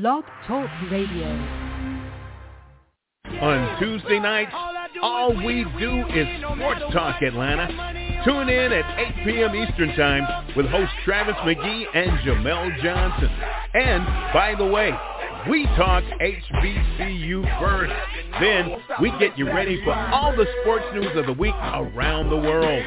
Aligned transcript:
Blog 0.00 0.24
Talk 0.48 0.68
Radio. 0.90 1.24
On 3.40 3.78
Tuesday 3.78 4.18
nights, 4.18 4.50
all 5.00 5.32
we 5.36 5.64
do 5.78 6.04
is 6.08 6.26
Sports 6.40 6.80
Talk 6.92 7.22
Atlanta. 7.22 7.68
Tune 8.24 8.48
in 8.48 8.72
at 8.72 8.98
8 9.20 9.24
p.m. 9.24 9.54
Eastern 9.54 9.94
Time 9.94 10.56
with 10.56 10.66
host 10.66 10.90
Travis 11.04 11.36
McGhee 11.44 11.84
and 11.94 12.10
Jamel 12.26 12.82
Johnson. 12.82 13.30
And, 13.74 14.04
by 14.34 14.56
the 14.58 14.66
way, 14.66 14.90
we 15.48 15.64
talk 15.76 16.02
HBCU 16.20 17.60
first. 17.60 17.92
Then 18.40 18.72
we 19.00 19.12
get 19.20 19.38
you 19.38 19.46
ready 19.46 19.80
for 19.84 19.94
all 19.94 20.34
the 20.34 20.46
sports 20.62 20.86
news 20.92 21.16
of 21.16 21.26
the 21.26 21.34
week 21.34 21.54
around 21.54 22.30
the 22.30 22.36
world. 22.36 22.84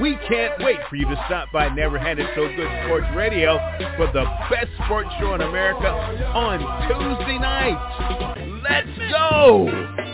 We 0.00 0.16
can't 0.28 0.58
wait 0.60 0.78
for 0.88 0.96
you 0.96 1.04
to 1.06 1.24
stop 1.26 1.52
by 1.52 1.68
Never 1.68 1.98
Had 1.98 2.18
It 2.18 2.26
So 2.34 2.48
Good 2.56 2.70
Sports 2.84 3.06
Radio 3.14 3.58
for 3.96 4.06
the 4.06 4.24
best 4.50 4.70
sports 4.84 5.10
show 5.20 5.34
in 5.34 5.42
America 5.42 5.88
on 5.88 6.58
Tuesday 6.88 7.38
night. 7.38 8.62
Let's 8.62 9.12
go! 9.12 10.11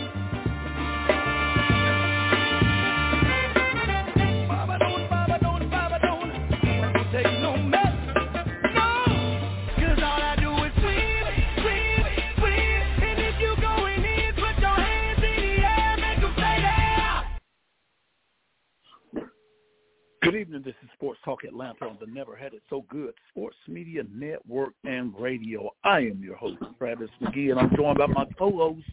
Good 20.29 20.41
evening. 20.41 20.61
This 20.63 20.75
is 20.83 20.89
Sports 20.93 21.19
Talk 21.25 21.43
Atlanta 21.43 21.85
on 21.85 21.97
the 21.99 22.05
Never 22.05 22.35
Had 22.35 22.53
It 22.53 22.61
So 22.69 22.85
Good 22.87 23.15
Sports 23.31 23.55
Media 23.67 24.03
Network 24.13 24.75
and 24.83 25.11
Radio. 25.19 25.71
I 25.83 26.01
am 26.01 26.21
your 26.23 26.35
host, 26.35 26.57
Travis 26.77 27.09
McGhee, 27.19 27.49
and 27.49 27.59
I'm 27.59 27.75
joined 27.75 27.97
by 27.97 28.05
my 28.05 28.25
co-host, 28.37 28.85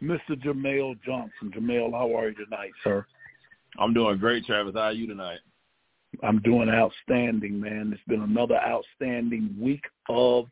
Mr. 0.00 0.40
Jamel 0.40 0.96
Johnson. 1.04 1.50
Jamel, 1.50 1.90
how 1.90 2.16
are 2.16 2.28
you 2.28 2.36
tonight, 2.36 2.70
sir? 2.84 3.04
I'm 3.80 3.94
doing 3.94 4.18
great, 4.18 4.44
Travis. 4.46 4.74
How 4.76 4.82
are 4.82 4.92
you 4.92 5.08
tonight? 5.08 5.40
I'm 6.22 6.38
doing 6.42 6.68
outstanding, 6.68 7.60
man. 7.60 7.90
It's 7.92 8.00
been 8.06 8.22
another 8.22 8.60
outstanding 8.64 9.56
week 9.60 9.82
of 10.08 10.46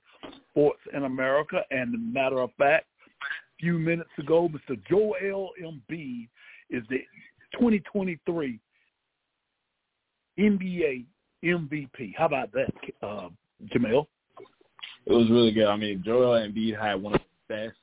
sports 0.50 0.80
in 0.92 1.04
America. 1.04 1.60
And 1.70 2.12
matter 2.12 2.40
of 2.40 2.50
fact, 2.58 2.86
a 3.22 3.60
few 3.60 3.78
minutes 3.78 4.10
ago, 4.18 4.48
Mr. 4.48 4.76
Joel 4.90 5.50
Embiid 5.62 6.28
is 6.70 6.82
the 6.90 6.98
2023 7.52 8.58
NBA 10.38 11.04
MVP. 11.44 12.14
How 12.16 12.26
about 12.26 12.52
that, 12.52 12.72
uh, 13.02 13.28
Jamel? 13.74 14.06
It 15.06 15.12
was 15.12 15.30
really 15.30 15.52
good. 15.52 15.66
I 15.66 15.76
mean, 15.76 16.02
Joel 16.04 16.40
Embiid 16.40 16.80
had 16.80 17.02
one 17.02 17.14
of 17.14 17.20
the 17.20 17.54
best 17.54 17.76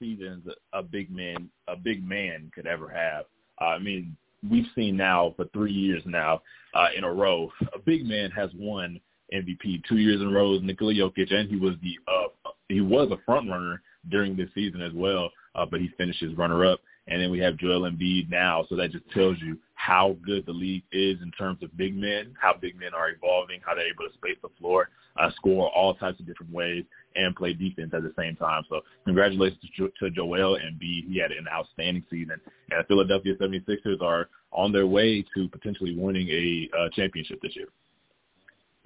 seasons 0.00 0.44
a 0.72 0.82
big 0.82 1.10
man 1.10 1.48
a 1.68 1.76
big 1.76 2.06
man 2.06 2.50
could 2.54 2.66
ever 2.66 2.88
have. 2.88 3.24
Uh, 3.60 3.66
I 3.66 3.78
mean, 3.78 4.16
we've 4.50 4.66
seen 4.74 4.96
now 4.96 5.32
for 5.36 5.46
three 5.52 5.72
years 5.72 6.02
now 6.04 6.42
uh, 6.74 6.88
in 6.96 7.04
a 7.04 7.12
row, 7.12 7.50
a 7.74 7.78
big 7.78 8.04
man 8.04 8.30
has 8.32 8.50
won 8.54 9.00
MVP 9.32 9.82
two 9.88 9.98
years 9.98 10.20
in 10.20 10.28
a 10.28 10.30
row. 10.30 10.58
Nikola 10.58 10.92
Jokic, 10.92 11.32
and 11.32 11.48
he 11.48 11.56
was 11.56 11.74
the 11.82 11.98
uh, 12.08 12.50
he 12.68 12.80
was 12.80 13.10
a 13.10 13.18
front 13.24 13.48
runner 13.48 13.82
during 14.10 14.36
this 14.36 14.48
season 14.54 14.82
as 14.82 14.92
well, 14.92 15.30
uh, 15.54 15.64
but 15.64 15.80
he 15.80 15.88
finished 15.96 16.22
as 16.22 16.36
runner 16.36 16.64
up. 16.66 16.80
And 17.06 17.20
then 17.20 17.30
we 17.30 17.38
have 17.40 17.58
Joel 17.58 17.82
Embiid 17.82 18.30
now, 18.30 18.64
so 18.68 18.76
that 18.76 18.90
just 18.90 19.08
tells 19.10 19.36
you 19.38 19.58
how 19.84 20.16
good 20.24 20.46
the 20.46 20.52
league 20.52 20.82
is 20.92 21.18
in 21.22 21.30
terms 21.32 21.62
of 21.62 21.76
big 21.76 21.94
men, 21.94 22.34
how 22.40 22.54
big 22.58 22.78
men 22.78 22.94
are 22.94 23.10
evolving, 23.10 23.60
how 23.64 23.74
they're 23.74 23.86
able 23.86 24.08
to 24.08 24.14
space 24.14 24.38
the 24.40 24.48
floor, 24.58 24.88
uh, 25.20 25.30
score 25.36 25.70
all 25.76 25.94
types 25.94 26.18
of 26.20 26.26
different 26.26 26.50
ways, 26.50 26.84
and 27.16 27.36
play 27.36 27.52
defense 27.52 27.90
at 27.92 28.02
the 28.02 28.12
same 28.16 28.34
time. 28.36 28.62
So 28.70 28.80
congratulations 29.04 29.60
to, 29.76 29.92
to 30.00 30.10
Joel. 30.10 30.58
He 30.80 31.18
had 31.20 31.32
an 31.32 31.46
outstanding 31.52 32.04
season. 32.08 32.40
And 32.70 32.80
the 32.80 32.84
Philadelphia 32.88 33.34
76ers 33.38 34.00
are 34.00 34.30
on 34.52 34.72
their 34.72 34.86
way 34.86 35.22
to 35.36 35.48
potentially 35.48 35.94
winning 35.96 36.28
a 36.28 36.70
uh, 36.78 36.88
championship 36.94 37.40
this 37.42 37.54
year. 37.54 37.68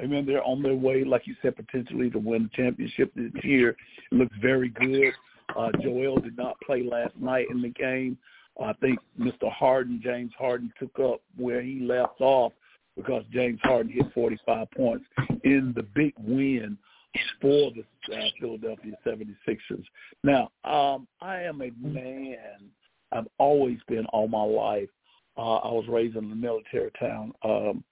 Amen. 0.03 0.27
They're 0.27 0.43
on 0.43 0.63
their 0.63 0.75
way, 0.75 1.05
like 1.05 1.29
you 1.29 1.37
said, 1.43 1.55
potentially 1.55 2.11
to 2.11 2.19
win 2.19 2.51
the 2.51 2.63
championship 2.63 3.13
this 3.15 3.33
year. 3.45 3.77
It 4.11 4.15
looks 4.17 4.35
very 4.43 4.71
good. 4.71 5.13
Uh, 5.57 5.71
Joel 5.81 6.19
did 6.19 6.37
not 6.37 6.61
play 6.61 6.83
last 6.83 7.17
night 7.21 7.47
in 7.51 7.63
the 7.63 7.69
game. 7.69 8.19
I 8.61 8.73
think 8.75 8.99
Mr. 9.19 9.51
Harden, 9.53 10.01
James 10.03 10.33
Harden, 10.39 10.73
took 10.79 10.99
up 10.99 11.21
where 11.37 11.63
he 11.63 11.81
left 11.81 12.21
off 12.21 12.53
because 12.97 13.23
James 13.33 13.61
Harden 13.63 13.93
hit 13.93 14.07
45 14.13 14.71
points 14.73 15.05
in 15.45 15.73
the 15.77 15.85
big 15.95 16.13
win 16.19 16.77
for 17.41 17.71
the 17.71 17.85
uh, 18.15 18.21
Philadelphia 18.41 18.93
76ers. 19.07 19.85
Now, 20.25 20.51
um, 20.65 21.07
I 21.21 21.43
am 21.43 21.63
a 21.63 21.71
man. 21.81 22.71
I've 23.13 23.29
always 23.39 23.79
been 23.89 24.07
all 24.07 24.29
my 24.29 24.43
life. 24.43 24.89
Uh, 25.37 25.57
I 25.57 25.71
was 25.71 25.87
raised 25.89 26.17
in 26.17 26.31
a 26.31 26.35
military 26.35 26.91
town. 26.99 27.33
Um, 27.45 27.85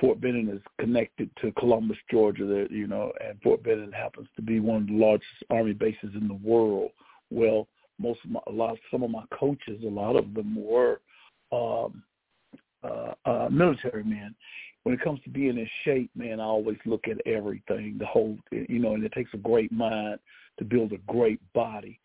Fort 0.00 0.20
Benning 0.20 0.48
is 0.48 0.60
connected 0.80 1.30
to 1.42 1.52
Columbus, 1.52 1.98
Georgia. 2.10 2.46
That 2.46 2.68
you 2.70 2.86
know, 2.86 3.12
and 3.24 3.40
Fort 3.42 3.62
Benning 3.62 3.92
happens 3.92 4.26
to 4.36 4.42
be 4.42 4.58
one 4.58 4.82
of 4.82 4.86
the 4.88 4.94
largest 4.94 5.28
army 5.50 5.74
bases 5.74 6.10
in 6.18 6.26
the 6.26 6.40
world. 6.42 6.90
Well, 7.30 7.68
most 7.98 8.20
of 8.24 8.30
my, 8.30 8.40
a 8.46 8.52
lot, 8.52 8.76
some 8.90 9.02
of 9.02 9.10
my 9.10 9.24
coaches, 9.38 9.82
a 9.84 9.88
lot 9.88 10.16
of 10.16 10.34
them 10.34 10.56
were 10.56 11.00
um, 11.52 12.02
uh, 12.82 13.14
uh, 13.24 13.48
military 13.50 14.04
men. 14.04 14.34
When 14.82 14.94
it 14.94 15.00
comes 15.02 15.20
to 15.22 15.30
being 15.30 15.58
in 15.58 15.68
shape, 15.84 16.10
man, 16.16 16.40
I 16.40 16.44
always 16.44 16.78
look 16.84 17.06
at 17.08 17.24
everything, 17.26 17.96
the 17.98 18.06
whole, 18.06 18.36
you 18.50 18.80
know, 18.80 18.94
and 18.94 19.04
it 19.04 19.12
takes 19.12 19.30
a 19.34 19.38
great 19.38 19.70
mind 19.70 20.18
to 20.58 20.64
build 20.64 20.92
a 20.92 20.98
great 21.12 21.40
body. 21.52 22.00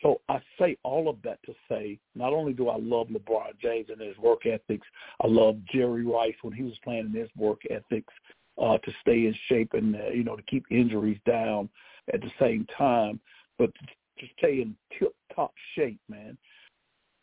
So 0.00 0.20
I 0.28 0.40
say 0.58 0.76
all 0.82 1.08
of 1.08 1.16
that 1.24 1.42
to 1.44 1.54
say, 1.68 1.98
not 2.14 2.32
only 2.32 2.52
do 2.52 2.68
I 2.68 2.76
love 2.78 3.08
LeBron 3.08 3.58
James 3.60 3.88
and 3.90 4.00
his 4.00 4.16
work 4.18 4.46
ethics, 4.46 4.86
I 5.22 5.26
love 5.26 5.56
Jerry 5.72 6.06
Rice 6.06 6.36
when 6.42 6.54
he 6.54 6.62
was 6.62 6.78
playing 6.82 7.06
in 7.06 7.20
his 7.20 7.28
work 7.36 7.60
ethics 7.68 8.12
uh, 8.60 8.78
to 8.78 8.92
stay 9.00 9.26
in 9.26 9.34
shape 9.48 9.74
and 9.74 9.96
uh, 9.96 10.08
you 10.08 10.24
know 10.24 10.36
to 10.36 10.42
keep 10.42 10.64
injuries 10.70 11.18
down 11.26 11.68
at 12.12 12.20
the 12.20 12.30
same 12.40 12.66
time, 12.76 13.20
but 13.58 13.70
to 14.20 14.26
stay 14.38 14.60
in 14.60 14.76
tip-top 14.98 15.52
shape, 15.74 16.00
man. 16.08 16.36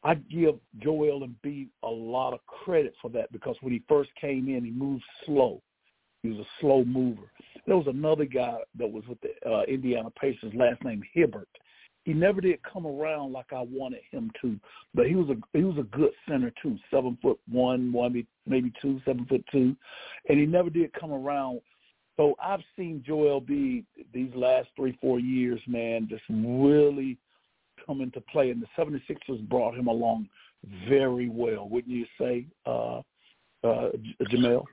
I 0.04 0.16
give 0.16 0.56
Joel 0.80 1.28
Embiid 1.28 1.70
a 1.84 1.90
lot 1.90 2.34
of 2.34 2.46
credit 2.46 2.94
for 3.02 3.10
that 3.12 3.32
because 3.32 3.56
when 3.62 3.74
he 3.74 3.82
first 3.90 4.10
came 4.20 4.48
in, 4.48 4.64
he 4.64 4.72
moved 4.72 5.04
slow. 5.26 5.62
He 6.24 6.30
was 6.30 6.40
a 6.40 6.50
slow 6.62 6.84
mover. 6.84 7.32
There 7.66 7.78
was 7.78 7.88
another 7.88 8.26
guy 8.26 8.58
that 8.78 8.92
was 8.92 9.04
with 9.08 9.20
the 9.22 9.50
uh, 9.50 9.64
Indiana 9.64 10.10
Pacers, 10.20 10.54
last 10.54 10.84
name 10.84 11.04
Hibbert. 11.14 11.48
He 12.06 12.14
never 12.14 12.40
did 12.40 12.60
come 12.64 12.88
around 12.88 13.34
like 13.34 13.52
I 13.52 13.62
wanted 13.62 14.00
him 14.12 14.32
to, 14.42 14.58
but 14.94 15.08
he 15.08 15.16
was 15.16 15.30
a 15.30 15.58
he 15.58 15.66
was 15.66 15.78
a 15.78 15.84
good 15.84 16.12
center 16.28 16.54
too, 16.62 16.78
seven 16.90 17.18
foot 17.22 17.38
one, 17.50 17.92
one 17.92 18.26
maybe 18.46 18.72
two, 18.82 19.02
seven 19.04 19.26
foot 19.26 19.44
two, 19.52 19.76
and 20.30 20.40
he 20.40 20.46
never 20.46 20.70
did 20.70 20.94
come 20.94 21.12
around 21.12 21.60
so 22.18 22.36
I've 22.44 22.64
seen 22.76 23.04
Joel 23.06 23.40
be 23.40 23.86
these 24.14 24.32
last 24.36 24.70
three, 24.76 24.98
four 25.00 25.20
years, 25.20 25.62
man, 25.68 26.08
just 26.10 26.24
really 26.30 27.18
come 27.86 28.02
into 28.02 28.20
play. 28.22 28.50
And 28.50 28.62
the 28.62 28.68
76ers 28.78 29.48
brought 29.48 29.76
him 29.76 29.88
along 29.88 30.28
very 30.90 31.30
well, 31.30 31.70
wouldn't 31.70 31.94
you 31.94 32.06
say, 32.20 32.46
uh, 32.66 33.02
uh, 33.64 33.90
Jamel? 34.32 34.64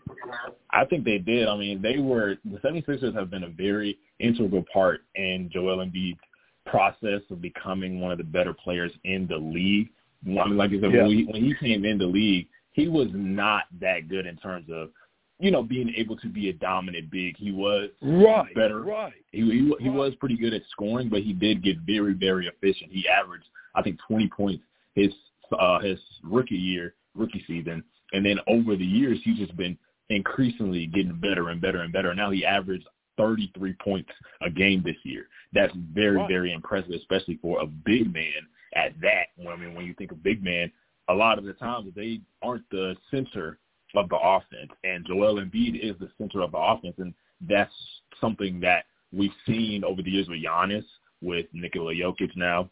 I 0.71 0.84
think 0.87 1.05
they 1.05 1.19
did. 1.19 1.47
I 1.47 1.56
mean, 1.56 1.82
they 1.82 1.99
were 1.99 2.37
the 2.44 2.59
76ers 2.59 3.15
have 3.15 3.31
been 3.31 3.44
a 3.44 3.49
very 3.49 3.99
integral 4.19 4.65
part 4.72 5.03
in 5.15 5.50
Joel 5.53 5.84
Embiid's 5.84 6.19
process 6.66 7.21
of 7.31 7.41
becoming 7.43 8.00
one 8.00 8.12
of 8.12 8.19
the 8.19 8.25
better 8.25 8.55
players 8.55 8.93
in 9.05 9.26
the 9.26 9.37
league. 9.37 9.91
I 10.26 10.47
mean, 10.47 10.56
like 10.56 10.71
I 10.71 10.81
said, 10.81 10.93
yeah. 10.93 11.03
when, 11.03 11.11
he, 11.11 11.25
when 11.25 11.44
he 11.44 11.55
came 11.61 11.84
in 11.84 11.99
the 11.99 12.06
league, 12.06 12.49
he 12.72 12.88
was 12.88 13.09
not 13.12 13.65
that 13.81 14.09
good 14.09 14.26
in 14.26 14.37
terms 14.37 14.66
of 14.72 14.91
you 15.40 15.50
know, 15.50 15.62
being 15.62 15.92
able 15.96 16.16
to 16.16 16.28
be 16.28 16.48
a 16.48 16.52
dominant 16.52 17.10
big. 17.10 17.36
He 17.36 17.50
was 17.50 17.90
right, 18.02 18.54
better. 18.54 18.82
Right. 18.82 19.12
He 19.32 19.40
he, 19.40 19.74
he 19.80 19.90
was 19.90 20.14
pretty 20.16 20.36
good 20.36 20.54
at 20.54 20.62
scoring, 20.70 21.08
but 21.08 21.22
he 21.22 21.32
did 21.32 21.62
get 21.62 21.78
very 21.78 22.14
very 22.14 22.46
efficient. 22.46 22.92
He 22.92 23.08
averaged 23.08 23.46
I 23.75 23.82
think 23.82 23.98
20 24.06 24.28
points 24.28 24.64
his 24.94 25.12
uh 25.58 25.81
his 25.81 25.98
rookie 26.22 26.54
year, 26.54 26.94
rookie 27.14 27.44
season, 27.46 27.82
and 28.12 28.25
then 28.25 28.38
over 28.46 28.76
the 28.76 28.84
years 28.84 29.19
he's 29.25 29.38
just 29.38 29.56
been 29.56 29.76
increasingly 30.10 30.86
getting 30.86 31.19
better 31.19 31.48
and 31.48 31.60
better 31.60 31.80
and 31.80 31.92
better. 31.92 32.14
Now 32.14 32.30
he 32.30 32.44
averaged 32.44 32.87
33 33.16 33.75
points 33.82 34.10
a 34.42 34.50
game 34.50 34.82
this 34.84 34.96
year. 35.02 35.28
That's 35.52 35.72
very 35.92 36.16
right. 36.16 36.28
very 36.28 36.52
impressive, 36.52 36.92
especially 36.92 37.38
for 37.40 37.60
a 37.60 37.66
big 37.66 38.12
man 38.12 38.46
at 38.75 38.92
that. 39.00 39.28
I 39.48 39.56
mean, 39.56 39.75
when 39.75 39.87
you 39.87 39.94
think 39.94 40.12
of 40.12 40.22
big 40.22 40.42
man, 40.42 40.70
a 41.08 41.14
lot 41.14 41.38
of 41.38 41.44
the 41.44 41.52
times 41.54 41.92
they 41.94 42.20
aren't 42.42 42.69
the 42.70 42.96
center 43.10 43.58
of 43.96 44.08
the 44.08 44.17
offense, 44.17 44.70
and 44.82 45.06
Joel 45.06 45.37
Embiid 45.37 45.81
is 45.82 45.96
the 45.99 46.11
center 46.19 46.43
of 46.43 46.52
the 46.52 46.58
offense, 46.58 46.94
and 46.99 47.14
that's 47.49 47.73
something 48.20 48.61
that 48.61 48.85
we've 49.12 49.31
seen 49.46 49.85
over 49.85 50.02
the 50.02 50.11
years 50.11 50.29
with 50.29 50.43
Giannis, 50.43 50.85
with 51.20 51.46
Nikola 51.52 51.94
Jokic 51.94 52.37
now. 52.37 52.70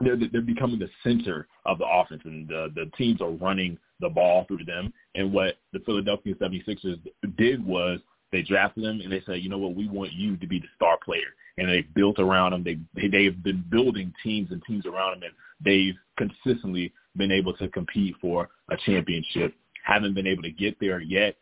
They're, 0.00 0.16
they're 0.16 0.40
becoming 0.42 0.78
the 0.78 0.90
center 1.02 1.46
of 1.66 1.78
the 1.78 1.86
offense, 1.86 2.22
and 2.24 2.48
the, 2.48 2.68
the 2.74 2.90
teams 2.96 3.20
are 3.20 3.30
running 3.30 3.78
the 4.00 4.08
ball 4.08 4.44
through 4.46 4.64
them. 4.64 4.92
And 5.14 5.32
what 5.32 5.56
the 5.72 5.80
Philadelphia 5.80 6.34
76ers 6.34 7.00
did 7.36 7.64
was 7.64 8.00
They 8.34 8.42
drafted 8.42 8.82
him 8.82 9.00
and 9.00 9.12
they 9.12 9.22
said, 9.24 9.42
you 9.42 9.48
know 9.48 9.58
what, 9.58 9.76
we 9.76 9.88
want 9.88 10.12
you 10.12 10.36
to 10.36 10.46
be 10.48 10.58
the 10.58 10.66
star 10.74 10.98
player. 11.04 11.28
And 11.56 11.68
they 11.68 11.82
built 11.94 12.18
around 12.18 12.52
him. 12.52 12.64
They, 12.64 12.78
they 13.00 13.06
they've 13.06 13.40
been 13.44 13.64
building 13.70 14.12
teams 14.24 14.50
and 14.50 14.60
teams 14.66 14.86
around 14.86 15.18
him, 15.18 15.22
and 15.22 15.32
they've 15.64 15.94
consistently 16.18 16.92
been 17.16 17.30
able 17.30 17.54
to 17.58 17.68
compete 17.68 18.16
for 18.20 18.48
a 18.70 18.76
championship. 18.84 19.54
Haven't 19.84 20.14
been 20.14 20.26
able 20.26 20.42
to 20.42 20.50
get 20.50 20.78
there 20.80 21.00
yet. 21.00 21.36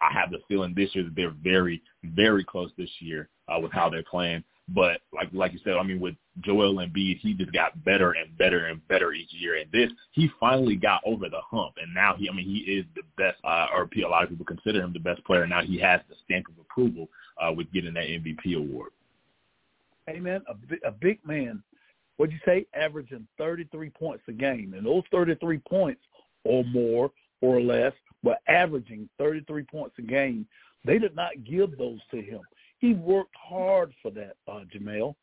I 0.00 0.12
have 0.12 0.30
the 0.30 0.38
feeling 0.46 0.74
this 0.74 0.94
year 0.94 1.04
that 1.04 1.16
they're 1.16 1.34
very, 1.42 1.82
very 2.04 2.44
close 2.44 2.70
this 2.78 2.90
year 3.00 3.28
uh, 3.48 3.58
with 3.60 3.72
how 3.72 3.90
they're 3.90 4.04
playing. 4.08 4.44
But 4.68 5.00
like 5.14 5.28
like 5.32 5.54
you 5.54 5.60
said, 5.64 5.74
I 5.74 5.82
mean, 5.82 5.98
with 5.98 6.14
Joel 6.40 6.74
Embiid, 6.74 7.18
he 7.20 7.32
just 7.32 7.52
got 7.52 7.82
better 7.84 8.12
and 8.12 8.36
better 8.36 8.66
and 8.66 8.86
better 8.86 9.12
each 9.12 9.32
year. 9.32 9.56
And 9.56 9.70
this, 9.72 9.90
he 10.12 10.30
finally 10.38 10.76
got 10.76 11.00
over 11.06 11.28
the 11.30 11.40
hump, 11.50 11.76
and 11.82 11.94
now 11.94 12.14
he, 12.18 12.28
I 12.28 12.34
mean, 12.34 12.44
he 12.44 12.70
is 12.70 12.84
the 12.94 13.02
best, 13.16 13.38
uh, 13.44 13.68
or 13.72 13.88
a 13.90 14.08
lot 14.08 14.24
of 14.24 14.28
people 14.28 14.44
consider 14.44 14.82
him 14.82 14.92
the 14.92 14.98
best 14.98 15.24
player. 15.24 15.46
Now 15.46 15.62
he 15.62 15.78
has 15.80 16.00
the 16.08 16.16
stamp 16.24 16.48
of 16.48 16.58
approval 16.60 17.08
uh, 17.42 17.50
with 17.52 17.72
getting 17.72 17.94
that 17.94 18.08
MVP 18.08 18.56
award. 18.56 18.90
Hey 20.06 20.20
man, 20.20 20.42
a, 20.48 20.88
a 20.88 20.92
big 20.92 21.18
man. 21.26 21.62
What'd 22.18 22.34
you 22.34 22.40
say? 22.44 22.66
Averaging 22.74 23.26
33 23.38 23.90
points 23.90 24.24
a 24.28 24.32
game, 24.32 24.74
and 24.76 24.84
those 24.84 25.04
33 25.10 25.58
points 25.66 26.00
or 26.44 26.62
more 26.64 27.10
or 27.40 27.60
less, 27.60 27.92
but 28.22 28.38
averaging 28.48 29.08
33 29.18 29.64
points 29.64 29.94
a 29.98 30.02
game. 30.02 30.46
They 30.84 30.98
did 30.98 31.14
not 31.14 31.44
give 31.44 31.76
those 31.76 32.00
to 32.10 32.20
him. 32.20 32.40
He 32.78 32.94
worked 32.94 33.34
hard 33.36 33.92
for 34.02 34.10
that, 34.12 34.36
uh, 34.46 34.60
Jamel. 34.74 35.14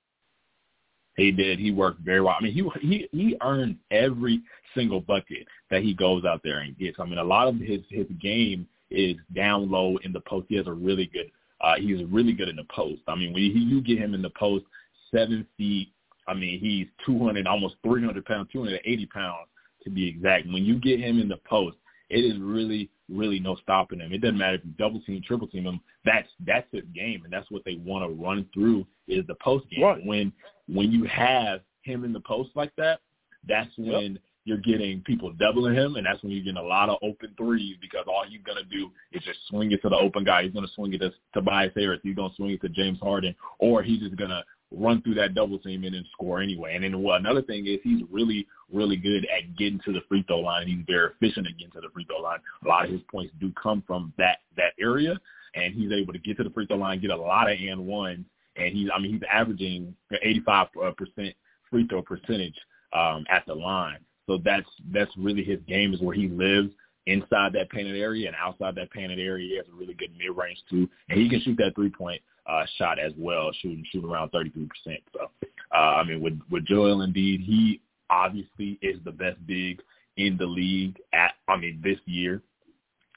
He 1.15 1.31
did. 1.31 1.59
He 1.59 1.71
worked 1.71 2.01
very 2.01 2.19
well. 2.21 2.35
I 2.37 2.43
mean, 2.43 2.53
he 2.53 2.69
he 2.81 3.07
he 3.11 3.37
earned 3.41 3.77
every 3.89 4.41
single 4.75 4.99
bucket 4.99 5.47
that 5.71 5.81
he 5.81 5.93
goes 5.93 6.25
out 6.25 6.41
there 6.43 6.59
and 6.59 6.77
gets. 6.77 6.99
I 6.99 7.05
mean, 7.05 7.19
a 7.19 7.23
lot 7.23 7.47
of 7.47 7.55
his 7.55 7.79
his 7.89 8.07
game 8.21 8.67
is 8.91 9.15
down 9.33 9.71
low 9.71 9.97
in 10.03 10.11
the 10.11 10.19
post. 10.21 10.47
He 10.49 10.57
has 10.57 10.67
a 10.67 10.73
really 10.73 11.05
good. 11.07 11.31
Uh, 11.61 11.75
he's 11.77 12.03
really 12.05 12.33
good 12.33 12.49
in 12.49 12.57
the 12.57 12.65
post. 12.65 13.01
I 13.07 13.15
mean, 13.15 13.33
when 13.33 13.43
you, 13.43 13.51
you 13.51 13.81
get 13.81 13.97
him 13.97 14.13
in 14.13 14.21
the 14.21 14.29
post, 14.31 14.65
seven 15.09 15.47
feet. 15.57 15.89
I 16.27 16.33
mean, 16.33 16.59
he's 16.59 16.87
200, 17.05 17.45
almost 17.47 17.75
300 17.83 18.25
pounds, 18.25 18.49
280 18.51 19.05
pounds 19.07 19.47
to 19.83 19.89
be 19.89 20.07
exact. 20.07 20.47
When 20.47 20.65
you 20.65 20.79
get 20.79 20.99
him 20.99 21.19
in 21.19 21.29
the 21.29 21.37
post, 21.47 21.77
it 22.09 22.19
is 22.19 22.39
really, 22.39 22.89
really 23.09 23.39
no 23.39 23.55
stopping 23.55 23.99
him. 23.99 24.13
It 24.13 24.21
doesn't 24.21 24.37
matter 24.37 24.55
if 24.55 24.65
you 24.65 24.71
double 24.77 25.01
team, 25.01 25.21
triple 25.25 25.47
team 25.47 25.65
him. 25.65 25.79
That's 26.03 26.27
that's 26.45 26.67
his 26.71 26.83
game, 26.93 27.21
and 27.23 27.33
that's 27.33 27.49
what 27.49 27.63
they 27.65 27.75
want 27.75 28.03
to 28.03 28.23
run 28.23 28.47
through 28.53 28.85
is 29.07 29.25
the 29.27 29.35
post 29.35 29.69
game. 29.69 29.83
Right. 29.83 30.05
When 30.05 30.31
when 30.67 30.91
you 30.91 31.05
have 31.05 31.61
him 31.81 32.03
in 32.03 32.13
the 32.13 32.19
post 32.21 32.51
like 32.55 32.71
that, 32.77 32.99
that's 33.47 33.71
when 33.77 34.13
yep. 34.13 34.21
you're 34.43 34.57
getting 34.57 35.01
people 35.01 35.31
doubling 35.33 35.75
him, 35.75 35.95
and 35.95 36.05
that's 36.05 36.21
when 36.21 36.31
you're 36.31 36.43
getting 36.43 36.57
a 36.57 36.63
lot 36.63 36.89
of 36.89 36.97
open 37.01 37.33
threes 37.37 37.75
because 37.81 38.05
all 38.07 38.25
he's 38.27 38.41
gonna 38.45 38.63
do 38.63 38.91
is 39.11 39.23
just 39.23 39.39
swing 39.49 39.71
it 39.71 39.81
to 39.81 39.89
the 39.89 39.97
open 39.97 40.23
guy. 40.23 40.43
He's 40.43 40.53
gonna 40.53 40.67
swing 40.75 40.93
it 40.93 40.99
to 40.99 41.11
Tobias 41.33 41.73
Harris. 41.75 42.01
He's 42.03 42.15
gonna 42.15 42.33
swing 42.35 42.51
it 42.51 42.61
to 42.61 42.69
James 42.69 42.99
Harden, 43.01 43.35
or 43.59 43.83
he's 43.83 43.99
just 43.99 44.15
gonna 44.15 44.43
run 44.71 45.01
through 45.01 45.15
that 45.15 45.33
double 45.33 45.59
team 45.59 45.83
and 45.83 45.95
then 45.95 46.05
score 46.11 46.41
anyway. 46.41 46.75
And 46.75 46.83
then 46.83 47.01
well, 47.01 47.15
another 47.15 47.41
thing 47.41 47.65
is 47.67 47.79
he's 47.83 48.01
really, 48.11 48.47
really 48.71 48.97
good 48.97 49.25
at 49.25 49.55
getting 49.57 49.79
to 49.85 49.93
the 49.93 50.01
free 50.07 50.23
throw 50.27 50.39
line. 50.39 50.67
He's 50.67 50.85
very 50.87 51.11
efficient 51.11 51.47
at 51.47 51.57
getting 51.57 51.71
to 51.73 51.81
the 51.81 51.89
free 51.93 52.05
throw 52.05 52.21
line. 52.21 52.39
A 52.63 52.67
lot 52.67 52.85
of 52.85 52.91
his 52.91 53.01
points 53.11 53.33
do 53.39 53.51
come 53.61 53.83
from 53.85 54.13
that 54.17 54.39
that 54.57 54.73
area, 54.79 55.17
and 55.55 55.73
he's 55.73 55.91
able 55.91 56.13
to 56.13 56.19
get 56.19 56.37
to 56.37 56.43
the 56.43 56.49
free 56.49 56.65
throw 56.65 56.77
line, 56.77 57.01
get 57.01 57.11
a 57.11 57.15
lot 57.15 57.51
of 57.51 57.57
and 57.59 57.85
ones. 57.85 58.25
And 58.57 58.73
he's, 58.73 58.87
I 58.93 58.99
mean, 58.99 59.11
he's 59.11 59.21
averaging 59.31 59.95
85 60.11 60.67
percent 60.97 61.35
free 61.69 61.87
throw 61.87 62.01
percentage 62.01 62.55
um, 62.93 63.25
at 63.29 63.45
the 63.45 63.53
line. 63.53 63.99
So 64.27 64.39
that's 64.43 64.67
that's 64.91 65.11
really 65.17 65.43
his 65.43 65.59
game 65.67 65.93
is 65.93 66.01
where 66.01 66.15
he 66.15 66.27
lives 66.27 66.71
inside 67.05 67.53
that 67.53 67.69
painted 67.69 67.95
area 67.95 68.27
and 68.27 68.35
outside 68.35 68.75
that 68.75 68.91
painted 68.91 69.19
area. 69.19 69.47
He 69.47 69.57
has 69.57 69.65
a 69.71 69.75
really 69.77 69.93
good 69.93 70.11
mid 70.17 70.35
range 70.35 70.57
too, 70.69 70.89
and 71.09 71.19
he 71.19 71.29
can 71.29 71.41
shoot 71.41 71.57
that 71.57 71.75
three 71.75 71.89
point 71.89 72.21
uh, 72.47 72.65
shot 72.77 72.99
as 72.99 73.11
well, 73.17 73.51
shooting 73.61 73.85
shooting 73.91 74.09
around 74.09 74.31
33%. 74.31 74.69
So, 75.13 75.29
uh, 75.73 75.77
I 75.77 76.03
mean, 76.03 76.21
with 76.21 76.39
with 76.49 76.65
Joel 76.65 76.97
Embiid, 76.97 77.43
he 77.43 77.81
obviously 78.09 78.77
is 78.81 78.97
the 79.03 79.11
best 79.11 79.45
big 79.47 79.81
in 80.17 80.37
the 80.37 80.45
league 80.45 80.97
at 81.13 81.33
I 81.47 81.57
mean 81.57 81.81
this 81.83 81.99
year, 82.05 82.41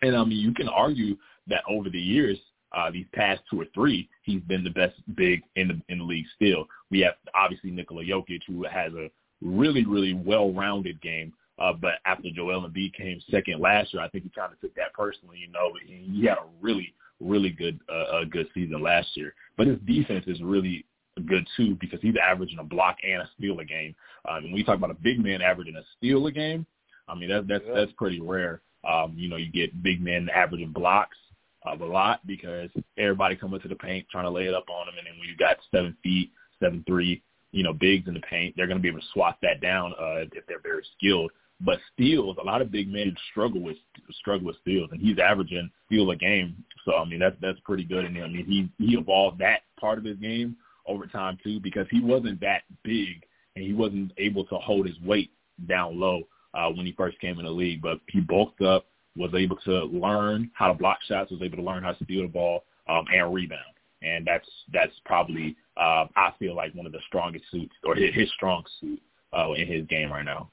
and 0.02 0.16
I 0.16 0.24
mean 0.24 0.38
you 0.38 0.52
can 0.54 0.68
argue 0.68 1.16
that 1.48 1.62
over 1.68 1.90
the 1.90 2.00
years. 2.00 2.38
Uh, 2.70 2.90
these 2.90 3.06
past 3.14 3.40
two 3.50 3.58
or 3.58 3.64
three, 3.74 4.06
he's 4.24 4.42
been 4.42 4.62
the 4.62 4.68
best 4.68 4.92
big 5.16 5.40
in 5.56 5.68
the 5.68 5.80
in 5.88 5.98
the 5.98 6.04
league. 6.04 6.26
Still, 6.34 6.66
we 6.90 7.00
have 7.00 7.14
obviously 7.34 7.70
Nikola 7.70 8.04
Jokic, 8.04 8.42
who 8.46 8.64
has 8.64 8.92
a 8.92 9.10
really 9.40 9.86
really 9.86 10.12
well-rounded 10.12 11.00
game. 11.00 11.32
Uh, 11.58 11.72
but 11.72 11.94
after 12.04 12.28
Joel 12.30 12.68
Embiid 12.68 12.94
came 12.94 13.20
second 13.30 13.60
last 13.60 13.92
year, 13.92 14.02
I 14.02 14.08
think 14.08 14.24
he 14.24 14.30
kind 14.30 14.52
of 14.52 14.60
took 14.60 14.74
that 14.74 14.92
personally. 14.92 15.38
You 15.38 15.50
know, 15.50 15.72
he 15.84 16.26
had 16.26 16.38
a 16.38 16.46
really 16.60 16.94
really 17.20 17.50
good 17.50 17.80
uh, 17.90 18.18
a 18.18 18.26
good 18.26 18.48
season 18.54 18.82
last 18.82 19.08
year. 19.14 19.34
But 19.56 19.66
his 19.66 19.78
defense 19.86 20.24
is 20.26 20.40
really 20.42 20.84
good 21.18 21.46
too 21.56 21.76
because 21.80 22.00
he's 22.00 22.14
averaging 22.22 22.58
a 22.58 22.64
block 22.64 22.96
and 23.04 23.22
a 23.22 23.30
steal 23.36 23.58
a 23.60 23.64
game. 23.64 23.94
Um, 24.28 24.44
when 24.44 24.52
we 24.52 24.64
talk 24.64 24.76
about 24.76 24.90
a 24.90 24.94
big 24.94 25.22
man 25.22 25.42
averaging 25.42 25.76
a 25.76 25.82
steal 25.96 26.26
a 26.26 26.32
game, 26.32 26.66
I 27.08 27.14
mean 27.14 27.28
that's 27.28 27.46
that's 27.46 27.64
yeah. 27.66 27.74
that's 27.74 27.92
pretty 27.92 28.20
rare. 28.20 28.60
Um, 28.88 29.14
you 29.16 29.28
know, 29.28 29.36
you 29.36 29.50
get 29.50 29.82
big 29.82 30.00
men 30.00 30.28
averaging 30.34 30.72
blocks 30.72 31.16
of 31.64 31.80
a 31.80 31.86
lot 31.86 32.26
because 32.26 32.70
everybody 32.96 33.36
coming 33.36 33.60
to 33.60 33.68
the 33.68 33.74
paint 33.74 34.06
trying 34.10 34.24
to 34.24 34.30
lay 34.30 34.46
it 34.46 34.54
up 34.54 34.66
on 34.70 34.86
them, 34.86 34.94
and 34.98 35.06
then 35.06 35.18
when 35.18 35.28
you 35.28 35.36
got 35.36 35.56
seven 35.70 35.96
feet, 36.02 36.30
seven 36.60 36.84
three, 36.86 37.22
you 37.52 37.62
know, 37.62 37.72
bigs 37.72 38.06
in 38.06 38.14
the 38.14 38.20
paint, 38.20 38.54
they're 38.56 38.66
going 38.66 38.78
to 38.78 38.82
be 38.82 38.88
able 38.88 39.00
to 39.00 39.06
swat 39.12 39.38
that 39.42 39.60
down 39.60 39.92
uh, 39.98 40.24
if 40.32 40.46
they're 40.46 40.60
very 40.62 40.84
skilled. 40.96 41.30
But 41.60 41.80
steals, 41.92 42.36
a 42.40 42.44
lot 42.44 42.62
of 42.62 42.70
big 42.70 42.88
men 42.88 43.16
struggle 43.32 43.60
with 43.60 43.76
struggle 44.12 44.46
with 44.46 44.56
steals, 44.60 44.90
and 44.92 45.00
he's 45.00 45.18
averaging 45.18 45.70
steal 45.86 46.10
a 46.10 46.16
game. 46.16 46.64
So 46.84 46.94
I 46.94 47.04
mean 47.04 47.18
that's 47.18 47.36
that's 47.40 47.58
pretty 47.60 47.84
good. 47.84 48.04
And 48.04 48.16
I 48.18 48.28
mean 48.28 48.46
he 48.46 48.84
he 48.84 48.96
evolved 48.96 49.40
that 49.40 49.62
part 49.80 49.98
of 49.98 50.04
his 50.04 50.18
game 50.18 50.56
over 50.88 51.06
time 51.06 51.38
too 51.44 51.60
because 51.60 51.86
he 51.90 52.00
wasn't 52.00 52.40
that 52.40 52.62
big 52.82 53.24
and 53.54 53.64
he 53.64 53.72
wasn't 53.72 54.12
able 54.18 54.44
to 54.46 54.56
hold 54.56 54.86
his 54.86 54.98
weight 55.00 55.30
down 55.68 55.98
low 55.98 56.22
uh, 56.54 56.68
when 56.70 56.86
he 56.86 56.92
first 56.92 57.18
came 57.20 57.38
in 57.38 57.44
the 57.44 57.50
league. 57.50 57.82
But 57.82 58.00
he 58.08 58.20
bulked 58.20 58.62
up, 58.62 58.86
was 59.16 59.32
able 59.34 59.56
to 59.64 59.84
learn 59.84 60.50
how 60.54 60.68
to 60.68 60.74
block 60.74 60.98
shots, 61.06 61.30
was 61.30 61.42
able 61.42 61.58
to 61.58 61.62
learn 61.62 61.82
how 61.82 61.92
to 61.92 62.04
steal 62.04 62.22
the 62.22 62.28
ball 62.28 62.64
um, 62.88 63.04
and 63.12 63.32
rebound. 63.32 63.60
And 64.02 64.26
that's 64.26 64.48
that's 64.72 64.92
probably 65.04 65.56
uh, 65.76 66.06
I 66.16 66.32
feel 66.38 66.54
like 66.54 66.74
one 66.74 66.86
of 66.86 66.92
the 66.92 67.00
strongest 67.06 67.44
suits 67.50 67.74
or 67.84 67.94
his, 67.94 68.14
his 68.14 68.30
strong 68.32 68.64
suit 68.80 69.00
uh, 69.36 69.52
in 69.52 69.66
his 69.66 69.86
game 69.86 70.10
right 70.10 70.24
now. 70.24 70.50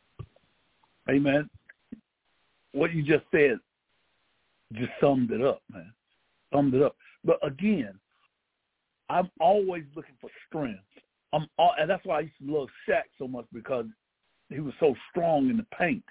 Hey 1.08 1.20
man, 1.20 1.48
what 2.72 2.94
you 2.94 3.04
just 3.04 3.26
said 3.32 3.60
just 4.74 4.92
summed 5.00 5.32
it 5.32 5.42
up, 5.42 5.62
man. 5.72 5.94
Summed 6.52 6.74
it 6.74 6.82
up. 6.82 6.96
But 7.24 7.38
again, 7.46 8.00
I'm 9.10 9.30
always 9.40 9.84
looking 9.96 10.16
for 10.19 10.30
strength. 10.48 10.84
I'm 11.34 11.48
all, 11.57 11.74
and 11.80 11.90
that's 11.90 12.06
why 12.06 12.18
I 12.18 12.22
used 12.22 12.36
to 12.46 12.60
love 12.60 12.69
Shaq 12.88 13.04
so 13.18 13.28
much 13.28 13.46
because 13.53 13.86
he 14.50 14.60
was 14.60 14.74
so 14.80 14.96
strong 15.10 15.50
in 15.50 15.58
the 15.58 15.65
paint. 15.77 16.03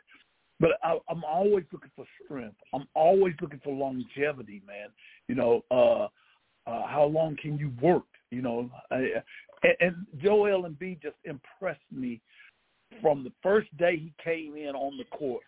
But 0.60 0.72
I, 0.82 0.98
I'm 1.08 1.24
always 1.24 1.64
looking 1.72 1.90
for 1.96 2.04
strength. 2.24 2.56
I'm 2.72 2.86
always 2.94 3.34
looking 3.40 3.60
for 3.64 3.74
longevity, 3.74 4.62
man. 4.66 4.88
You 5.28 5.34
know, 5.34 5.64
uh, 5.70 6.04
uh, 6.70 6.86
how 6.86 7.04
long 7.04 7.36
can 7.40 7.58
you 7.58 7.72
work? 7.80 8.04
You 8.30 8.42
know, 8.42 8.70
I, 8.90 9.06
and, 9.62 9.76
and 9.80 10.06
Joel 10.22 10.62
Embiid 10.62 11.02
just 11.02 11.16
impressed 11.24 11.80
me 11.90 12.20
from 13.00 13.24
the 13.24 13.32
first 13.42 13.74
day 13.76 13.96
he 13.96 14.12
came 14.22 14.56
in 14.56 14.74
on 14.74 14.96
the 14.96 15.04
court 15.16 15.42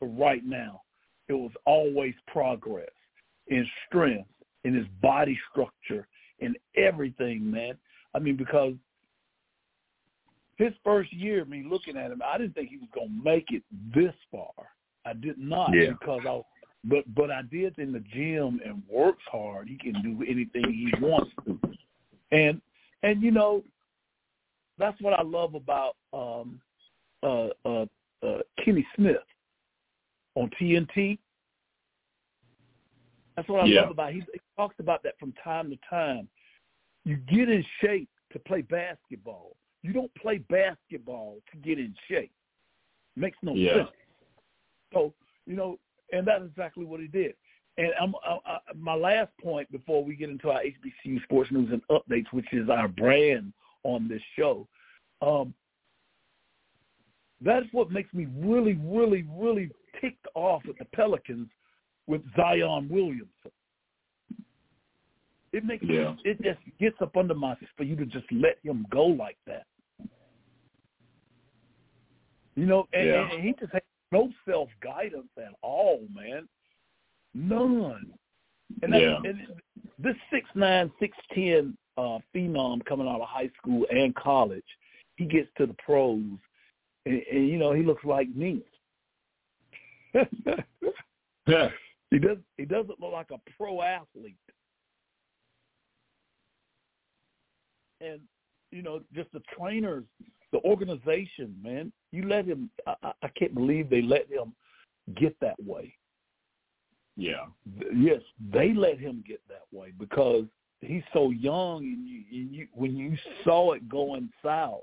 to 0.00 0.06
right 0.06 0.44
now, 0.44 0.82
it 1.28 1.34
was 1.34 1.52
always 1.64 2.14
progress 2.26 2.88
in 3.48 3.66
strength, 3.86 4.28
in 4.64 4.74
his 4.74 4.86
body 5.00 5.38
structure, 5.50 6.06
in 6.40 6.54
everything, 6.76 7.50
man. 7.50 7.76
I 8.14 8.18
mean, 8.18 8.36
because 8.36 8.74
his 10.56 10.72
first 10.84 11.12
year, 11.12 11.44
me 11.44 11.64
looking 11.68 11.96
at 11.96 12.10
him, 12.10 12.22
I 12.24 12.38
didn't 12.38 12.54
think 12.54 12.70
he 12.70 12.78
was 12.78 12.88
gonna 12.94 13.08
make 13.22 13.46
it 13.50 13.62
this 13.94 14.14
far. 14.30 14.52
I 15.04 15.12
did 15.12 15.38
not 15.38 15.72
yeah. 15.74 15.90
because 15.90 16.22
I 16.26 16.42
but 16.84 17.04
but 17.14 17.30
I 17.30 17.42
did 17.42 17.78
in 17.78 17.92
the 17.92 18.00
gym 18.00 18.60
and 18.64 18.82
works 18.88 19.22
hard. 19.30 19.68
He 19.68 19.76
can 19.76 20.00
do 20.02 20.24
anything 20.28 20.64
he 20.64 20.92
wants 21.00 21.30
to. 21.44 21.58
And 22.32 22.60
and 23.02 23.22
you 23.22 23.30
know, 23.30 23.62
that's 24.78 25.00
what 25.00 25.12
I 25.12 25.22
love 25.22 25.54
about 25.54 25.96
um 26.12 26.60
uh, 27.22 27.48
uh, 27.64 27.86
uh, 28.22 28.38
Kenny 28.64 28.86
Smith 28.96 29.16
on 30.34 30.50
TNT. 30.60 31.18
That's 33.38 33.48
what 33.48 33.60
I 33.60 33.66
yeah. 33.66 33.82
love 33.82 33.92
about. 33.92 34.12
He, 34.12 34.18
he 34.32 34.40
talks 34.56 34.74
about 34.80 35.04
that 35.04 35.16
from 35.20 35.32
time 35.44 35.70
to 35.70 35.78
time. 35.88 36.26
You 37.04 37.18
get 37.30 37.48
in 37.48 37.64
shape 37.80 38.08
to 38.32 38.40
play 38.40 38.62
basketball. 38.62 39.54
You 39.82 39.92
don't 39.92 40.12
play 40.16 40.38
basketball 40.38 41.36
to 41.52 41.58
get 41.58 41.78
in 41.78 41.94
shape. 42.10 42.32
Makes 43.14 43.38
no 43.42 43.54
yeah. 43.54 43.74
sense. 43.74 43.88
So 44.92 45.14
you 45.46 45.54
know, 45.54 45.78
and 46.10 46.26
that's 46.26 46.42
exactly 46.46 46.84
what 46.84 46.98
he 46.98 47.06
did. 47.06 47.34
And 47.76 47.92
I'm, 48.02 48.12
I, 48.26 48.38
I, 48.44 48.58
my 48.76 48.94
last 48.94 49.30
point 49.40 49.70
before 49.70 50.04
we 50.04 50.16
get 50.16 50.30
into 50.30 50.50
our 50.50 50.60
HBCU 50.60 51.22
sports 51.22 51.52
news 51.52 51.70
and 51.70 51.80
updates, 51.92 52.26
which 52.32 52.52
is 52.52 52.68
our 52.68 52.88
brand 52.88 53.52
on 53.84 54.08
this 54.08 54.22
show. 54.36 54.66
Um, 55.22 55.54
that's 57.40 57.66
what 57.70 57.92
makes 57.92 58.12
me 58.12 58.26
really, 58.36 58.76
really, 58.82 59.24
really 59.30 59.70
ticked 60.00 60.26
off 60.34 60.62
at 60.68 60.76
the 60.80 60.86
Pelicans 60.86 61.46
with 62.08 62.22
Zion 62.34 62.88
Williamson. 62.90 63.52
It 65.52 65.64
makes 65.64 65.84
Yeah. 65.84 66.16
it 66.24 66.42
just 66.42 66.58
gets 66.78 67.00
up 67.00 67.16
under 67.16 67.34
my 67.34 67.56
for 67.76 67.84
you 67.84 67.94
to 67.96 68.06
just 68.06 68.30
let 68.32 68.58
him 68.62 68.86
go 68.90 69.06
like 69.06 69.38
that. 69.46 69.66
You 72.56 72.66
know, 72.66 72.88
and, 72.92 73.06
Yeah. 73.08 73.30
and 73.30 73.42
he 73.42 73.52
just 73.52 73.72
has 73.72 73.82
no 74.10 74.32
self 74.44 74.68
guidance 74.80 75.30
at 75.36 75.54
all, 75.62 76.06
man. 76.12 76.48
None. 77.34 78.18
And, 78.82 78.92
that, 78.92 79.00
Yeah. 79.00 79.20
and 79.24 79.62
this 79.98 80.16
six 80.30 80.48
nine, 80.54 80.90
six 80.98 81.16
ten 81.32 81.76
uh, 81.96 82.18
phenom 82.34 82.84
coming 82.84 83.06
out 83.08 83.20
of 83.20 83.28
high 83.28 83.48
school 83.58 83.86
and 83.90 84.14
college, 84.14 84.66
he 85.16 85.24
gets 85.24 85.48
to 85.56 85.66
the 85.66 85.74
pros, 85.74 86.20
and, 87.06 87.22
and 87.30 87.48
you 87.48 87.58
know 87.58 87.72
he 87.72 87.82
looks 87.82 88.04
like 88.04 88.28
me. 88.34 88.62
Yeah. 91.48 91.70
He 92.10 92.18
does. 92.18 92.38
He 92.56 92.64
doesn't 92.64 93.00
look 93.00 93.12
like 93.12 93.30
a 93.30 93.40
pro 93.56 93.82
athlete. 93.82 94.36
And 98.00 98.20
you 98.70 98.82
know, 98.82 99.00
just 99.14 99.32
the 99.32 99.42
trainers, 99.58 100.04
the 100.52 100.60
organization, 100.60 101.54
man. 101.62 101.92
You 102.12 102.28
let 102.28 102.46
him. 102.46 102.70
I, 102.86 102.94
I- 103.22 103.28
can't 103.38 103.54
believe 103.54 103.90
they 103.90 104.02
let 104.02 104.28
him 104.30 104.52
get 105.16 105.38
that 105.40 105.56
way. 105.64 105.94
Yeah. 107.16 107.46
Yes, 107.94 108.20
they 108.52 108.72
let 108.72 108.98
him 108.98 109.24
get 109.26 109.40
that 109.48 109.64
way 109.72 109.92
because 109.98 110.44
he's 110.80 111.02
so 111.12 111.30
young, 111.30 111.82
and 111.84 112.06
you, 112.08 112.22
and 112.30 112.54
you 112.54 112.68
when 112.72 112.96
you 112.96 113.16
saw 113.44 113.72
it 113.72 113.88
going 113.88 114.30
south, 114.44 114.82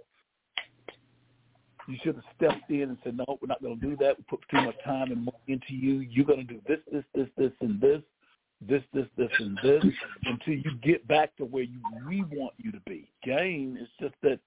you 1.88 1.98
should 2.04 2.16
have 2.16 2.24
stepped 2.36 2.70
in 2.70 2.82
and 2.84 2.98
said, 3.04 3.18
"No, 3.18 3.26
we're 3.42 3.48
not 3.48 3.62
going 3.62 3.80
to 3.80 3.86
do 3.86 3.96
that. 3.98 4.18
We 4.18 4.24
put 4.30 4.40
too 4.50 4.62
much 4.62 4.76
time 4.84 5.12
and 5.12 5.26
money 5.26 5.38
into 5.48 5.74
you. 5.74 6.00
You're 6.00 6.26
going 6.26 6.46
to 6.48 6.54
do 6.54 6.62
this, 6.68 6.80
this, 6.92 7.04
this, 7.14 7.28
this, 7.38 7.52
and 7.62 7.80
this, 7.80 8.02
this, 8.68 8.82
this, 8.94 9.06
this, 9.18 9.30
and 9.40 9.58
this 9.64 9.84
until 10.26 10.54
you 10.54 10.72
get 10.82 11.08
back 11.08 11.36
to 11.38 11.46
where 11.46 11.64
you 11.64 11.80
we 12.08 12.24
want 12.24 12.54
you 12.58 12.72
to 12.72 12.80
be." 12.88 13.10
Gain 13.24 13.78
is 13.82 13.90
just 14.00 14.16
that, 14.24 14.40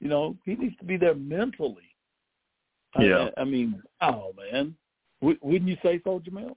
you 0.00 0.08
know, 0.08 0.36
he 0.44 0.54
needs 0.54 0.76
to 0.78 0.84
be 0.84 0.96
there 0.96 1.14
mentally. 1.14 1.82
I- 2.94 3.04
Yeah. 3.04 3.28
I, 3.36 3.44
mean, 3.44 3.82
oh 4.00 4.32
man, 4.36 4.74
W- 5.20 5.38
wouldn't 5.42 5.68
you 5.68 5.76
say 5.82 6.00
so, 6.04 6.20
Jamel? 6.20 6.54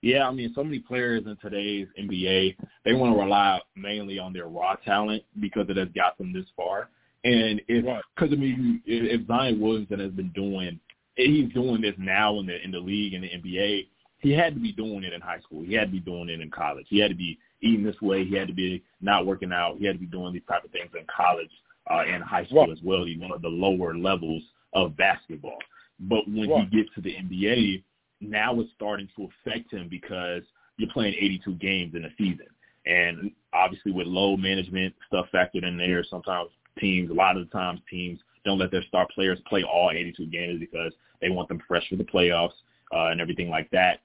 Yeah, 0.00 0.28
I 0.28 0.30
mean, 0.32 0.52
so 0.54 0.62
many 0.62 0.78
players 0.78 1.24
in 1.26 1.36
today's 1.42 1.88
NBA, 1.98 2.56
they 2.84 2.92
want 2.92 3.14
to 3.14 3.18
rely 3.20 3.60
mainly 3.74 4.18
on 4.18 4.32
their 4.32 4.46
raw 4.46 4.76
talent 4.76 5.24
because 5.40 5.66
it 5.68 5.76
has 5.76 5.88
got 5.94 6.16
them 6.18 6.32
this 6.32 6.46
far. 6.56 6.88
And 7.24 7.60
if, 7.68 7.84
Right. 7.84 8.02
because 8.14 8.32
I 8.32 8.36
mean, 8.36 8.82
if, 8.86 9.20
if 9.20 9.26
Zion 9.26 9.60
Williamson 9.60 10.00
has 10.00 10.12
been 10.12 10.30
doing, 10.30 10.78
he's 11.16 11.52
doing 11.52 11.80
this 11.80 11.94
now 11.98 12.38
in 12.38 12.46
the 12.46 12.62
in 12.64 12.70
the 12.70 12.78
league 12.78 13.14
in 13.14 13.22
the 13.22 13.28
NBA, 13.28 13.86
he 14.20 14.32
had 14.32 14.54
to 14.54 14.60
be 14.60 14.72
doing 14.72 15.04
it 15.04 15.12
in 15.12 15.20
high 15.20 15.40
school. 15.40 15.62
He 15.64 15.74
had 15.74 15.88
to 15.88 15.92
be 15.92 16.00
doing 16.00 16.28
it 16.28 16.40
in 16.40 16.50
college. 16.50 16.86
He 16.88 16.98
had 16.98 17.10
to 17.10 17.16
be 17.16 17.38
eating 17.60 17.84
this 17.84 18.00
way. 18.00 18.24
He 18.24 18.34
had 18.36 18.48
to 18.48 18.54
be 18.54 18.82
not 19.00 19.26
working 19.26 19.52
out. 19.52 19.78
He 19.78 19.84
had 19.86 19.94
to 19.94 19.98
be 19.98 20.06
doing 20.06 20.32
these 20.32 20.42
type 20.48 20.64
of 20.64 20.70
things 20.70 20.90
in 20.98 21.04
college 21.14 21.50
uh, 21.90 22.02
and 22.06 22.22
high 22.22 22.44
school 22.46 22.60
Right. 22.62 22.70
as 22.70 22.82
well. 22.82 23.04
He's 23.04 23.18
one 23.18 23.32
of 23.32 23.42
the 23.42 23.48
lower 23.48 23.96
levels 23.96 24.42
of 24.74 24.96
basketball. 24.96 25.58
But 26.00 26.26
when 26.28 26.48
Right. 26.50 26.68
he 26.70 26.76
gets 26.82 26.94
to 26.94 27.00
the 27.00 27.14
NBA, 27.16 27.82
now 28.20 28.58
it's 28.60 28.70
starting 28.74 29.08
to 29.16 29.28
affect 29.46 29.72
him 29.72 29.88
because 29.88 30.42
you're 30.76 30.90
playing 30.90 31.14
82 31.14 31.54
games 31.54 31.94
in 31.94 32.04
a 32.04 32.10
season. 32.16 32.46
And 32.86 33.32
obviously 33.52 33.92
with 33.92 34.06
load 34.06 34.38
management 34.38 34.94
stuff 35.08 35.26
factored 35.32 35.64
in 35.66 35.76
there, 35.76 36.04
sometimes 36.04 36.50
teams, 36.78 37.10
a 37.10 37.14
lot 37.14 37.36
of 37.36 37.46
the 37.46 37.52
times 37.52 37.80
teams 37.90 38.20
don't 38.44 38.58
let 38.58 38.70
their 38.70 38.84
star 38.84 39.06
players 39.14 39.38
play 39.48 39.62
all 39.62 39.90
82 39.92 40.26
games 40.26 40.60
because 40.60 40.92
they 41.20 41.30
want 41.30 41.48
them 41.48 41.60
fresh 41.66 41.88
for 41.88 41.96
the 41.96 42.04
playoffs 42.04 42.52
uh, 42.94 43.06
and 43.06 43.20
everything 43.20 43.50
like 43.50 43.70
that. 43.70 44.00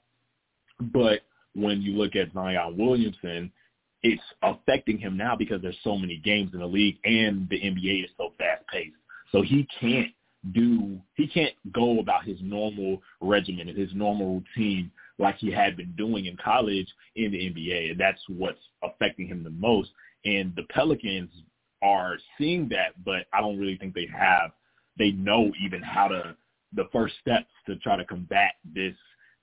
But 0.79 1.21
when 1.55 1.81
you 1.81 1.93
look 1.93 2.15
at 2.15 2.33
Zion 2.33 2.77
Williamson, 2.77 3.51
it's 4.01 4.21
affecting 4.41 4.97
him 4.97 5.15
now 5.15 5.35
because 5.35 5.61
there's 5.61 5.77
so 5.83 5.97
many 5.97 6.17
games 6.17 6.51
in 6.53 6.59
the 6.59 6.65
league 6.65 6.97
and 7.05 7.47
the 7.49 7.59
NBA 7.59 8.03
is 8.03 8.09
so 8.17 8.33
fast 8.37 8.67
paced. 8.67 8.95
So 9.31 9.41
he 9.41 9.67
can't 9.79 10.09
do 10.53 10.99
he 11.15 11.25
can't 11.27 11.53
go 11.71 11.99
about 11.99 12.25
his 12.25 12.37
normal 12.41 13.01
regimen 13.21 13.69
and 13.69 13.77
his 13.77 13.93
normal 13.93 14.43
routine 14.57 14.91
like 15.17 15.37
he 15.37 15.51
had 15.51 15.77
been 15.77 15.93
doing 15.95 16.25
in 16.25 16.35
college 16.43 16.87
in 17.15 17.31
the 17.31 17.37
NBA. 17.37 17.91
And 17.91 17.99
that's 17.99 18.21
what's 18.27 18.59
affecting 18.83 19.27
him 19.27 19.43
the 19.43 19.51
most. 19.51 19.91
And 20.25 20.53
the 20.55 20.63
Pelicans 20.63 21.29
are 21.83 22.17
seeing 22.37 22.69
that, 22.69 23.03
but 23.03 23.25
I 23.33 23.41
don't 23.41 23.59
really 23.59 23.77
think 23.77 23.93
they 23.93 24.07
have 24.17 24.51
they 24.97 25.11
know 25.11 25.51
even 25.63 25.81
how 25.81 26.07
to 26.07 26.35
the 26.73 26.85
first 26.91 27.15
steps 27.21 27.49
to 27.67 27.75
try 27.77 27.95
to 27.95 28.05
combat 28.05 28.53
this 28.73 28.95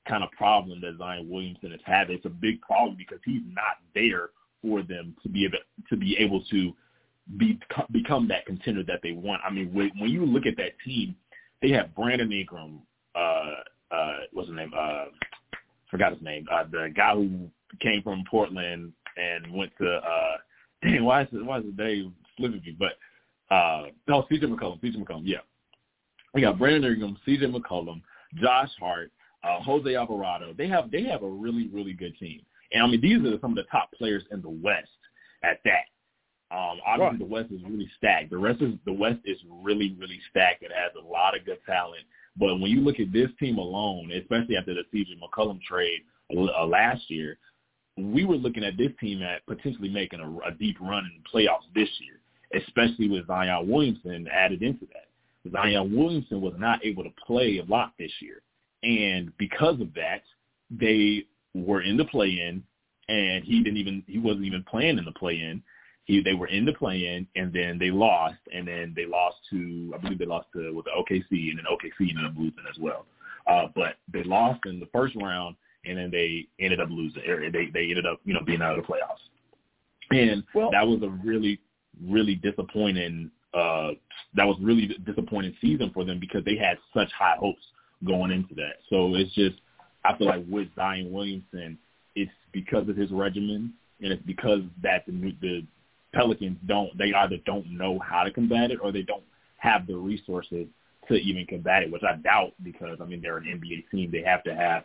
kind 0.08 0.24
of 0.24 0.30
problem 0.32 0.80
that 0.80 0.98
Zion 0.98 1.28
Williamson 1.28 1.70
has 1.70 1.80
had. 1.84 2.10
It's 2.10 2.24
a 2.24 2.30
big 2.30 2.60
problem 2.60 2.96
because 2.96 3.20
he's 3.24 3.42
not 3.46 3.76
there 3.94 4.30
for 4.62 4.82
them 4.82 5.14
to 5.22 5.28
be 5.28 5.44
able 5.44 5.58
to 5.88 5.96
be 5.96 6.16
able 6.18 6.42
to 6.50 6.72
be 7.36 7.58
become 7.92 8.26
that 8.28 8.46
contender 8.46 8.82
that 8.84 9.00
they 9.02 9.12
want. 9.12 9.42
I 9.46 9.50
mean, 9.50 9.72
when, 9.72 9.90
when 9.98 10.10
you 10.10 10.26
look 10.26 10.46
at 10.46 10.56
that 10.56 10.72
team, 10.84 11.14
they 11.62 11.70
have 11.70 11.94
Brandon 11.94 12.32
Ingram, 12.32 12.80
uh, 13.14 13.94
uh, 13.94 14.12
what's 14.32 14.48
his 14.48 14.56
name? 14.56 14.72
Uh, 14.76 15.06
forgot 15.90 16.12
his 16.12 16.22
name. 16.22 16.46
Uh, 16.50 16.64
the 16.70 16.92
guy 16.94 17.14
who 17.14 17.48
came 17.80 18.02
from 18.02 18.24
Portland 18.28 18.92
and 19.16 19.54
went 19.54 19.72
to. 19.78 19.96
Uh, 19.96 20.36
dang, 20.82 21.04
why 21.04 21.22
is 21.22 21.28
it, 21.32 21.44
why 21.44 21.58
is 21.58 21.64
day 21.76 22.10
slipping 22.40 22.62
me? 22.64 22.76
But 22.78 23.54
uh, 23.54 23.86
no, 24.08 24.26
CJ 24.30 24.44
McCollum. 24.44 24.80
CJ 24.82 24.96
McCollum. 24.96 25.22
Yeah, 25.24 25.38
we 26.34 26.40
got 26.40 26.58
Brandon 26.58 26.92
Ingram, 26.92 27.16
CJ 27.26 27.54
McCollum, 27.54 28.02
Josh 28.34 28.70
Hart, 28.80 29.12
uh, 29.44 29.60
Jose 29.60 29.94
Alvarado. 29.94 30.52
They 30.56 30.68
have 30.68 30.90
they 30.90 31.04
have 31.04 31.22
a 31.22 31.28
really 31.28 31.68
really 31.72 31.92
good 31.92 32.16
team. 32.18 32.40
And 32.72 32.82
I 32.82 32.86
mean, 32.86 33.00
these 33.00 33.18
are 33.18 33.38
some 33.40 33.50
of 33.52 33.56
the 33.56 33.70
top 33.70 33.90
players 33.92 34.22
in 34.30 34.42
the 34.42 34.50
West 34.50 34.88
at 35.42 35.60
that. 35.64 35.86
Um, 36.52 36.78
obviously, 36.84 37.06
Right. 37.06 37.18
the 37.18 37.24
West 37.24 37.52
is 37.52 37.62
really 37.62 37.90
stacked. 37.96 38.30
The 38.30 38.38
rest 38.38 38.60
is 38.60 38.74
the 38.84 38.92
West 38.92 39.20
is 39.24 39.38
really, 39.62 39.94
really 39.98 40.20
stacked. 40.30 40.62
It 40.62 40.72
has 40.72 40.92
a 41.00 41.06
lot 41.06 41.36
of 41.36 41.44
good 41.44 41.58
talent. 41.64 42.02
But 42.36 42.58
when 42.60 42.70
you 42.70 42.80
look 42.80 42.98
at 43.00 43.12
this 43.12 43.28
team 43.38 43.58
alone, 43.58 44.10
especially 44.12 44.56
after 44.56 44.74
the 44.74 44.82
CJ 44.92 45.18
McCollum 45.20 45.60
trade 45.62 46.00
uh, 46.36 46.64
last 46.66 47.08
year, 47.10 47.38
we 47.96 48.24
were 48.24 48.36
looking 48.36 48.64
at 48.64 48.76
this 48.76 48.92
team 49.00 49.22
at 49.22 49.44
potentially 49.46 49.88
making 49.88 50.20
a, 50.20 50.48
a 50.48 50.52
deep 50.52 50.80
run 50.80 51.04
in 51.04 51.22
the 51.22 51.28
playoffs 51.28 51.66
this 51.74 51.88
year, 52.00 52.19
especially 52.54 53.08
with 53.08 53.26
Zion 53.26 53.68
Williamson 53.68 54.28
added 54.32 54.62
into 54.62 54.86
that. 54.86 55.52
Zion 55.52 55.96
Williamson 55.96 56.40
was 56.40 56.54
not 56.58 56.84
able 56.84 57.02
to 57.04 57.10
play 57.26 57.58
a 57.58 57.64
lot 57.64 57.92
this 57.98 58.12
year, 58.20 58.42
and 58.82 59.32
because 59.38 59.80
of 59.80 59.94
that, 59.94 60.22
they 60.70 61.24
were 61.54 61.82
in 61.82 61.96
the 61.96 62.04
play-in, 62.04 62.62
and 63.08 63.44
he 63.44 63.62
didn't 63.62 63.78
even 63.78 64.02
he 64.06 64.18
wasn't 64.18 64.44
even 64.44 64.64
playing 64.64 64.98
in 64.98 65.04
the 65.04 65.12
play-in. 65.12 65.62
He, 66.04 66.22
they 66.22 66.34
were 66.34 66.48
in 66.48 66.64
the 66.64 66.72
play-in, 66.72 67.26
and 67.36 67.52
then 67.52 67.78
they 67.78 67.90
lost, 67.90 68.38
and 68.52 68.66
then 68.66 68.92
they 68.96 69.06
lost 69.06 69.36
to 69.50 69.92
I 69.94 69.98
believe 69.98 70.18
they 70.18 70.26
lost 70.26 70.48
to 70.54 70.74
with 70.74 70.86
the 70.86 70.90
OKC, 70.90 71.50
and 71.50 71.58
then 71.58 71.64
OKC 71.70 72.10
ended 72.10 72.26
up 72.26 72.32
losing 72.36 72.64
as 72.70 72.78
well. 72.78 73.06
Uh, 73.46 73.66
but 73.74 73.96
they 74.12 74.22
lost 74.24 74.60
in 74.66 74.80
the 74.80 74.88
first 74.92 75.14
round, 75.16 75.56
and 75.84 75.96
then 75.96 76.10
they 76.10 76.46
ended 76.58 76.80
up 76.80 76.88
losing. 76.90 77.22
Or 77.28 77.50
they 77.50 77.66
they 77.72 77.84
ended 77.84 78.06
up 78.06 78.20
you 78.24 78.34
know 78.34 78.40
being 78.44 78.62
out 78.62 78.78
of 78.78 78.84
the 78.84 78.92
playoffs, 78.92 79.24
and 80.10 80.44
Well- 80.54 80.70
that 80.70 80.86
was 80.86 81.02
a 81.02 81.08
really 81.08 81.60
really 82.06 82.34
disappointing. 82.36 83.30
Uh, 83.52 83.90
that 84.36 84.46
was 84.46 84.56
really 84.60 84.96
disappointing 85.04 85.54
season 85.60 85.90
for 85.92 86.04
them 86.04 86.20
because 86.20 86.44
they 86.44 86.56
had 86.56 86.78
such 86.94 87.10
high 87.12 87.36
hopes 87.38 87.62
going 88.06 88.30
into 88.30 88.54
that. 88.54 88.76
So 88.88 89.14
it's 89.14 89.34
just 89.34 89.56
I 90.04 90.16
feel 90.16 90.28
like 90.28 90.44
with 90.48 90.68
Zion 90.76 91.12
Williamson, 91.12 91.78
it's 92.14 92.30
because 92.52 92.88
of 92.88 92.96
his 92.96 93.10
regimen, 93.10 93.72
and 94.00 94.12
it's 94.12 94.22
because 94.24 94.60
that 94.82 95.04
the 95.06 95.34
the 95.40 95.66
Pelicans 96.14 96.58
don't 96.66 96.96
they 96.96 97.12
either 97.12 97.36
don't 97.46 97.66
know 97.70 97.98
how 97.98 98.22
to 98.24 98.30
combat 98.30 98.70
it 98.70 98.78
or 98.82 98.92
they 98.92 99.02
don't 99.02 99.22
have 99.58 99.86
the 99.86 99.96
resources 99.96 100.66
to 101.08 101.14
even 101.14 101.46
combat 101.46 101.82
it, 101.82 101.90
which 101.90 102.02
I 102.02 102.16
doubt 102.16 102.52
because 102.62 102.98
I 103.00 103.04
mean 103.04 103.20
they're 103.20 103.36
an 103.36 103.44
NBA 103.44 103.90
team. 103.90 104.10
They 104.10 104.22
have 104.22 104.42
to 104.44 104.54
have 104.54 104.84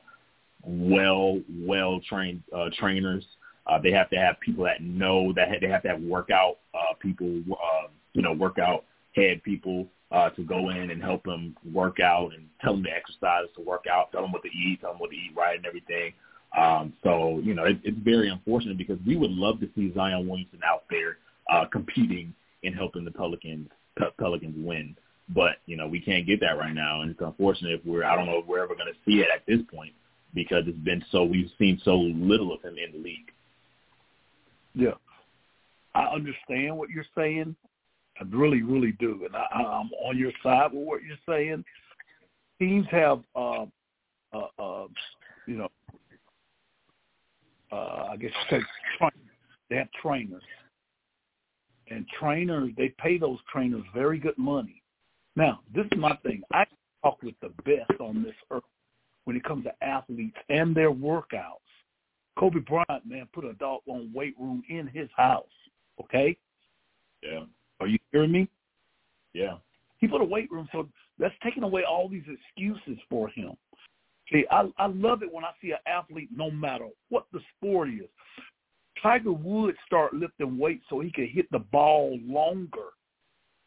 well 0.63 1.39
well 1.59 2.01
trained 2.07 2.43
uh, 2.55 2.69
trainers. 2.77 3.25
Uh, 3.67 3.79
they 3.81 3.91
have 3.91 4.09
to 4.09 4.15
have 4.15 4.39
people 4.39 4.63
that 4.63 4.81
know 4.81 5.33
that 5.33 5.49
they 5.61 5.67
have 5.67 5.81
to 5.83 5.89
have 5.89 6.01
workout 6.01 6.57
uh, 6.73 6.93
people, 6.99 7.41
uh, 7.51 7.87
you 8.13 8.21
know, 8.21 8.33
workout 8.33 8.83
head 9.15 9.41
people 9.43 9.87
uh, 10.11 10.29
to 10.31 10.43
go 10.43 10.69
in 10.69 10.91
and 10.91 11.01
help 11.01 11.23
them 11.23 11.55
work 11.73 11.99
out 11.99 12.31
and 12.33 12.47
tell 12.61 12.73
them 12.73 12.83
the 12.83 12.91
exercises 12.91 13.49
to 13.55 13.61
work 13.61 13.85
out, 13.91 14.11
tell 14.11 14.21
them 14.21 14.31
what 14.31 14.43
to 14.43 14.49
eat, 14.49 14.79
tell 14.81 14.91
them 14.91 14.99
what 14.99 15.09
to 15.09 15.15
eat 15.15 15.31
right 15.35 15.57
and 15.57 15.65
everything. 15.65 16.13
Um, 16.57 16.93
so, 17.03 17.39
you 17.43 17.53
know, 17.53 17.65
it, 17.65 17.79
it's 17.83 17.97
very 17.99 18.29
unfortunate 18.29 18.77
because 18.77 18.99
we 19.05 19.17
would 19.17 19.31
love 19.31 19.59
to 19.59 19.69
see 19.75 19.93
Zion 19.93 20.27
Williamson 20.27 20.61
out 20.63 20.83
there 20.89 21.17
uh, 21.51 21.65
competing 21.65 22.33
and 22.63 22.75
helping 22.75 23.03
the 23.03 23.11
Pelicans 23.11 23.69
Pe- 23.97 24.11
Pelicans 24.19 24.55
win. 24.57 24.95
But, 25.29 25.57
you 25.65 25.75
know, 25.75 25.87
we 25.87 25.99
can't 25.99 26.27
get 26.27 26.39
that 26.41 26.57
right 26.57 26.73
now. 26.73 27.01
And 27.01 27.11
it's 27.11 27.19
unfortunate 27.19 27.79
if 27.79 27.85
we're, 27.85 28.05
I 28.05 28.15
don't 28.15 28.27
know 28.27 28.37
if 28.37 28.45
we're 28.45 28.63
ever 28.63 28.75
going 28.75 28.93
to 28.93 28.99
see 29.05 29.19
it 29.19 29.27
at 29.33 29.45
this 29.47 29.59
point 29.73 29.93
because 30.33 30.63
it's 30.67 30.77
been 30.77 31.03
so, 31.11 31.23
we've 31.23 31.49
seen 31.57 31.81
so 31.83 31.95
little 31.95 32.53
of 32.53 32.61
him 32.61 32.75
in 32.77 32.91
the 32.91 33.03
league. 33.03 33.31
Yeah, 34.75 34.91
I 35.93 36.03
understand 36.05 36.77
what 36.77 36.89
you're 36.89 37.05
saying. 37.17 37.55
I 38.19 38.23
really, 38.29 38.61
really 38.61 38.93
do, 38.93 39.25
and 39.25 39.35
I, 39.35 39.45
I'm 39.53 39.89
on 40.05 40.17
your 40.17 40.31
side 40.43 40.71
with 40.73 40.85
what 40.85 41.01
you're 41.03 41.17
saying. 41.27 41.63
Teams 42.59 42.85
have, 42.91 43.21
uh, 43.35 43.65
uh, 44.33 44.47
uh, 44.57 44.87
you 45.47 45.57
know, 45.57 45.69
uh, 47.71 48.07
I 48.11 48.17
guess 48.17 48.31
you 48.51 48.59
say, 48.59 49.09
they 49.69 49.77
have 49.77 49.89
trainers. 50.01 50.43
And 51.89 52.05
trainers, 52.19 52.71
they 52.77 52.93
pay 52.97 53.17
those 53.17 53.37
trainers 53.51 53.83
very 53.93 54.17
good 54.17 54.37
money. 54.37 54.81
Now, 55.35 55.59
this 55.73 55.85
is 55.91 55.97
my 55.97 56.15
thing. 56.17 56.41
I 56.53 56.65
talk 57.03 57.21
with 57.21 57.35
the 57.41 57.49
best 57.63 57.99
on 57.99 58.23
this 58.23 58.33
earth 58.49 58.63
when 59.25 59.35
it 59.35 59.43
comes 59.43 59.65
to 59.65 59.83
athletes 59.83 60.37
and 60.49 60.73
their 60.73 60.91
workouts. 60.91 61.64
Kobe 62.37 62.59
Bryant, 62.59 63.05
man, 63.05 63.27
put 63.33 63.45
a 63.45 63.53
doggone 63.53 64.11
weight 64.13 64.35
room 64.39 64.63
in 64.69 64.87
his 64.87 65.09
house. 65.15 65.45
Okay? 65.99 66.37
Yeah. 67.23 67.45
Are 67.79 67.87
you 67.87 67.97
hearing 68.11 68.31
me? 68.31 68.49
Yeah. 69.33 69.57
He 69.97 70.07
put 70.07 70.21
a 70.21 70.25
weight 70.25 70.51
room, 70.51 70.67
so 70.71 70.87
that's 71.17 71.33
taking 71.43 71.63
away 71.63 71.83
all 71.83 72.09
these 72.09 72.23
excuses 72.27 73.01
for 73.09 73.29
him. 73.29 73.53
See, 74.31 74.45
I, 74.51 74.69
I 74.77 74.87
love 74.87 75.23
it 75.23 75.31
when 75.31 75.45
I 75.45 75.51
see 75.61 75.71
an 75.71 75.77
athlete, 75.85 76.29
no 76.35 76.51
matter 76.51 76.87
what 77.09 77.25
the 77.31 77.39
sport 77.55 77.89
is. 77.89 78.09
Tiger 79.01 79.31
Woods 79.31 79.77
start 79.85 80.13
lifting 80.13 80.57
weights 80.57 80.85
so 80.89 80.99
he 80.99 81.11
could 81.11 81.29
hit 81.29 81.49
the 81.51 81.59
ball 81.59 82.17
longer 82.25 82.89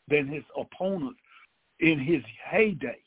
than 0.09 0.27
his 0.27 0.43
opponents 0.57 1.21
in 1.81 1.99
his 1.99 2.23
heyday. 2.51 2.99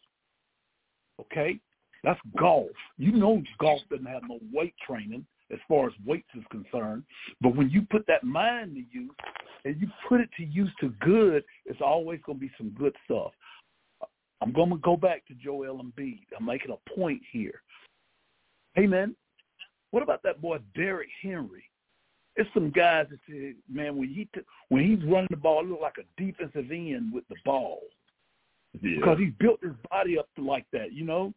Okay? 1.20 1.60
That's 2.04 2.20
golf. 2.38 2.70
You 2.98 3.12
know 3.12 3.44
golf 3.60 3.82
doesn't 3.90 4.06
have 4.06 4.24
no 4.28 4.40
weight 4.54 4.74
training 4.88 5.26
as 5.52 5.60
far 5.68 5.88
as 5.88 5.94
weights 6.06 6.30
is 6.36 6.44
concerned. 6.50 7.04
But 7.42 7.56
when 7.56 7.70
you 7.70 7.82
put 7.90 8.06
that 8.08 8.24
mind 8.24 8.76
to 8.76 8.84
use 8.98 9.12
and 9.66 9.80
you 9.80 9.88
put 10.08 10.22
it 10.22 10.30
to 10.38 10.44
use 10.46 10.72
to 10.82 10.90
good, 11.02 11.44
it's 11.66 11.82
always 11.82 12.20
going 12.26 12.40
to 12.40 12.46
be 12.46 12.52
some 12.58 12.70
good 12.70 12.96
stuff. 13.06 13.32
I'm 14.42 14.52
going 14.52 14.70
to 14.72 14.78
go 14.78 14.98
back 14.98 15.26
to 15.28 15.34
Joel 15.36 15.84
Embiid. 15.84 16.22
I'm 16.38 16.46
making 16.46 16.72
a 16.72 16.90
point 16.96 17.22
here. 17.32 17.62
Hey, 18.74 18.88
man, 18.88 19.16
what 19.92 20.02
about 20.02 20.24
that 20.24 20.42
boy 20.42 20.58
Derrick 20.76 21.10
Henry? 21.22 21.64
It's 22.38 22.50
some 22.54 22.72
guys 22.72 23.08
that 23.12 23.20
say, 23.30 23.54
man, 23.70 23.98
when 23.98 24.08
he 24.08 24.28
t- 24.34 24.46
when 24.70 24.84
he's 24.86 25.04
running 25.06 25.28
the 25.30 25.38
ball, 25.38 25.60
it 25.62 25.68
look 25.68 25.82
like 25.82 25.98
a 26.00 26.22
defensive 26.22 26.72
end 26.72 27.12
with 27.14 27.28
the 27.28 27.36
ball 27.44 27.82
Yeah. 28.82 28.96
because 28.96 29.20
he 29.20 29.26
built 29.38 29.62
his 29.62 29.74
body 29.90 30.18
up 30.18 30.30
like 30.38 30.66
that. 30.72 30.94
You 30.94 31.04
know, 31.04 31.34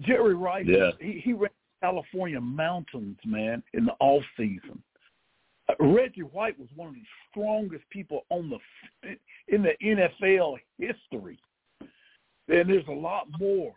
Jerry 0.00 0.34
Rice, 0.34 0.66
Yeah. 0.66 0.92
he, 0.98 1.20
he 1.22 1.34
ran 1.34 1.50
California 1.84 2.40
mountains, 2.40 3.18
man, 3.26 3.62
in 3.74 3.84
the 3.84 3.92
off 4.00 4.22
season. 4.38 4.82
Uh, 5.68 5.74
Reggie 5.80 6.22
White 6.22 6.58
was 6.58 6.68
one 6.76 6.88
of 6.88 6.94
the 6.94 7.02
strongest 7.30 7.84
people 7.90 8.24
on 8.30 8.48
the 8.50 9.08
in 9.48 9.62
the 9.62 9.74
NFL 9.82 10.56
history. 10.78 11.38
And 12.48 12.68
there's 12.70 12.88
a 12.88 12.92
lot 12.92 13.26
more. 13.38 13.74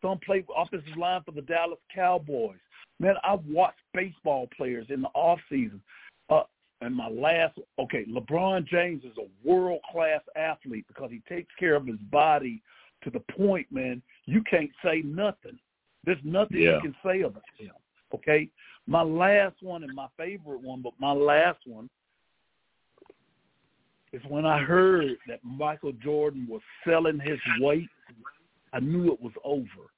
Some 0.00 0.18
play 0.24 0.44
offensive 0.56 0.96
line 0.96 1.22
for 1.24 1.32
the 1.32 1.42
Dallas 1.42 1.78
Cowboys. 1.94 2.58
Man, 2.98 3.14
I've 3.22 3.44
watched 3.46 3.80
baseball 3.92 4.48
players 4.56 4.86
in 4.88 5.02
the 5.02 5.08
off 5.08 5.40
season. 5.50 5.82
Uh, 6.30 6.42
and 6.80 6.94
my 6.94 7.08
last, 7.08 7.58
okay, 7.78 8.06
LeBron 8.06 8.66
James 8.66 9.04
is 9.04 9.16
a 9.18 9.48
world 9.48 9.80
class 9.90 10.20
athlete 10.36 10.84
because 10.88 11.10
he 11.10 11.22
takes 11.28 11.52
care 11.58 11.74
of 11.74 11.86
his 11.86 11.98
body 12.10 12.62
to 13.02 13.10
the 13.10 13.20
point, 13.36 13.66
man, 13.70 14.00
you 14.26 14.42
can't 14.42 14.70
say 14.82 15.02
nothing. 15.04 15.58
There's 16.04 16.18
nothing 16.24 16.58
Yeah. 16.60 16.76
you 16.76 16.80
can 16.82 16.96
say 17.04 17.22
about 17.22 17.42
him. 17.58 17.72
Okay, 18.14 18.48
my 18.86 19.02
last 19.02 19.56
one 19.62 19.82
and 19.82 19.94
my 19.94 20.06
favorite 20.16 20.60
one, 20.60 20.82
but 20.82 20.92
my 20.98 21.12
last 21.12 21.66
one 21.66 21.88
is 24.12 24.22
when 24.28 24.46
I 24.46 24.58
heard 24.62 25.16
that 25.26 25.40
Michael 25.42 25.92
Jordan 25.92 26.46
was 26.48 26.62
selling 26.84 27.18
his 27.18 27.38
weight. 27.60 27.88
I 28.72 28.80
knew 28.80 29.12
it 29.12 29.20
was 29.20 29.32
over. 29.42 29.90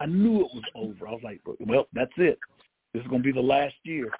I 0.00 0.06
knew 0.06 0.40
it 0.40 0.50
was 0.52 0.64
over. 0.74 1.06
I 1.06 1.12
was 1.12 1.22
like, 1.22 1.40
well, 1.60 1.86
that's 1.92 2.12
it. 2.16 2.38
This 2.92 3.02
is 3.02 3.08
going 3.08 3.22
to 3.22 3.26
be 3.26 3.32
the 3.32 3.40
last 3.40 3.74
year. 3.84 4.10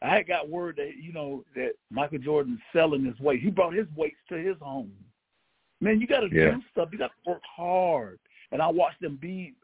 I 0.00 0.16
had 0.16 0.26
got 0.26 0.48
word 0.48 0.76
that 0.76 0.92
you 1.00 1.12
know 1.12 1.44
that 1.54 1.72
Michael 1.90 2.18
Jordan's 2.18 2.60
selling 2.72 3.04
his 3.04 3.18
weight. 3.20 3.40
He 3.40 3.50
brought 3.50 3.74
his 3.74 3.86
weights 3.94 4.16
to 4.30 4.36
his 4.36 4.56
home. 4.60 4.92
Man, 5.80 6.00
you 6.00 6.06
got 6.06 6.20
to 6.20 6.28
Yeah. 6.34 6.52
do 6.52 6.62
stuff. 6.70 6.88
You 6.92 6.98
got 6.98 7.08
to 7.24 7.30
work 7.30 7.42
hard. 7.44 8.18
And 8.50 8.60
I 8.62 8.68
watched 8.68 9.00
them 9.00 9.16
be 9.16 9.54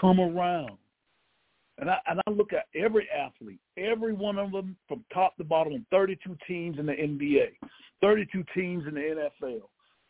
come 0.00 0.20
around. 0.20 0.78
And 1.78 1.88
I 1.88 1.98
and 2.08 2.20
I 2.26 2.30
look 2.30 2.52
at 2.52 2.66
every 2.74 3.08
athlete, 3.10 3.60
every 3.76 4.12
one 4.12 4.38
of 4.38 4.50
them 4.50 4.76
from 4.88 5.04
top 5.12 5.36
to 5.36 5.44
bottom, 5.44 5.86
32 5.90 6.36
teams 6.46 6.78
in 6.78 6.86
the 6.86 6.92
NBA, 6.92 7.50
32 8.00 8.44
teams 8.54 8.84
in 8.88 8.94
the 8.94 9.28
NFL, 9.44 9.60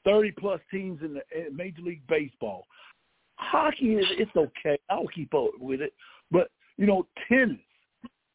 30 0.04 0.32
plus 0.38 0.60
teams 0.70 1.00
in 1.02 1.14
the 1.14 1.22
Major 1.52 1.82
League 1.82 2.06
Baseball. 2.08 2.66
Hockey 3.36 3.94
is 3.94 4.06
it's 4.12 4.34
okay. 4.34 4.78
I'll 4.88 5.06
keep 5.08 5.34
up 5.34 5.50
with 5.60 5.82
it, 5.82 5.92
but 6.30 6.50
you 6.76 6.86
know, 6.86 7.06
tennis. 7.28 7.58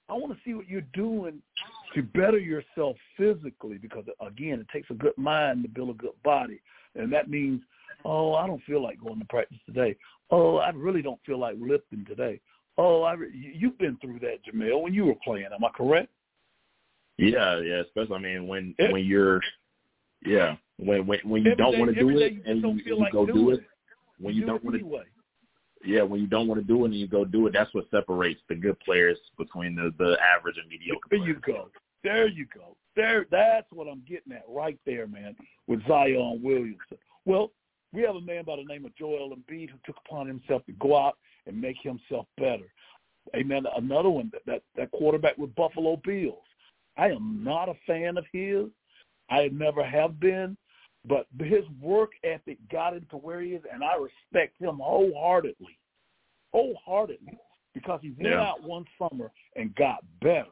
I 0.10 0.14
want 0.14 0.34
to 0.34 0.40
see 0.46 0.54
what 0.54 0.68
you're 0.68 0.82
doing 0.94 1.42
to 1.96 2.04
better 2.04 2.38
yourself 2.38 2.98
physically 3.18 3.78
because 3.78 4.04
again, 4.22 4.60
it 4.60 4.68
takes 4.72 4.90
a 4.92 4.94
good 4.94 5.18
mind 5.18 5.64
to 5.64 5.70
build 5.70 5.90
a 5.90 5.94
good 5.94 6.12
body, 6.24 6.62
and 6.96 7.12
that 7.14 7.30
means, 7.30 7.62
oh, 8.06 8.34
I 8.34 8.48
don't 8.48 8.64
feel 8.64 8.82
like 8.84 9.00
going 9.02 9.20
to 9.20 9.26
practice 9.26 9.58
today. 9.66 9.96
Oh, 10.32 10.58
I 10.58 10.70
really 10.70 11.02
don't 11.02 11.20
feel 11.26 11.38
like 11.40 11.56
lifting 11.60 12.06
today. 12.06 12.40
Oh, 12.78 13.04
I 13.04 13.14
re- 13.14 13.32
you- 13.34 13.54
you've 13.56 13.78
been 13.78 13.98
through 13.98 14.20
that, 14.20 14.40
Jamel, 14.46 14.82
when 14.82 14.94
you 14.94 15.06
were 15.06 15.16
playing. 15.24 15.48
Am 15.54 15.64
I 15.64 15.70
correct? 15.70 16.10
Yeah, 17.18 17.60
yeah. 17.60 17.82
Especially, 17.82 18.16
I 18.16 18.20
mean, 18.20 18.48
when 18.48 18.74
Eh. 18.80 18.92
when 18.92 19.06
you're, 19.06 19.42
yeah, 20.26 20.56
when 20.78 21.06
when 21.06 21.20
when 21.24 21.44
you 21.46 21.56
don't 21.56 21.78
want 21.78 21.94
to 21.94 22.00
do 22.00 22.10
it 22.18 22.34
and 22.46 22.62
you, 22.62 22.82
you 22.86 22.96
like 22.98 23.12
go 23.12 23.26
do 23.26 23.34
doing 23.34 23.58
it, 23.58 23.64
when 24.20 24.34
you, 24.34 24.42
do 24.42 24.48
don't 24.48 24.64
want 24.64 24.76
to, 24.76 24.80
anyway. 24.84 25.04
yeah, 25.86 26.02
when 26.02 26.20
you 26.22 26.28
don't 26.28 26.48
want 26.48 26.60
to 26.60 26.66
do 26.66 26.82
it 26.84 26.86
and 26.86 26.96
you 26.96 27.08
go 27.08 27.24
do 27.26 27.46
it, 27.46 27.54
that's 27.54 27.72
what 27.76 27.86
separates 27.92 28.42
the 28.50 28.56
good 28.56 28.80
players 28.80 29.18
between 29.38 29.76
the 29.76 29.94
the 30.00 30.18
average 30.36 30.56
and 30.58 30.68
mediocre. 30.70 31.08
There 31.12 31.20
you 31.20 31.36
go. 31.36 31.70
There 32.04 32.28
you 32.28 32.48
go. 32.54 32.76
There, 32.96 33.26
that's 33.32 33.68
what 33.72 33.88
I'm 33.88 34.04
getting 34.08 34.34
at 34.34 34.44
right 34.48 34.78
there, 34.86 35.08
man, 35.08 35.36
with 35.68 35.86
Zion 35.88 36.42
Williamson. 36.44 36.98
Well, 37.26 37.52
we 37.92 38.02
have 38.04 38.16
a 38.16 38.22
man 38.22 38.44
by 38.46 38.56
the 38.58 38.64
name 38.64 38.86
of 38.86 38.96
Joel 38.96 39.36
Embiid 39.36 39.70
who 39.70 39.78
took 39.86 39.98
upon 40.06 40.28
himself 40.28 40.66
to 40.66 40.72
go 40.74 40.98
out 40.98 41.18
and 41.48 41.60
make 41.60 41.78
himself 41.82 42.28
better. 42.38 42.72
Amen. 43.36 43.64
Another 43.76 44.10
one, 44.10 44.30
that, 44.34 44.42
that, 44.46 44.62
that 44.76 44.92
quarterback 44.92 45.38
with 45.38 45.56
Buffalo 45.56 46.00
Bills. 46.04 46.44
I 46.98 47.08
am 47.08 47.44
not 47.44 47.70
a 47.70 47.76
fan 47.88 48.18
of 48.18 48.26
his. 48.32 48.66
I 49.30 49.48
never 49.52 49.84
have 49.84 50.20
been, 50.20 50.58
but 51.06 51.28
his 51.40 51.64
work 51.82 52.12
ethic 52.24 52.58
got 52.72 52.94
him 52.94 53.06
to 53.10 53.18
where 53.18 53.42
he 53.42 53.52
is, 53.52 53.64
and 53.72 53.84
I 53.84 53.96
respect 53.96 54.60
him 54.60 54.80
wholeheartedly, 54.80 55.80
wholeheartedly, 56.52 57.38
because 57.74 58.00
he 58.02 58.12
went 58.12 58.36
Yeah. 58.36 58.42
out 58.42 58.62
one 58.62 58.86
summer 59.00 59.32
and 59.56 59.74
got 59.76 60.04
better 60.20 60.52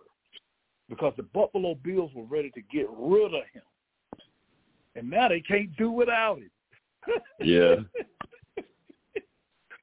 because 0.91 1.13
the 1.15 1.23
Buffalo 1.23 1.73
Bills 1.73 2.11
were 2.13 2.25
ready 2.25 2.51
to 2.51 2.61
get 2.63 2.85
rid 2.91 3.33
of 3.33 3.43
him. 3.53 3.63
And 4.95 5.09
now 5.09 5.29
they 5.29 5.39
can't 5.39 5.73
do 5.77 5.89
without 5.89 6.37
him. 6.37 6.51
Yeah. 7.39 7.75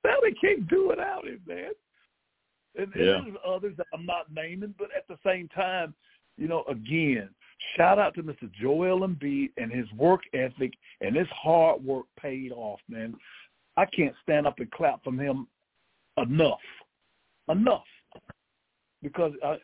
now 0.05 0.15
they 0.23 0.33
can't 0.41 0.69
do 0.69 0.89
without 0.89 1.27
him, 1.27 1.41
man. 1.47 1.71
And, 2.77 2.95
and 2.95 3.05
Yeah. 3.05 3.21
there's 3.25 3.37
others 3.45 3.75
that 3.79 3.87
I'm 3.95 4.05
not 4.05 4.31
naming, 4.33 4.75
but 4.79 4.89
at 4.97 5.09
the 5.09 5.17
same 5.27 5.49
time, 5.49 5.95
you 6.37 6.47
know, 6.47 6.63
again, 6.69 7.31
shout 7.77 7.99
out 7.99 8.15
to 8.17 8.23
Mr. 8.23 8.53
Joel 8.53 9.01
Embiid 9.01 9.51
and 9.57 9.73
his 9.73 9.91
work 9.95 10.21
ethic 10.35 10.75
and 11.01 11.17
his 11.17 11.27
hard 11.31 11.83
work 11.83 12.05
paid 12.21 12.53
off, 12.53 12.81
man. 12.89 13.17
I 13.79 13.87
can't 13.87 14.15
stand 14.23 14.47
up 14.47 14.59
and 14.59 14.71
clap 14.71 15.03
from 15.03 15.19
him 15.19 15.49
enough, 16.19 16.61
enough. 17.49 17.85
Because 19.03 19.33
uh, 19.45 19.47
uh, 19.47 19.57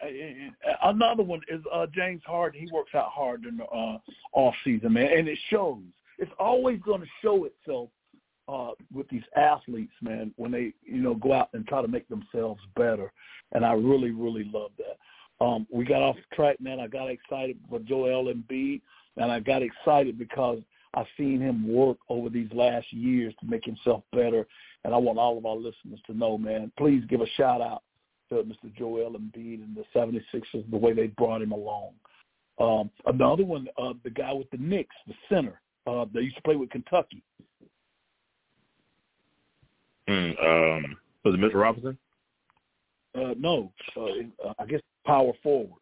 another 0.84 1.24
one 1.24 1.40
is 1.48 1.60
uh, 1.72 1.86
James 1.92 2.22
Harden. 2.24 2.60
He 2.60 2.72
works 2.72 2.94
out 2.94 3.08
hard 3.10 3.44
in 3.44 3.56
the 3.56 3.64
uh, 3.64 3.98
off 4.32 4.54
season, 4.64 4.92
man, 4.92 5.08
and 5.16 5.28
it 5.28 5.38
shows. 5.50 5.82
It's 6.18 6.30
always 6.38 6.80
going 6.80 7.00
to 7.00 7.06
show 7.20 7.44
itself 7.44 7.90
uh, 8.46 8.70
with 8.92 9.08
these 9.08 9.24
athletes, 9.36 9.92
man, 10.00 10.32
when 10.36 10.52
they 10.52 10.72
you 10.84 11.02
know 11.02 11.14
go 11.14 11.32
out 11.32 11.48
and 11.52 11.66
try 11.66 11.82
to 11.82 11.88
make 11.88 12.08
themselves 12.08 12.60
better. 12.76 13.12
And 13.52 13.64
I 13.64 13.72
really, 13.72 14.12
really 14.12 14.48
love 14.52 14.70
that. 14.78 15.44
Um, 15.44 15.66
we 15.70 15.84
got 15.84 16.02
off 16.02 16.16
track, 16.32 16.60
man. 16.60 16.78
I 16.78 16.86
got 16.86 17.10
excited 17.10 17.58
for 17.68 17.80
Joel 17.80 18.32
Embiid, 18.32 18.82
and 19.16 19.32
I 19.32 19.40
got 19.40 19.62
excited 19.62 20.18
because 20.18 20.60
I've 20.94 21.06
seen 21.16 21.40
him 21.40 21.66
work 21.66 21.98
over 22.08 22.28
these 22.28 22.48
last 22.52 22.92
years 22.92 23.34
to 23.40 23.46
make 23.46 23.64
himself 23.64 24.02
better. 24.12 24.46
And 24.84 24.94
I 24.94 24.96
want 24.98 25.18
all 25.18 25.38
of 25.38 25.46
our 25.46 25.56
listeners 25.56 26.00
to 26.06 26.16
know, 26.16 26.38
man, 26.38 26.70
please 26.78 27.02
give 27.08 27.20
a 27.20 27.26
shout 27.36 27.60
out 27.60 27.82
to 28.34 28.42
Mr. 28.42 28.74
Joel 28.76 29.12
Embiid 29.12 29.62
and 29.62 29.76
the 29.76 29.84
76ers, 29.94 30.70
the 30.70 30.76
way 30.76 30.92
they 30.92 31.08
brought 31.08 31.42
him 31.42 31.52
along. 31.52 31.92
Um, 32.58 32.90
another 33.06 33.44
one, 33.44 33.66
uh, 33.78 33.94
the 34.04 34.10
guy 34.10 34.32
with 34.32 34.50
the 34.50 34.58
Knicks, 34.58 34.94
the 35.06 35.14
center, 35.28 35.60
uh, 35.86 36.04
they 36.12 36.20
used 36.20 36.36
to 36.36 36.42
play 36.42 36.56
with 36.56 36.70
Kentucky. 36.70 37.22
Mm, 40.08 40.30
um, 40.44 40.96
was 41.24 41.34
it 41.34 41.40
Mr. 41.40 41.54
Robinson? 41.54 41.98
Uh, 43.14 43.34
no, 43.38 43.72
uh, 43.96 44.52
I 44.58 44.66
guess 44.66 44.80
power 45.06 45.32
forward. 45.42 45.80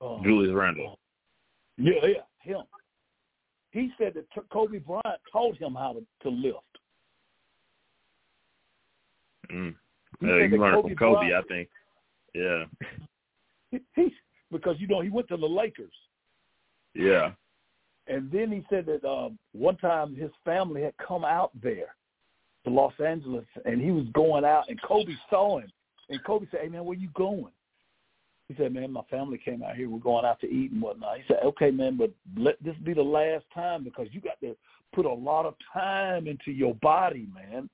Uh, 0.00 0.22
Julius 0.22 0.54
Randle. 0.54 0.98
Yeah, 1.78 1.92
yeah, 2.02 2.20
him. 2.40 2.62
He 3.70 3.90
said 3.98 4.14
that 4.14 4.30
t- 4.32 4.40
Kobe 4.52 4.78
Bryant 4.78 5.20
taught 5.30 5.56
him 5.56 5.74
how 5.74 5.94
to, 5.94 6.06
to 6.22 6.28
lift. 6.30 6.58
Mm. 9.52 9.74
He 10.20 10.26
Uh, 10.26 10.34
you 10.36 10.58
learned 10.58 10.76
Kobe 10.76 10.88
from 10.88 10.96
Kobe, 10.96 11.28
Bryant- 11.28 11.44
I 11.44 11.48
think. 11.48 11.68
Yeah. 12.34 12.64
he, 13.70 13.80
he 13.94 14.14
because 14.52 14.76
you 14.78 14.86
know 14.86 15.00
he 15.00 15.10
went 15.10 15.28
to 15.28 15.36
the 15.36 15.46
Lakers. 15.46 15.92
Yeah. 16.94 17.32
And 18.08 18.30
then 18.30 18.52
he 18.52 18.64
said 18.70 18.86
that 18.86 19.04
um, 19.06 19.38
one 19.52 19.76
time 19.76 20.14
his 20.14 20.30
family 20.44 20.82
had 20.82 20.94
come 20.96 21.24
out 21.24 21.50
there 21.60 21.96
to 22.64 22.70
Los 22.70 22.92
Angeles, 23.04 23.44
and 23.64 23.80
he 23.80 23.90
was 23.90 24.06
going 24.12 24.44
out, 24.44 24.64
and 24.68 24.80
Kobe 24.82 25.12
saw 25.28 25.58
him, 25.58 25.70
and 26.08 26.22
Kobe 26.24 26.46
said, 26.50 26.60
"Hey 26.62 26.68
man, 26.68 26.84
where 26.84 26.96
you 26.96 27.08
going?" 27.14 27.52
He 28.48 28.54
said, 28.54 28.72
"Man, 28.72 28.92
my 28.92 29.02
family 29.10 29.38
came 29.38 29.62
out 29.62 29.76
here. 29.76 29.90
We're 29.90 29.98
going 29.98 30.24
out 30.24 30.40
to 30.40 30.46
eat 30.46 30.70
and 30.70 30.80
whatnot." 30.80 31.18
He 31.18 31.24
said, 31.26 31.40
"Okay, 31.44 31.70
man, 31.70 31.96
but 31.96 32.12
let 32.36 32.62
this 32.62 32.76
be 32.84 32.94
the 32.94 33.02
last 33.02 33.44
time 33.52 33.82
because 33.82 34.06
you 34.12 34.20
got 34.20 34.40
to 34.40 34.56
put 34.94 35.04
a 35.04 35.12
lot 35.12 35.46
of 35.46 35.54
time 35.72 36.28
into 36.28 36.52
your 36.52 36.74
body, 36.76 37.28
man." 37.34 37.68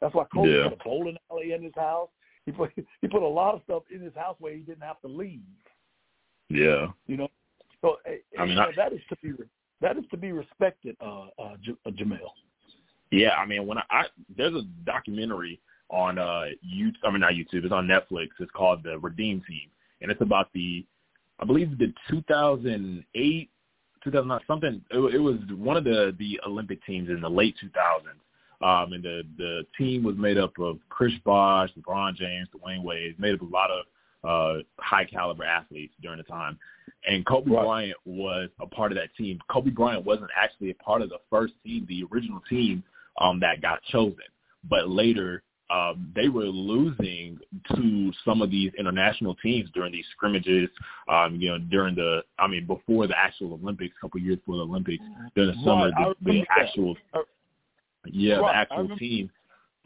That's 0.00 0.14
why 0.14 0.24
Kobe 0.32 0.50
yeah. 0.50 0.64
had 0.64 0.72
a 0.72 0.84
bowling 0.84 1.16
alley 1.30 1.52
in 1.52 1.62
his 1.62 1.74
house. 1.76 2.10
He 2.46 2.52
put 2.52 2.70
he 3.00 3.08
put 3.08 3.22
a 3.22 3.26
lot 3.26 3.54
of 3.54 3.62
stuff 3.64 3.82
in 3.94 4.00
his 4.00 4.14
house 4.14 4.36
where 4.38 4.54
he 4.54 4.60
didn't 4.60 4.82
have 4.82 5.00
to 5.02 5.08
leave. 5.08 5.40
Yeah. 6.50 6.88
You 7.06 7.16
know, 7.16 7.28
so 7.80 7.96
I 8.38 8.44
mean, 8.46 8.58
I, 8.58 8.64
I, 8.64 8.72
that 8.76 8.92
is 8.92 9.00
to 9.10 9.16
be 9.22 9.32
that 9.80 9.98
is 9.98 10.04
to 10.10 10.16
be 10.16 10.32
respected, 10.32 10.96
uh, 11.00 11.26
uh, 11.38 11.56
J- 11.62 11.76
uh, 11.84 11.90
Jamel. 11.90 12.30
Yeah, 13.10 13.34
I 13.34 13.44
mean, 13.44 13.66
when 13.66 13.78
I, 13.78 13.82
I 13.90 14.04
there's 14.36 14.54
a 14.54 14.62
documentary 14.86 15.60
on 15.90 16.18
uh 16.18 16.46
YouTube, 16.66 16.94
I 17.04 17.10
mean 17.10 17.20
not 17.20 17.34
YouTube, 17.34 17.64
it's 17.64 17.72
on 17.72 17.86
Netflix. 17.86 18.28
It's 18.40 18.50
called 18.52 18.82
The 18.82 18.98
Redeem 18.98 19.42
Team, 19.46 19.68
and 20.00 20.10
it's 20.10 20.22
about 20.22 20.48
the, 20.54 20.86
I 21.38 21.44
believe 21.44 21.76
the 21.78 21.92
2008, 22.10 23.50
2009 24.02 24.40
something. 24.46 24.82
It, 24.90 25.14
it 25.14 25.18
was 25.18 25.36
one 25.54 25.76
of 25.76 25.84
the 25.84 26.16
the 26.18 26.40
Olympic 26.46 26.84
teams 26.86 27.10
in 27.10 27.20
the 27.20 27.28
late 27.30 27.54
2000s. 27.62 27.70
Um, 28.62 28.92
and 28.92 29.02
the 29.02 29.22
the 29.36 29.62
team 29.76 30.02
was 30.02 30.16
made 30.16 30.38
up 30.38 30.52
of 30.58 30.78
Chris 30.88 31.12
Bosh, 31.24 31.70
LeBron 31.78 32.14
James, 32.16 32.48
Dwyane 32.54 32.82
Wade, 32.82 33.18
made 33.18 33.34
up 33.34 33.42
of 33.42 33.48
a 33.48 33.50
lot 33.50 33.70
of 33.70 33.84
uh, 34.24 34.62
high 34.78 35.04
caliber 35.04 35.44
athletes 35.44 35.94
during 36.00 36.18
the 36.18 36.24
time. 36.24 36.58
And 37.06 37.24
Kobe 37.26 37.50
Right. 37.50 37.64
Bryant 37.64 37.96
was 38.04 38.48
a 38.60 38.66
part 38.66 38.92
of 38.92 38.96
that 38.96 39.14
team. 39.16 39.38
Kobe 39.50 39.70
Bryant 39.70 40.04
wasn't 40.04 40.30
actually 40.36 40.70
a 40.70 40.74
part 40.74 41.02
of 41.02 41.10
the 41.10 41.18
first 41.30 41.54
team, 41.64 41.86
the 41.88 42.04
original 42.12 42.40
team 42.48 42.82
um, 43.20 43.40
that 43.40 43.60
got 43.60 43.82
chosen. 43.84 44.24
But 44.68 44.88
later, 44.88 45.42
um, 45.70 46.12
they 46.14 46.28
were 46.28 46.44
losing 46.44 47.38
to 47.74 48.12
some 48.24 48.42
of 48.42 48.50
these 48.50 48.72
international 48.78 49.34
teams 49.36 49.70
during 49.74 49.92
these 49.92 50.04
scrimmages. 50.12 50.68
Um, 51.08 51.36
you 51.40 51.50
know, 51.50 51.58
during 51.58 51.94
the, 51.94 52.22
I 52.38 52.46
mean, 52.46 52.66
before 52.66 53.06
the 53.06 53.18
actual 53.18 53.54
Olympics, 53.54 53.94
a 53.98 54.00
couple 54.00 54.20
years 54.20 54.38
before 54.38 54.56
the 54.56 54.62
Olympics, 54.62 55.02
during 55.34 55.50
the 55.50 55.64
summer, 55.64 55.90
Right, 55.90 55.94
I 55.98 56.08
the, 56.08 56.14
the 56.20 56.30
remember 56.30 56.46
that. 57.12 57.24
Yeah, 58.12 58.36
the 58.36 58.42
Right, 58.42 58.54
I 58.56 58.60
actual 58.62 58.76
remember- 58.78 58.98
team 58.98 59.30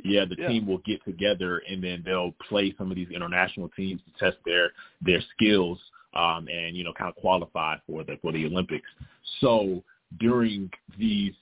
yeah, 0.05 0.25
the 0.25 0.37
Yeah. 0.39 0.47
team 0.49 0.67
will 0.67 0.79
get 0.79 1.05
together 1.05 1.59
and 1.69 1.83
then 1.83 2.03
they'll 2.05 2.31
play 2.49 2.73
some 2.79 2.89
of 2.91 2.97
these 2.97 3.11
international 3.11 3.69
teams 3.71 4.01
to 4.05 4.13
test 4.19 4.37
their 4.45 4.73
their 5.03 5.21
skills 5.35 5.79
um, 6.15 6.47
and 6.49 6.77
you 6.77 6.85
know 6.85 6.93
kind 6.93 7.09
of 7.09 7.17
qualify 7.17 7.77
for 7.87 8.05
the 8.05 8.17
for 8.23 8.31
the 8.33 8.47
Olympics. 8.47 8.89
So 9.41 9.83
during 10.21 10.71
these 10.97 11.35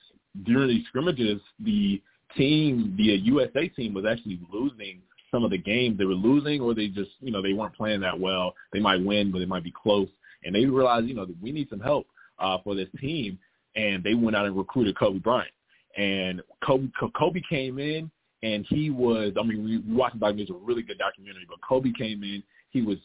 during 0.43 0.69
these 0.69 0.85
scrimmages, 0.87 1.39
the 1.59 2.01
team, 2.35 2.95
the 2.97 3.03
USA 3.17 3.67
team, 3.69 3.93
was 3.93 4.05
actually 4.05 4.39
losing 4.51 5.01
some 5.31 5.43
of 5.43 5.51
the 5.51 5.57
games. 5.57 5.97
They 5.97 6.05
were 6.05 6.13
losing, 6.13 6.59
or 6.61 6.73
they 6.73 6.87
just 6.87 7.11
you 7.21 7.31
know 7.31 7.41
they 7.43 7.53
weren't 7.53 7.75
playing 7.75 8.01
that 8.01 8.19
well. 8.19 8.55
They 8.73 8.79
might 8.79 9.03
win, 9.03 9.31
but 9.31 9.39
they 9.39 9.45
might 9.45 9.63
be 9.63 9.71
close. 9.71 10.09
And 10.43 10.53
they 10.55 10.65
realized 10.65 11.07
you 11.07 11.13
know 11.13 11.25
that 11.25 11.41
we 11.41 11.51
need 11.51 11.69
some 11.69 11.79
help 11.79 12.07
uh, 12.39 12.57
for 12.63 12.73
this 12.75 12.89
team, 12.99 13.37
and 13.75 14.03
they 14.03 14.15
went 14.15 14.35
out 14.35 14.45
and 14.47 14.57
recruited 14.57 14.97
Kobe 14.97 15.19
Bryant. 15.19 15.51
And 15.97 16.41
Kobe 16.63 16.87
Kobe 17.17 17.41
came 17.49 17.79
in 17.79 18.09
and 18.43 18.65
he 18.69 18.89
was 18.89 19.33
I 19.39 19.43
mean 19.43 19.63
we 19.63 19.95
watched 19.95 20.15
the 20.15 20.19
documentary, 20.19 20.43
it's 20.43 20.51
a 20.51 20.65
really 20.65 20.83
good 20.83 20.99
documentary, 20.99 21.45
but 21.49 21.59
Kobe 21.67 21.91
came 21.97 22.23
in, 22.23 22.43
he 22.69 22.81
was 22.81 22.97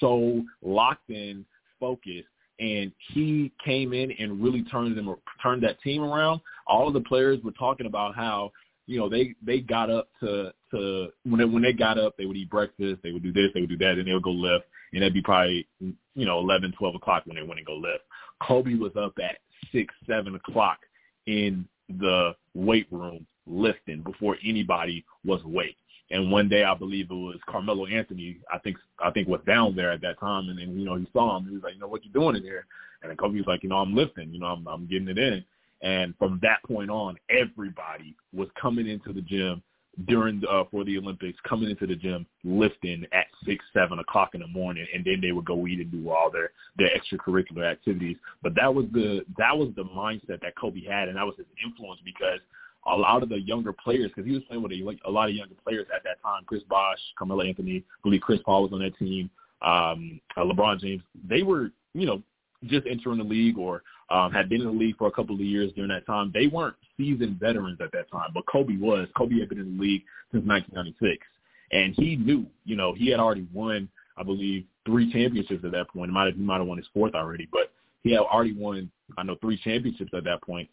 so 0.00 0.42
locked 0.62 1.10
in, 1.10 1.44
focused, 1.78 2.28
and 2.60 2.92
he 3.12 3.52
came 3.64 3.92
in 3.92 4.12
and 4.12 4.42
really 4.42 4.62
turned 4.64 4.96
them 4.96 5.14
turned 5.42 5.62
that 5.62 5.80
team 5.82 6.02
around. 6.02 6.40
All 6.66 6.88
of 6.88 6.94
the 6.94 7.00
players 7.00 7.38
were 7.44 7.52
talking 7.52 7.86
about 7.86 8.16
how, 8.16 8.50
you 8.86 8.98
know, 8.98 9.08
they 9.08 9.34
they 9.44 9.60
got 9.60 9.90
up 9.90 10.08
to 10.20 10.52
to 10.72 11.08
when 11.24 11.38
they 11.38 11.44
when 11.44 11.62
they 11.62 11.72
got 11.72 11.98
up, 11.98 12.16
they 12.16 12.26
would 12.26 12.36
eat 12.36 12.50
breakfast, 12.50 13.00
they 13.02 13.12
would 13.12 13.22
do 13.22 13.32
this, 13.32 13.50
they 13.54 13.60
would 13.60 13.70
do 13.70 13.78
that, 13.78 13.98
and 13.98 14.06
they 14.08 14.12
would 14.12 14.22
go 14.22 14.30
lift, 14.30 14.64
and 14.92 15.02
it'd 15.02 15.14
be 15.14 15.22
probably 15.22 15.66
you 15.80 15.94
know 16.24 16.38
eleven, 16.38 16.72
twelve 16.78 16.94
o'clock 16.94 17.24
when 17.26 17.36
they 17.36 17.42
went 17.42 17.58
and 17.58 17.66
go 17.66 17.76
lift. 17.76 18.04
Kobe 18.42 18.74
was 18.74 18.92
up 18.96 19.14
at 19.22 19.38
six, 19.72 19.94
seven 20.06 20.34
o'clock 20.34 20.78
in 21.26 21.66
the 21.88 22.34
weight 22.54 22.86
room 22.90 23.26
lifting 23.46 24.02
before 24.02 24.36
anybody 24.44 25.04
was 25.24 25.40
awake. 25.44 25.76
And 26.10 26.30
one 26.30 26.48
day, 26.48 26.64
I 26.64 26.74
believe 26.74 27.10
it 27.10 27.14
was 27.14 27.36
Carmelo 27.48 27.86
Anthony. 27.86 28.38
I 28.52 28.58
think 28.58 28.76
I 28.98 29.10
think 29.10 29.28
was 29.28 29.42
down 29.46 29.76
there 29.76 29.92
at 29.92 30.00
that 30.00 30.18
time, 30.18 30.48
and 30.48 30.58
then 30.58 30.78
you 30.78 30.86
know 30.86 30.96
he 30.96 31.06
saw 31.12 31.36
him. 31.36 31.46
He 31.46 31.54
was 31.54 31.62
like, 31.62 31.74
you 31.74 31.80
know, 31.80 31.88
what 31.88 32.04
you 32.04 32.10
doing 32.10 32.36
in 32.36 32.42
here? 32.42 32.66
And 33.02 33.16
Kobe 33.18 33.36
was 33.36 33.46
like, 33.46 33.62
you 33.62 33.68
know, 33.68 33.76
I'm 33.76 33.94
lifting. 33.94 34.32
You 34.32 34.40
know, 34.40 34.46
I'm 34.46 34.66
I'm 34.66 34.86
getting 34.86 35.08
it 35.08 35.18
in. 35.18 35.44
And 35.82 36.14
from 36.18 36.40
that 36.42 36.62
point 36.66 36.90
on, 36.90 37.16
everybody 37.28 38.16
was 38.32 38.48
coming 38.60 38.88
into 38.88 39.12
the 39.12 39.20
gym 39.20 39.62
during 40.06 40.40
the, 40.40 40.48
uh, 40.48 40.64
for 40.70 40.84
the 40.84 40.96
Olympics, 40.96 41.38
coming 41.48 41.70
into 41.70 41.86
the 41.86 41.96
gym 41.96 42.26
lifting 42.44 43.04
at 43.12 43.26
six, 43.44 43.64
seven 43.72 43.98
o'clock 43.98 44.30
in 44.34 44.40
the 44.40 44.46
morning, 44.46 44.86
and 44.94 45.04
then 45.04 45.20
they 45.20 45.32
would 45.32 45.44
go 45.44 45.66
eat 45.66 45.80
and 45.80 45.90
do 45.90 46.10
all 46.10 46.30
their 46.30 46.50
their 46.76 46.90
extracurricular 46.90 47.70
activities. 47.70 48.16
But 48.42 48.54
that 48.54 48.72
was 48.72 48.86
the 48.92 49.24
that 49.38 49.56
was 49.56 49.70
the 49.76 49.84
mindset 49.84 50.40
that 50.42 50.56
Kobe 50.56 50.84
had, 50.84 51.08
and 51.08 51.16
that 51.16 51.26
was 51.26 51.34
his 51.36 51.46
influence 51.64 52.00
because 52.04 52.40
a 52.86 52.96
lot 52.96 53.22
of 53.22 53.28
the 53.28 53.40
younger 53.40 53.72
players, 53.72 54.10
because 54.14 54.26
he 54.26 54.34
was 54.34 54.42
playing 54.44 54.62
with 54.62 54.72
a, 54.72 55.08
a 55.08 55.10
lot 55.10 55.28
of 55.28 55.34
younger 55.34 55.54
players 55.64 55.86
at 55.94 56.04
that 56.04 56.22
time, 56.22 56.42
Chris 56.46 56.62
Bosh, 56.68 56.98
Carmelo 57.18 57.42
Anthony, 57.42 57.78
I 57.78 58.02
believe 58.02 58.20
Chris 58.20 58.40
Paul 58.44 58.62
was 58.62 58.72
on 58.72 58.80
that 58.80 58.96
team, 58.98 59.30
um, 59.62 60.20
uh, 60.36 60.42
LeBron 60.42 60.80
James. 60.80 61.02
They 61.28 61.42
were, 61.42 61.70
you 61.92 62.06
know, 62.06 62.22
just 62.64 62.86
entering 62.86 63.18
the 63.18 63.24
league 63.24 63.58
or 63.58 63.82
um, 64.10 64.32
had 64.32 64.48
been 64.48 64.60
in 64.62 64.66
the 64.66 64.72
league 64.72 64.96
for 64.96 65.08
a 65.08 65.12
couple 65.12 65.34
of 65.34 65.40
years 65.40 65.72
during 65.74 65.90
that 65.90 66.06
time. 66.06 66.30
They 66.32 66.46
weren't 66.46 66.76
seasoned 66.96 67.38
veterans 67.38 67.78
at 67.80 67.92
that 67.92 68.10
time, 68.10 68.30
but 68.34 68.44
Kobe 68.46 68.76
was. 68.76 69.08
Kobe 69.16 69.38
had 69.38 69.48
been 69.48 69.58
in 69.58 69.76
the 69.76 69.82
league 69.82 70.02
since 70.32 70.46
1996, 70.46 71.26
and 71.72 71.94
he 71.94 72.16
knew, 72.16 72.46
you 72.64 72.76
know, 72.76 72.94
he 72.94 73.10
had 73.10 73.20
already 73.20 73.46
won, 73.52 73.88
I 74.16 74.22
believe, 74.22 74.64
three 74.86 75.12
championships 75.12 75.64
at 75.64 75.72
that 75.72 75.88
point. 75.88 76.10
He 76.10 76.14
might 76.14 76.26
have, 76.26 76.36
he 76.36 76.42
might 76.42 76.58
have 76.58 76.66
won 76.66 76.78
his 76.78 76.86
fourth 76.94 77.14
already, 77.14 77.48
but 77.52 77.72
he 78.02 78.12
had 78.12 78.20
already 78.20 78.54
won, 78.54 78.90
I 79.18 79.22
know, 79.22 79.36
three 79.40 79.58
championships 79.58 80.12
at 80.14 80.24
that 80.24 80.42
point. 80.42 80.68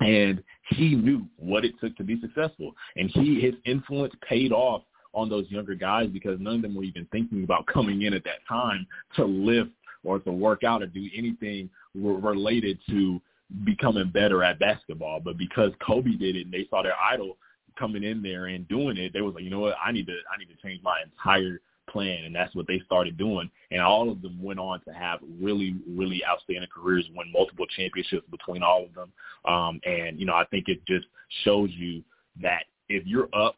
and 0.00 0.42
he 0.70 0.94
knew 0.94 1.26
what 1.36 1.64
it 1.64 1.74
took 1.80 1.96
to 1.96 2.04
be 2.04 2.20
successful. 2.20 2.74
And 2.96 3.10
he 3.10 3.40
his 3.40 3.54
influence 3.64 4.14
paid 4.28 4.52
off 4.52 4.82
on 5.12 5.28
those 5.28 5.48
younger 5.50 5.74
guys 5.74 6.08
because 6.12 6.40
none 6.40 6.56
of 6.56 6.62
them 6.62 6.74
were 6.74 6.84
even 6.84 7.06
thinking 7.12 7.44
about 7.44 7.66
coming 7.66 8.02
in 8.02 8.14
at 8.14 8.24
that 8.24 8.46
time 8.48 8.86
to 9.16 9.24
lift 9.24 9.70
or 10.02 10.18
to 10.20 10.32
work 10.32 10.64
out 10.64 10.82
or 10.82 10.86
do 10.86 11.08
anything 11.16 11.70
related 11.94 12.78
to 12.90 13.20
becoming 13.64 14.10
better 14.10 14.42
at 14.42 14.58
basketball. 14.58 15.20
But 15.20 15.38
because 15.38 15.72
Kobe 15.84 16.12
did 16.12 16.36
it 16.36 16.46
and 16.46 16.52
they 16.52 16.66
saw 16.70 16.82
their 16.82 16.96
idol 17.00 17.36
coming 17.78 18.04
in 18.04 18.22
there 18.22 18.46
and 18.46 18.66
doing 18.68 18.96
it, 18.96 19.12
they 19.12 19.20
was 19.20 19.34
like, 19.34 19.44
you 19.44 19.50
know 19.50 19.60
what, 19.60 19.76
I 19.84 19.92
need 19.92 20.06
to 20.06 20.12
I 20.32 20.38
need 20.38 20.48
to 20.48 20.62
change 20.62 20.82
my 20.82 21.02
entire 21.02 21.60
plan. 21.90 22.24
And 22.24 22.34
that's 22.34 22.54
what 22.54 22.66
they 22.66 22.80
started 22.86 23.18
doing. 23.18 23.50
And 23.70 23.80
all 23.80 24.10
of 24.10 24.22
them 24.22 24.42
went 24.42 24.58
on 24.58 24.80
to 24.84 24.92
have 24.92 25.20
really 25.40 25.76
really 25.88 26.22
outstanding 26.24 26.68
careers 26.74 27.08
win 27.14 27.30
multiple 27.32 27.66
championships 27.76 28.26
between 28.30 28.62
all 28.62 28.84
of 28.84 28.94
them. 28.94 29.12
Um 29.44 29.80
and 29.84 30.18
you 30.18 30.26
know 30.26 30.34
i 30.34 30.44
think 30.46 30.68
it 30.68 30.84
just 30.86 31.06
shows 31.44 31.70
you 31.72 32.02
that 32.40 32.64
if 32.88 33.06
you're 33.06 33.28
up 33.34 33.56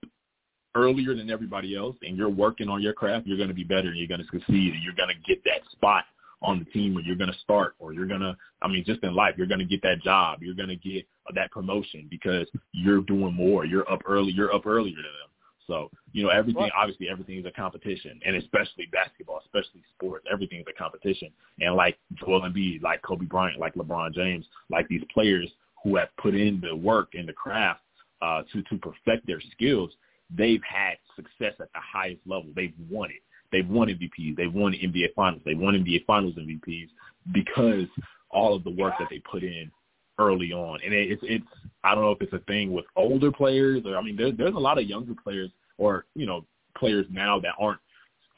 earlier 0.75 1.15
than 1.15 1.31
everybody 1.31 1.77
else 1.77 1.97
and 2.03 2.17
you're 2.17 2.29
working 2.29 2.69
on 2.69 2.83
your 2.83 2.93
craft 2.93 3.27
you're 3.27 3.37
going 3.37 3.49
to 3.49 3.55
be 3.55 3.65
better 3.65 3.89
and 3.89 3.97
you're 3.97 4.09
going 4.09 4.21
to 4.21 4.27
succeed 4.27 4.75
and 4.75 4.83
you're 4.83 4.95
going 4.95 5.09
to 5.09 5.15
get 5.27 5.43
that 5.45 5.61
spot 5.73 6.05
on 6.43 6.59
the 6.59 6.65
team 6.67 6.97
or 6.97 7.01
you're 7.01 7.17
going 7.17 7.33
to 7.33 7.39
start 7.39 7.75
or 7.79 7.93
you're 7.93 8.07
going 8.07 8.21
to 8.21 8.37
i 8.63 8.69
mean 8.69 8.85
just 8.85 9.03
in 9.03 9.15
life 9.15 9.35
you're 9.39 9.47
going 9.47 9.59
to 9.59 9.65
get 9.65 9.83
that 9.83 10.01
job 10.03 10.43
you're 10.43 10.55
going 10.55 10.69
to 10.69 10.77
get 10.77 11.07
that 11.35 11.51
promotion 11.51 12.07
because 12.11 12.47
you're 12.73 13.01
doing 13.03 13.33
more 13.33 13.65
you're 13.65 13.91
up 13.91 14.01
early 14.07 14.33
you're 14.33 14.55
up 14.55 14.67
earlier 14.67 14.97
than 14.97 15.03
them 15.03 15.31
so, 15.67 15.91
you 16.13 16.23
know, 16.23 16.29
everything, 16.29 16.71
obviously 16.77 17.09
everything 17.09 17.39
is 17.39 17.45
a 17.47 17.51
competition 17.51 18.21
and 18.25 18.37
especially 18.37 18.87
basketball, 18.93 19.41
especially 19.45 19.83
sports, 19.95 20.25
everything 20.33 20.61
is 20.61 20.67
a 20.69 20.79
competition. 20.79 21.31
And 21.61 21.75
like 21.75 21.99
Joel 22.15 22.43
Embiid, 22.43 22.83
like 22.83 23.03
Kobe 23.03 23.27
Bryant, 23.27 23.59
like 23.59 23.75
LeBron 23.75 24.15
James, 24.15 24.47
like 24.71 24.87
these 24.89 25.03
players 25.13 25.51
who 25.83 25.97
have 25.97 26.09
put 26.19 26.35
in 26.35 26.61
the 26.61 26.75
work 26.75 27.11
and 27.15 27.29
the 27.29 27.33
craft 27.33 27.81
uh, 28.23 28.43
to, 28.53 28.63
to 28.63 28.79
perfect 28.79 29.27
their 29.27 29.41
skills, 29.53 29.91
they've 30.31 30.63
had 30.63 30.99
success 31.17 31.55
at 31.61 31.73
the 31.73 31.81
highest 31.81 32.21
level. 32.27 32.51
They've 32.55 32.75
won 32.91 33.11
it. 33.11 33.23
They've 33.53 33.69
won 33.69 33.89
MVPs. 33.89 34.37
They've 34.37 34.53
won 34.53 34.73
NBA 34.73 35.15
Finals. 35.15 35.43
They 35.45 35.55
won 35.55 35.75
NBA 35.75 36.05
Finals 36.07 36.35
MVPs 36.35 36.89
because 37.33 37.87
all 38.31 38.55
of 38.55 38.65
the 38.65 38.71
work 38.71 38.95
that 38.99 39.09
they 39.11 39.21
put 39.21 39.43
in 39.43 39.71
early 40.19 40.53
on. 40.53 40.81
And 40.85 40.95
it, 40.95 41.11
it's 41.13 41.23
it's 41.25 41.45
I 41.85 41.95
don't 41.95 42.05
know 42.05 42.13
if 42.13 42.23
it's 42.23 42.33
a 42.33 42.39
thing 42.41 42.73
with 42.73 42.85
older 42.97 43.31
players 43.31 43.83
or 43.87 43.97
I 43.97 44.03
mean 44.03 44.17
there's 44.17 44.37
there's 44.37 44.55
a 44.55 44.59
lot 44.59 44.79
of 44.79 44.85
younger 44.85 45.15
players 45.23 45.51
or 45.79 46.07
you 46.15 46.27
know 46.27 46.45
players 46.77 47.07
now 47.11 47.41
that 47.41 47.55
aren't 47.59 47.81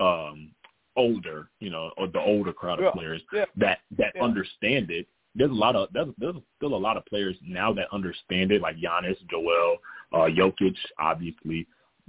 um 0.00 0.52
older, 0.96 1.48
you 1.60 1.70
know, 1.70 1.92
or 1.96 2.08
the 2.08 2.20
older 2.20 2.52
crowd 2.52 2.80
of 2.80 2.86
Yeah, 2.86 2.90
players 2.90 3.22
yeah, 3.32 3.44
that 3.56 3.78
that 3.96 4.12
yeah. 4.14 4.22
understand 4.22 4.90
it. 4.90 5.06
There's 5.34 5.50
a 5.50 5.54
lot 5.54 5.76
of 5.76 5.88
there's, 5.92 6.08
there's 6.18 6.36
still 6.56 6.74
a 6.74 6.76
lot 6.76 6.96
of 6.96 7.06
players 7.06 7.36
now 7.42 7.72
that 7.74 7.86
understand 7.92 8.50
it, 8.50 8.60
like 8.60 8.76
Giannis, 8.76 9.16
Joel, 9.30 9.76
uh, 10.12 10.28
Jokic, 10.28 10.74
obviously. 10.98 11.66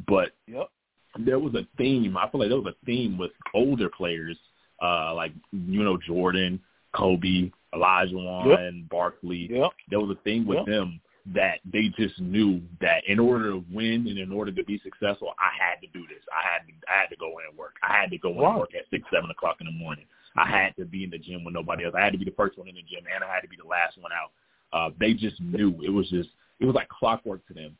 But 0.08 0.32
Yep. 0.48 0.70
There 1.17 1.39
was 1.39 1.56
a 1.56 1.67
theme. 1.78 2.17
I 2.17 2.30
feel 2.30 2.39
like 2.41 2.50
there 2.50 2.60
was 2.60 2.74
a 2.74 2.86
theme 2.86 3.17
with 3.17 3.32
older 3.54 3.89
players 3.89 4.38
uh, 4.82 5.13
like 5.13 5.34
you 5.52 5.84
know 5.84 5.98
Jordan, 5.98 6.60
Kobe, 6.95 7.52
Olajuwon, 7.74 8.48
yep. 8.48 8.89
Barkley. 8.89 9.48
Yep. 9.52 9.72
There 9.89 10.00
was 10.00 10.15
a 10.17 10.24
thing 10.24 10.45
with 10.45 10.60
yep. 10.60 10.67
them 10.67 11.02
that 11.34 11.60
they 11.72 11.91
just 11.98 12.19
knew 12.19 12.62
that 12.82 13.04
in 13.08 13.19
order 13.19 13.52
to 13.52 13.63
win 13.72 14.08
and 14.08 14.17
in 14.17 14.32
order 14.32 14.52
to 14.52 14.63
be 14.63 14.80
successful, 14.84 15.34
I 15.38 15.52
had 15.62 15.80
to 15.82 15.88
do 15.88 16.08
this. 16.08 16.24
I 16.34 16.41
had 16.41 16.65
to, 16.67 16.74
I 16.88 17.02
had 17.02 17.10
to 17.10 17.17
go 17.17 17.38
in 17.39 17.45
and 17.50 17.58
work. 17.58 17.76
I 17.84 18.00
had 18.00 18.10
to 18.12 18.17
go 18.17 18.32
in 18.32 18.45
and 18.45 18.60
work 18.60 18.74
at 18.74 18.89
six, 18.89 19.04
seven 19.13 19.30
o'clock 19.30 19.58
in 19.60 19.67
the 19.67 19.74
morning. 19.74 20.06
I 20.38 20.48
had 20.50 20.76
to 20.78 20.86
be 20.86 21.04
in 21.04 21.10
the 21.10 21.17
gym 21.17 21.43
with 21.43 21.54
nobody 21.54 21.86
else. 21.86 21.95
I 21.98 22.04
had 22.04 22.13
to 22.13 22.19
be 22.19 22.26
the 22.26 22.38
first 22.38 22.58
one 22.58 22.67
in 22.67 22.76
the 22.76 22.82
gym, 22.82 23.04
and 23.13 23.24
I 23.24 23.34
had 23.34 23.41
to 23.41 23.50
be 23.50 23.58
the 23.62 23.67
last 23.67 23.98
one 24.00 24.12
out. 24.12 24.32
Uh, 24.72 24.93
they 25.00 25.13
just 25.13 25.39
knew 25.41 25.76
it 25.84 25.89
was 25.89 26.10
just 26.10 26.30
it 26.60 26.65
was 26.65 26.76
like 26.76 26.89
clockwork 26.89 27.45
to 27.48 27.54
them. 27.54 27.76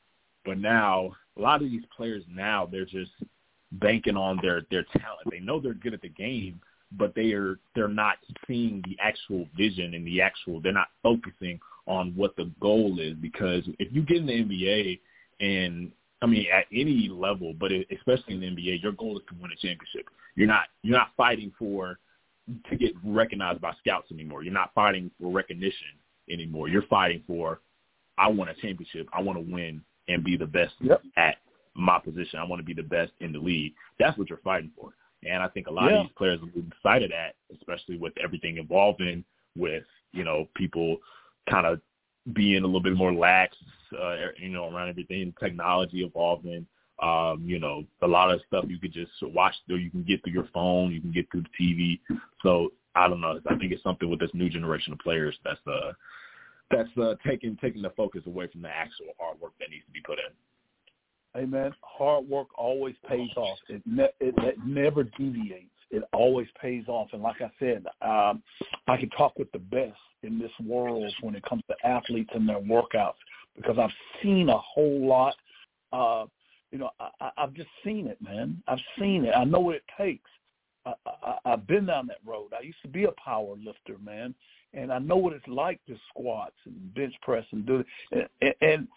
But 0.46 0.58
now 0.58 1.12
a 1.40 1.42
lot 1.42 1.62
of 1.62 1.70
these 1.70 1.84
players 1.96 2.24
now 2.30 2.68
they're 2.70 2.86
just 2.86 3.12
banking 3.74 4.18
on 4.18 4.40
their 4.42 4.64
their 4.72 4.86
talent. 4.98 5.28
They 5.32 5.40
know 5.40 5.60
they're 5.60 5.74
good 5.74 5.94
at 5.94 6.02
the 6.02 6.10
game, 6.10 6.60
but 6.92 7.14
they 7.16 7.32
are 7.32 7.60
they're 7.76 7.88
not 7.88 8.18
seeing 8.48 8.84
the 8.86 8.98
actual 9.02 9.48
vision 9.56 9.94
and 9.94 10.06
the 10.06 10.22
actual 10.22 10.60
they're 10.62 10.72
not 10.72 10.90
focusing 11.04 11.60
on 11.88 12.14
what 12.16 12.36
the 12.36 12.52
goal 12.60 13.00
is 13.00 13.16
because 13.16 13.64
if 13.80 13.92
you 13.92 14.04
get 14.04 14.18
in 14.18 14.26
the 14.26 14.34
NBA 14.34 15.00
and 15.40 15.92
I 16.22 16.26
mean 16.26 16.46
at 16.54 16.66
any 16.74 17.10
level, 17.10 17.54
but 17.54 17.72
especially 17.72 18.36
in 18.36 18.42
the 18.42 18.48
NBA, 18.48 18.82
your 18.84 18.92
goal 18.92 19.18
is 19.18 19.24
to 19.30 19.36
win 19.42 19.52
a 19.52 19.56
championship. 19.56 20.10
You're 20.36 20.48
not 20.48 20.66
you're 20.84 20.98
not 20.98 21.12
fighting 21.16 21.52
for 21.58 22.00
to 22.70 22.76
get 22.76 22.94
recognized 23.04 23.62
by 23.62 23.74
scouts 23.80 24.12
anymore. 24.12 24.44
You're 24.44 24.54
not 24.54 24.74
fighting 24.74 25.12
for 25.20 25.32
recognition 25.32 25.88
anymore. 26.30 26.68
You're 26.68 26.84
fighting 26.84 27.24
for 27.28 27.60
I 28.18 28.28
want 28.28 28.50
a 28.50 28.56
championship. 28.56 29.08
I 29.14 29.22
want 29.22 29.38
to 29.38 29.54
win 29.54 29.82
and 30.10 30.24
be 30.24 30.36
the 30.36 30.46
best 30.46 30.74
yep. 30.82 31.02
at 31.16 31.38
my 31.76 32.00
position. 32.00 32.40
I 32.40 32.44
want 32.44 32.60
to 32.60 32.66
be 32.66 32.74
the 32.74 32.88
best 32.88 33.12
in 33.22 33.32
the 33.32 33.40
league. 33.40 33.74
That's 34.00 34.18
what 34.18 34.30
you're 34.30 34.40
fighting 34.40 34.72
for. 34.78 34.94
And 35.24 35.44
I 35.44 35.48
think 35.50 35.68
a 35.68 35.72
lot 35.72 35.90
yeah. 35.90 36.00
of 36.00 36.08
these 36.08 36.16
players 36.18 36.40
are 36.42 36.68
excited 36.76 37.12
at, 37.12 37.36
especially 37.56 37.98
with 37.98 38.14
everything 38.24 38.58
involving 38.58 39.24
with, 39.56 39.84
you 40.12 40.24
know, 40.24 40.48
people 40.56 40.98
kind 41.50 41.66
of 41.66 41.82
being 42.34 42.64
a 42.64 42.66
little 42.66 42.82
bit 42.82 42.96
more 42.96 43.14
lax, 43.14 43.56
uh, 44.00 44.16
you 44.38 44.50
know, 44.50 44.70
around 44.74 44.90
everything, 44.90 45.34
technology 45.40 46.04
evolving. 46.04 46.66
Um, 47.02 47.44
you 47.46 47.60
know, 47.60 47.86
a 48.02 48.08
lot 48.08 48.30
of 48.30 48.42
stuff 48.48 48.66
you 48.68 48.78
could 48.78 48.92
just 48.92 49.12
watch 49.22 49.56
through. 49.68 49.78
You 49.78 49.90
can 49.90 50.04
get 50.04 50.22
through 50.22 50.34
your 50.34 50.50
phone. 50.54 50.92
You 50.92 51.00
can 51.00 51.14
get 51.14 51.32
through 51.32 51.44
the 51.44 51.64
TV. 51.64 52.00
So 52.44 52.74
I 52.94 53.08
don't 53.08 53.22
know. 53.22 53.40
I 53.50 53.56
think 53.56 53.72
it's 53.72 53.84
something 53.84 54.10
with 54.10 54.20
this 54.20 54.32
new 54.34 54.50
generation 54.50 54.92
of 54.92 55.00
players 55.00 55.38
that's 55.46 55.66
uh 55.66 55.94
that's 56.72 56.90
uh, 56.98 57.16
taking 57.28 57.58
taking 57.62 57.82
the 57.82 57.92
focus 57.92 58.22
away 58.26 58.48
from 58.48 58.62
the 58.62 58.70
actual 58.70 59.08
hard 59.20 59.40
work 59.40 59.54
that 59.60 59.70
needs 59.70 59.86
to 59.86 59.92
be 59.92 60.02
put 60.02 60.20
in. 60.20 60.34
Man, 61.50 61.74
hard 61.82 62.28
work 62.28 62.48
always 62.58 62.96
pays 63.08 63.30
off. 63.38 63.60
It, 63.70 63.82
ne- 63.86 64.10
it 64.20 64.34
it 64.40 64.56
never 64.66 65.04
deviates. 65.04 65.70
It 65.92 66.04
always 66.14 66.48
pays 66.62 66.84
off. 66.88 67.10
And 67.14 67.22
like 67.22 67.42
I 67.42 67.52
said, 67.60 67.86
um, 68.02 68.44
I 68.88 68.98
can 68.98 69.10
talk 69.12 69.38
with 69.38 69.52
the 69.52 69.60
best 69.60 69.98
in 70.24 70.38
this 70.38 70.52
world 70.64 71.14
when 71.22 71.36
it 71.36 71.44
comes 71.44 71.64
to 71.68 71.88
athletes 71.88 72.30
and 72.34 72.48
their 72.48 72.60
workouts 72.60 73.14
because 73.56 73.78
I've 73.78 73.94
seen 74.22 74.50
a 74.50 74.58
whole 74.58 75.08
lot. 75.08 75.36
Uh, 75.92 76.26
you 76.72 76.78
know, 76.78 76.92
I, 77.00 77.32
I've 77.38 77.54
just 77.54 77.70
seen 77.84 78.08
it, 78.08 78.22
man. 78.22 78.62
I've 78.68 78.80
seen 79.00 79.26
it. 79.26 79.34
I 79.36 79.44
know 79.44 79.60
what 79.60 79.76
it 79.76 79.84
takes. 79.98 80.30
I, 80.86 80.94
I, 81.06 81.38
I've 81.46 81.68
been 81.68 81.86
down 81.86 82.08
that 82.08 82.20
road. 82.26 82.52
I 82.58 82.64
used 82.64 82.82
to 82.84 82.88
be 82.88 83.06
a 83.06 83.12
power 83.24 83.56
lifter, 83.64 83.98
man, 84.04 84.36
and 84.74 84.92
I 84.92 85.00
know 85.00 85.18
what 85.18 85.34
it's 85.34 85.48
like 85.48 85.80
to 85.88 85.96
squats 86.10 86.56
and 86.66 86.94
bench 86.94 87.14
press 87.22 87.46
and 87.52 87.66
do 87.66 87.84
it. 88.12 88.32
And, 88.42 88.54
and, 88.62 88.88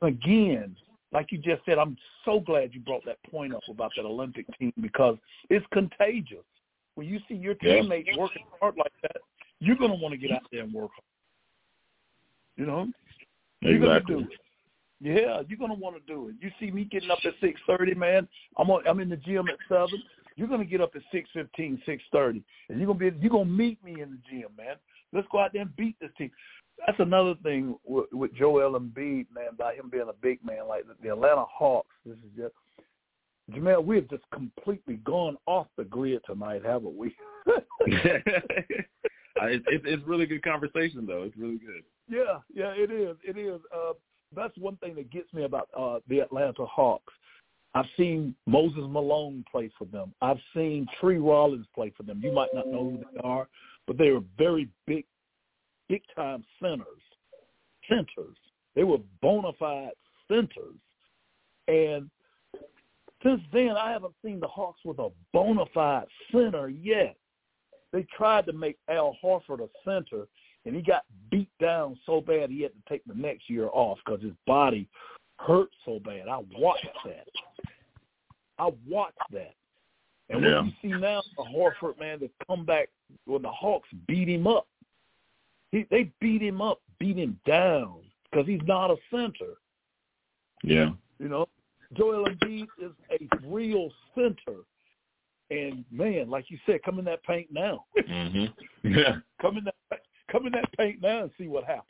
and 0.00 0.08
again, 0.08 0.76
like 1.12 1.30
you 1.30 1.38
just 1.38 1.64
said, 1.64 1.78
I'm 1.78 1.96
so 2.24 2.40
glad 2.40 2.72
you 2.72 2.80
brought 2.80 3.04
that 3.04 3.18
point 3.30 3.54
up 3.54 3.62
about 3.68 3.92
that 3.96 4.04
Olympic 4.04 4.46
team 4.58 4.72
because 4.80 5.16
it's 5.50 5.66
contagious. 5.72 6.44
When 6.94 7.06
you 7.06 7.20
see 7.28 7.34
your 7.34 7.54
teammates 7.54 8.08
yeah. 8.12 8.20
working 8.20 8.44
hard 8.60 8.76
like 8.76 8.92
that, 9.02 9.16
you're 9.60 9.76
going 9.76 9.90
to 9.90 9.96
want 9.96 10.12
to 10.12 10.18
get 10.18 10.32
out 10.32 10.42
there 10.50 10.62
and 10.62 10.72
work 10.72 10.90
hard. 10.92 11.04
You 12.56 12.66
know, 12.66 12.88
exactly. 13.62 13.70
you're 13.70 13.80
going 13.80 14.00
to 14.00 14.06
do 14.06 14.18
it. 14.20 14.38
Yeah, 15.00 15.42
you're 15.48 15.58
going 15.58 15.70
to 15.70 15.78
want 15.78 15.96
to 15.96 16.12
do 16.12 16.28
it. 16.28 16.36
You 16.40 16.50
see 16.60 16.70
me 16.70 16.84
getting 16.84 17.10
up 17.10 17.18
at 17.24 17.32
six 17.40 17.60
thirty, 17.66 17.94
man. 17.94 18.28
I'm 18.56 18.70
on, 18.70 18.86
I'm 18.86 19.00
in 19.00 19.08
the 19.08 19.16
gym 19.16 19.48
at 19.48 19.56
seven. 19.68 20.02
You're 20.36 20.48
going 20.48 20.60
to 20.60 20.66
get 20.66 20.80
up 20.80 20.92
at 20.94 21.02
six 21.12 21.28
fifteen, 21.32 21.80
six 21.86 22.02
thirty, 22.12 22.42
and 22.68 22.78
you're 22.78 22.86
going 22.86 22.98
to 22.98 23.10
be 23.10 23.22
you're 23.22 23.30
going 23.30 23.46
to 23.46 23.52
meet 23.52 23.82
me 23.84 24.00
in 24.00 24.10
the 24.10 24.18
gym, 24.30 24.48
man. 24.56 24.76
Let's 25.12 25.28
go 25.30 25.40
out 25.40 25.52
there 25.52 25.62
and 25.62 25.76
beat 25.76 25.96
this 26.00 26.10
team 26.16 26.30
that's 26.86 27.00
another 27.00 27.34
thing 27.42 27.76
with, 27.84 28.06
with 28.12 28.34
Joel 28.34 28.78
Embiid, 28.78 29.26
man, 29.34 29.54
by 29.58 29.74
him 29.74 29.88
being 29.90 30.08
a 30.08 30.14
big 30.20 30.44
man 30.44 30.66
like 30.68 30.86
the, 30.86 30.94
the 31.02 31.12
Atlanta 31.12 31.44
Hawks. 31.48 31.94
This 32.04 32.16
is 32.16 32.36
just 32.36 32.54
Jamel. 33.52 33.84
We 33.84 33.96
have 33.96 34.08
just 34.08 34.24
completely 34.32 34.96
gone 35.04 35.36
off 35.46 35.66
the 35.76 35.84
grid 35.84 36.20
tonight, 36.26 36.62
haven't 36.64 36.96
we? 36.96 37.14
it's, 37.86 38.88
it's 39.36 39.84
it's 39.86 40.06
really 40.06 40.26
good 40.26 40.42
conversation 40.42 41.06
though. 41.06 41.22
It's 41.22 41.36
really 41.36 41.58
good. 41.58 41.82
Yeah, 42.08 42.38
yeah, 42.52 42.72
it 42.74 42.90
is. 42.90 43.16
It 43.22 43.38
is. 43.38 43.60
Uh, 43.74 43.92
that's 44.34 44.56
one 44.58 44.76
thing 44.76 44.94
that 44.96 45.10
gets 45.10 45.32
me 45.32 45.44
about 45.44 45.68
uh, 45.78 45.98
the 46.08 46.20
Atlanta 46.20 46.64
Hawks. 46.66 47.12
I've 47.74 47.86
seen 47.96 48.34
Moses 48.46 48.84
Malone 48.88 49.44
play 49.50 49.70
for 49.78 49.86
them. 49.86 50.12
I've 50.20 50.40
seen 50.54 50.86
Tree 51.00 51.16
Rollins 51.16 51.66
play 51.74 51.92
for 51.96 52.02
them. 52.02 52.20
You 52.22 52.32
might 52.32 52.50
not 52.52 52.68
know 52.68 52.90
who 52.90 52.98
they 52.98 53.20
are, 53.22 53.48
but 53.86 53.96
they 53.96 54.08
are 54.08 54.20
very 54.36 54.68
big 54.86 55.04
big 55.88 56.02
time 56.14 56.44
centers, 56.60 56.86
centers. 57.88 58.36
They 58.74 58.84
were 58.84 58.98
bona 59.20 59.52
fide 59.58 59.92
centers. 60.28 60.78
And 61.68 62.10
since 63.22 63.40
then, 63.52 63.70
I 63.78 63.90
haven't 63.90 64.14
seen 64.24 64.40
the 64.40 64.48
Hawks 64.48 64.80
with 64.84 64.98
a 64.98 65.10
bona 65.32 65.64
fide 65.72 66.06
center 66.30 66.68
yet. 66.68 67.16
They 67.92 68.06
tried 68.16 68.46
to 68.46 68.52
make 68.52 68.78
Al 68.88 69.16
Horford 69.22 69.60
a 69.60 69.68
center, 69.84 70.26
and 70.64 70.74
he 70.74 70.82
got 70.82 71.04
beat 71.30 71.50
down 71.60 71.98
so 72.06 72.20
bad 72.20 72.50
he 72.50 72.62
had 72.62 72.72
to 72.72 72.82
take 72.88 73.04
the 73.04 73.14
next 73.14 73.50
year 73.50 73.68
off 73.72 73.98
because 74.04 74.22
his 74.22 74.32
body 74.46 74.88
hurt 75.46 75.70
so 75.84 76.00
bad. 76.04 76.28
I 76.28 76.40
watched 76.58 76.86
that. 77.04 77.26
I 78.58 78.70
watched 78.88 79.18
that. 79.32 79.54
And 80.30 80.42
yeah. 80.42 80.62
what 80.62 80.66
you 80.66 80.72
see 80.82 80.98
now, 80.98 81.22
the 81.36 81.44
Horford 81.44 81.98
man, 81.98 82.20
to 82.20 82.30
come 82.46 82.64
back 82.64 82.88
when 83.26 83.42
the 83.42 83.50
Hawks 83.50 83.88
beat 84.06 84.28
him 84.28 84.46
up 84.46 84.66
he, 85.72 85.86
they 85.90 86.12
beat 86.20 86.42
him 86.42 86.60
up, 86.60 86.80
beat 87.00 87.16
him 87.16 87.40
down 87.46 88.00
because 88.30 88.46
he's 88.46 88.60
not 88.66 88.90
a 88.90 88.96
center. 89.10 89.54
Yeah. 90.62 90.90
You 91.18 91.28
know, 91.28 91.48
Joel 91.94 92.26
Embiid 92.26 92.66
is 92.80 92.92
a 93.10 93.48
real 93.48 93.90
center. 94.14 94.60
And 95.50 95.84
man, 95.90 96.30
like 96.30 96.50
you 96.50 96.58
said, 96.64 96.82
come 96.82 96.98
in 96.98 97.04
that 97.06 97.22
paint 97.24 97.48
now. 97.50 97.86
mm-hmm. 97.98 98.44
Yeah. 98.88 99.16
come 99.40 99.58
in 99.58 99.64
that 99.64 100.00
come 100.30 100.46
in 100.46 100.52
that 100.52 100.70
paint 100.76 101.00
now 101.02 101.22
and 101.22 101.30
see 101.38 101.46
what 101.46 101.64
happens. 101.64 101.84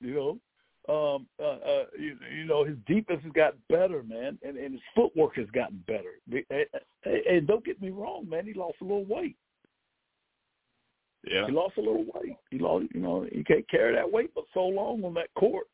You 0.00 0.14
know, 0.14 0.38
um, 0.88 1.26
uh, 1.40 1.44
uh, 1.44 1.84
you, 1.98 2.16
you 2.36 2.44
know 2.44 2.64
his 2.64 2.76
defense 2.86 3.20
has 3.24 3.32
gotten 3.32 3.58
better, 3.68 4.02
man, 4.02 4.38
and, 4.42 4.56
and 4.56 4.72
his 4.72 4.82
footwork 4.94 5.36
has 5.36 5.46
gotten 5.52 5.82
better. 5.86 6.20
And, 6.50 7.14
and 7.14 7.46
don't 7.46 7.64
get 7.64 7.80
me 7.82 7.90
wrong, 7.90 8.28
man, 8.28 8.46
he 8.46 8.54
lost 8.54 8.76
a 8.80 8.84
little 8.84 9.04
weight. 9.04 9.36
Yeah. 11.26 11.46
He 11.46 11.52
lost 11.52 11.76
a 11.76 11.80
little 11.80 12.04
weight. 12.14 12.36
He 12.50 12.58
lost, 12.58 12.86
you 12.94 13.00
know, 13.00 13.26
he 13.30 13.42
can't 13.42 13.68
carry 13.68 13.94
that 13.94 14.10
weight 14.10 14.30
but 14.34 14.44
so 14.54 14.60
long 14.60 15.02
on 15.04 15.14
that 15.14 15.34
court. 15.36 15.66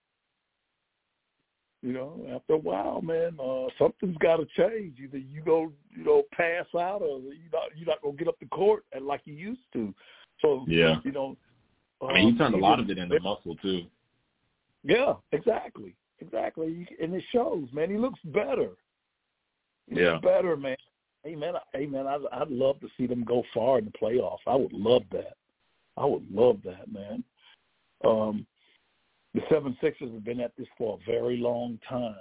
You 1.82 1.92
know, 1.92 2.20
after 2.32 2.54
a 2.54 2.58
while, 2.58 3.02
man, 3.02 3.36
uh, 3.42 3.66
something's 3.76 4.16
got 4.18 4.36
to 4.36 4.46
change. 4.56 4.98
Either 5.02 5.18
you 5.18 5.42
go, 5.44 5.72
you 5.90 6.04
know, 6.04 6.22
pass 6.32 6.64
out, 6.78 7.02
or 7.02 7.18
you 7.18 7.50
not 7.52 7.70
you're 7.76 7.88
not 7.88 8.00
gonna 8.02 8.16
get 8.16 8.28
up 8.28 8.38
the 8.38 8.46
court 8.46 8.84
and 8.92 9.04
like 9.04 9.22
you 9.24 9.34
used 9.34 9.60
to. 9.72 9.92
So 10.40 10.64
yeah, 10.68 11.00
you 11.04 11.10
know, 11.10 11.36
I 12.00 12.14
mean, 12.14 12.32
he 12.32 12.38
turned 12.38 12.54
um, 12.54 12.62
a 12.62 12.64
lot 12.64 12.78
of 12.78 12.88
it 12.88 12.98
into 12.98 13.20
muscle 13.20 13.56
too. 13.56 13.86
Yeah, 14.84 15.14
exactly, 15.32 15.94
exactly, 16.20 16.86
and 17.00 17.14
it 17.14 17.24
shows, 17.32 17.68
man. 17.72 17.90
He 17.90 17.96
looks 17.96 18.20
better. 18.26 18.70
He 19.88 20.00
yeah, 20.00 20.12
looks 20.12 20.24
better, 20.24 20.56
man. 20.56 20.76
Hey 21.24 21.36
man, 21.36 21.54
hey 21.72 21.86
man, 21.86 22.06
I'd, 22.06 22.20
I'd 22.32 22.50
love 22.50 22.80
to 22.80 22.88
see 22.96 23.06
them 23.06 23.24
go 23.24 23.44
far 23.54 23.78
in 23.78 23.84
the 23.84 23.92
playoffs. 23.92 24.38
I 24.46 24.56
would 24.56 24.72
love 24.72 25.02
that. 25.12 25.36
I 25.96 26.04
would 26.04 26.28
love 26.30 26.58
that, 26.64 26.90
man. 26.90 27.22
Um, 28.04 28.46
the 29.34 29.42
Seven 29.48 29.76
Sixers 29.80 30.12
have 30.12 30.24
been 30.24 30.40
at 30.40 30.52
this 30.58 30.66
for 30.76 30.98
a 30.98 31.10
very 31.10 31.36
long 31.36 31.78
time. 31.88 32.16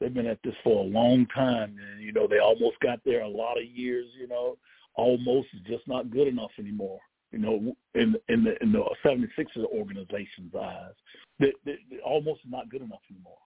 They've 0.00 0.12
been 0.12 0.26
at 0.26 0.38
this 0.44 0.54
for 0.62 0.84
a 0.84 0.86
long 0.86 1.26
time, 1.34 1.76
and 1.80 2.02
you 2.02 2.12
know 2.12 2.26
they 2.26 2.38
almost 2.38 2.78
got 2.80 3.00
there 3.04 3.22
a 3.22 3.28
lot 3.28 3.56
of 3.56 3.64
years. 3.64 4.06
You 4.18 4.28
know, 4.28 4.58
almost 4.94 5.48
is 5.54 5.62
just 5.66 5.86
not 5.88 6.10
good 6.10 6.28
enough 6.28 6.50
anymore. 6.58 6.98
You 7.32 7.38
know, 7.38 7.76
in 7.94 8.14
in 8.28 8.44
the 8.44 8.62
in 8.62 8.72
the 8.72 8.84
76ers 9.04 9.64
organization's 9.64 10.54
eyes, 10.54 10.92
they, 11.40 11.52
they, 11.64 11.78
they 11.90 11.98
almost 12.04 12.40
not 12.48 12.68
good 12.68 12.82
enough 12.82 13.00
anymore. 13.10 13.38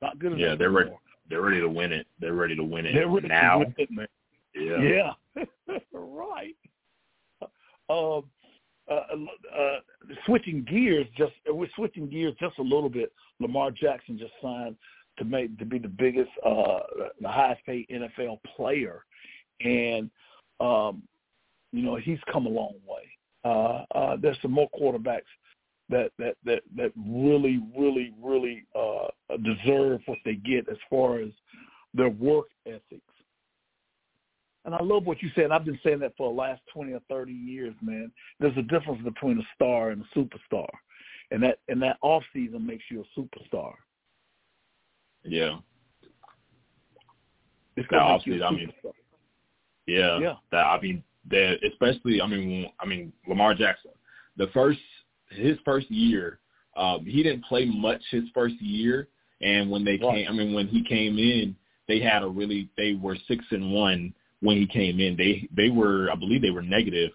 Not 0.00 0.18
good 0.18 0.32
enough. 0.32 0.40
Yeah, 0.40 0.54
they're 0.54 0.68
anymore. 0.68 0.82
ready. 0.82 0.96
They're 1.28 1.42
ready 1.42 1.60
to 1.60 1.68
win 1.68 1.92
it. 1.92 2.06
They're 2.20 2.34
ready 2.34 2.54
to 2.54 2.62
win 2.62 2.86
it 2.86 2.94
they're 2.94 3.08
ready 3.08 3.28
now. 3.28 3.54
To 3.54 3.58
win 3.58 3.74
it, 3.78 3.90
man. 3.90 4.08
Yeah. 4.54 5.12
Yeah. 5.36 5.78
right. 5.92 6.54
Um, 7.88 8.22
uh, 8.90 8.94
uh, 8.94 9.78
switching 10.26 10.64
gears, 10.64 11.06
just 11.16 11.32
we're 11.48 11.68
switching 11.74 12.08
gears 12.08 12.34
just 12.38 12.58
a 12.58 12.62
little 12.62 12.90
bit. 12.90 13.12
Lamar 13.40 13.70
Jackson 13.70 14.18
just 14.18 14.32
signed 14.42 14.76
to 15.18 15.24
make 15.24 15.58
to 15.58 15.64
be 15.64 15.78
the 15.78 15.88
biggest, 15.88 16.30
uh, 16.44 16.80
the 17.20 17.28
highest 17.28 17.64
paid 17.64 17.86
NFL 17.88 18.38
player, 18.56 19.04
and 19.60 20.10
um, 20.60 21.02
you 21.72 21.82
know, 21.82 21.96
he's 21.96 22.18
come 22.30 22.46
a 22.46 22.50
long 22.50 22.74
way. 22.86 23.02
Uh, 23.44 23.84
uh, 23.94 24.16
there's 24.20 24.38
some 24.42 24.52
more 24.52 24.68
quarterbacks 24.78 25.22
that 25.90 26.10
that 26.18 26.36
that 26.44 26.62
that 26.76 26.92
really, 26.96 27.60
really, 27.76 28.12
really 28.22 28.64
uh, 28.74 29.08
deserve 29.42 30.00
what 30.06 30.18
they 30.24 30.34
get 30.34 30.68
as 30.68 30.78
far 30.88 31.18
as 31.18 31.28
their 31.92 32.08
work 32.08 32.46
ethics. 32.66 33.02
And 34.64 34.74
I 34.74 34.82
love 34.82 35.04
what 35.04 35.22
you 35.22 35.28
said. 35.34 35.50
I've 35.50 35.66
been 35.66 35.78
saying 35.84 35.98
that 35.98 36.16
for 36.16 36.30
the 36.30 36.36
last 36.36 36.62
twenty 36.72 36.92
or 36.92 37.02
thirty 37.08 37.34
years, 37.34 37.74
man. 37.82 38.10
There's 38.40 38.56
a 38.56 38.62
difference 38.62 39.02
between 39.02 39.38
a 39.38 39.46
star 39.54 39.90
and 39.90 40.02
a 40.02 40.18
superstar, 40.18 40.68
and 41.30 41.42
that 41.42 41.58
and 41.68 41.82
that 41.82 41.98
off 42.00 42.22
season 42.32 42.66
makes 42.66 42.84
you 42.90 43.04
a 43.04 43.20
superstar. 43.20 43.74
Yeah. 45.22 45.58
It's 47.76 47.88
that 47.90 47.98
off 47.98 48.22
season, 48.24 48.42
I 48.42 48.50
mean, 48.52 48.72
yeah, 49.86 50.18
yeah. 50.18 50.34
That 50.52 50.64
I 50.64 50.80
mean, 50.80 51.02
that 51.30 51.56
especially, 51.64 52.20
I 52.20 52.26
mean, 52.26 52.70
I 52.80 52.86
mean 52.86 53.12
Lamar 53.28 53.54
Jackson, 53.54 53.92
the 54.36 54.48
first 54.48 54.80
his 55.30 55.58
first 55.64 55.90
year, 55.90 56.38
um, 56.76 57.04
he 57.04 57.22
didn't 57.22 57.44
play 57.44 57.64
much 57.64 58.02
his 58.10 58.24
first 58.34 58.60
year, 58.60 59.08
and 59.40 59.70
when 59.70 59.84
they 59.84 59.96
Right. 59.96 60.26
came, 60.26 60.28
I 60.28 60.32
mean, 60.32 60.54
when 60.54 60.68
he 60.68 60.82
came 60.82 61.18
in, 61.18 61.56
they 61.88 62.00
had 62.00 62.22
a 62.22 62.28
really 62.28 62.68
they 62.76 62.94
were 62.94 63.16
six 63.28 63.44
and 63.50 63.72
one 63.72 64.14
when 64.40 64.56
he 64.56 64.66
came 64.66 65.00
in. 65.00 65.16
They 65.16 65.48
they 65.56 65.70
were, 65.70 66.10
I 66.10 66.14
believe, 66.14 66.42
they 66.42 66.50
were 66.50 66.62
negative 66.62 67.12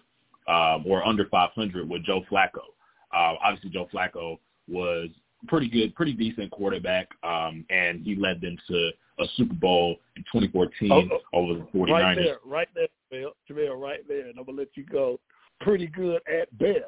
um, 0.48 0.84
or 0.86 1.06
under 1.06 1.26
500 1.26 1.88
with 1.88 2.04
Joe 2.04 2.22
Flacco. 2.30 2.64
Uh, 3.12 3.34
obviously, 3.42 3.70
Joe 3.70 3.88
Flacco 3.92 4.38
was 4.68 5.08
pretty 5.48 5.68
good, 5.68 5.94
pretty 5.94 6.12
decent 6.12 6.50
quarterback, 6.50 7.08
um, 7.22 7.64
and 7.70 8.02
he 8.04 8.14
led 8.16 8.40
them 8.40 8.56
to 8.68 8.90
a 9.20 9.24
Super 9.36 9.54
Bowl 9.54 9.96
in 10.16 10.22
2014 10.32 10.90
Oh, 11.12 11.18
over 11.32 11.54
the 11.54 11.66
49ers. 11.76 11.90
Right 11.90 12.16
there, 12.16 12.36
right 12.44 12.68
there, 12.74 12.88
Jamel, 13.12 13.30
Jamel, 13.50 13.80
right 13.80 14.06
there, 14.08 14.28
and 14.28 14.38
I'm 14.38 14.44
gonna 14.44 14.58
let 14.58 14.68
you 14.76 14.84
go. 14.84 15.18
Pretty 15.60 15.86
good 15.86 16.20
at 16.30 16.56
best. 16.58 16.84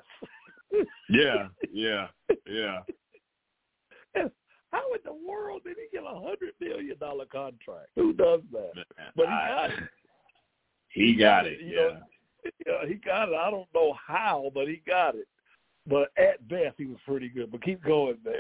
Yeah, 1.11 1.49
yeah, 1.71 2.07
yeah. 2.47 2.79
How 4.73 4.93
in 4.95 5.01
the 5.05 5.13
world 5.13 5.63
did 5.65 5.77
he 5.77 5.95
get 5.95 6.03
a 6.03 6.15
hundred 6.15 6.55
million 6.61 6.97
dollar 6.99 7.27
contract? 7.27 7.89
Who 7.95 8.15
does 8.15 8.41
that? 8.53 8.73
But 9.15 9.27
he 9.27 9.33
got 9.33 9.71
it. 9.71 9.79
He 10.89 11.15
got 11.15 11.47
it. 11.47 11.61
You 11.61 11.75
Yeah. 11.75 11.83
know, 11.83 12.01
Yeah, 12.67 12.89
he 12.89 12.95
got 12.95 13.29
it. 13.29 13.35
I 13.35 13.51
don't 13.51 13.69
know 13.75 13.95
how, 14.07 14.51
but 14.55 14.67
he 14.67 14.83
got 14.87 15.15
it. 15.15 15.29
But 15.87 16.11
at 16.17 16.47
best, 16.49 16.75
he 16.79 16.87
was 16.87 16.99
pretty 17.07 17.29
good. 17.29 17.51
But 17.51 17.63
keep 17.63 17.83
going, 17.83 18.17
man. 18.25 18.35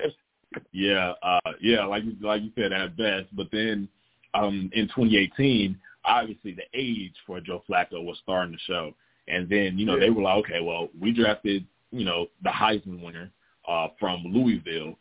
Yeah, 0.70 1.14
uh, 1.22 1.40
yeah, 1.60 1.84
like 1.84 2.04
you 2.04 2.14
like 2.20 2.42
you 2.42 2.50
said 2.56 2.72
at 2.72 2.96
best. 2.96 3.34
But 3.34 3.48
then 3.50 3.88
um, 4.34 4.70
in 4.74 4.86
2018, 4.88 5.76
obviously 6.04 6.52
the 6.52 6.64
age 6.74 7.14
for 7.26 7.40
Joe 7.40 7.62
Flacco 7.68 8.04
was 8.04 8.18
starting 8.22 8.52
to 8.52 8.58
show, 8.66 8.92
and 9.28 9.48
then 9.48 9.78
you 9.78 9.86
know 9.86 9.94
Yeah. 9.94 10.00
they 10.00 10.10
were 10.10 10.22
like, 10.22 10.44
okay, 10.44 10.60
well 10.60 10.88
we 11.00 11.12
drafted 11.12 11.64
you 11.90 12.04
know 12.04 12.26
the 12.44 12.50
Heisman 12.50 13.02
winner 13.02 13.30
uh, 13.66 13.88
from 13.98 14.22
Louisville 14.26 14.94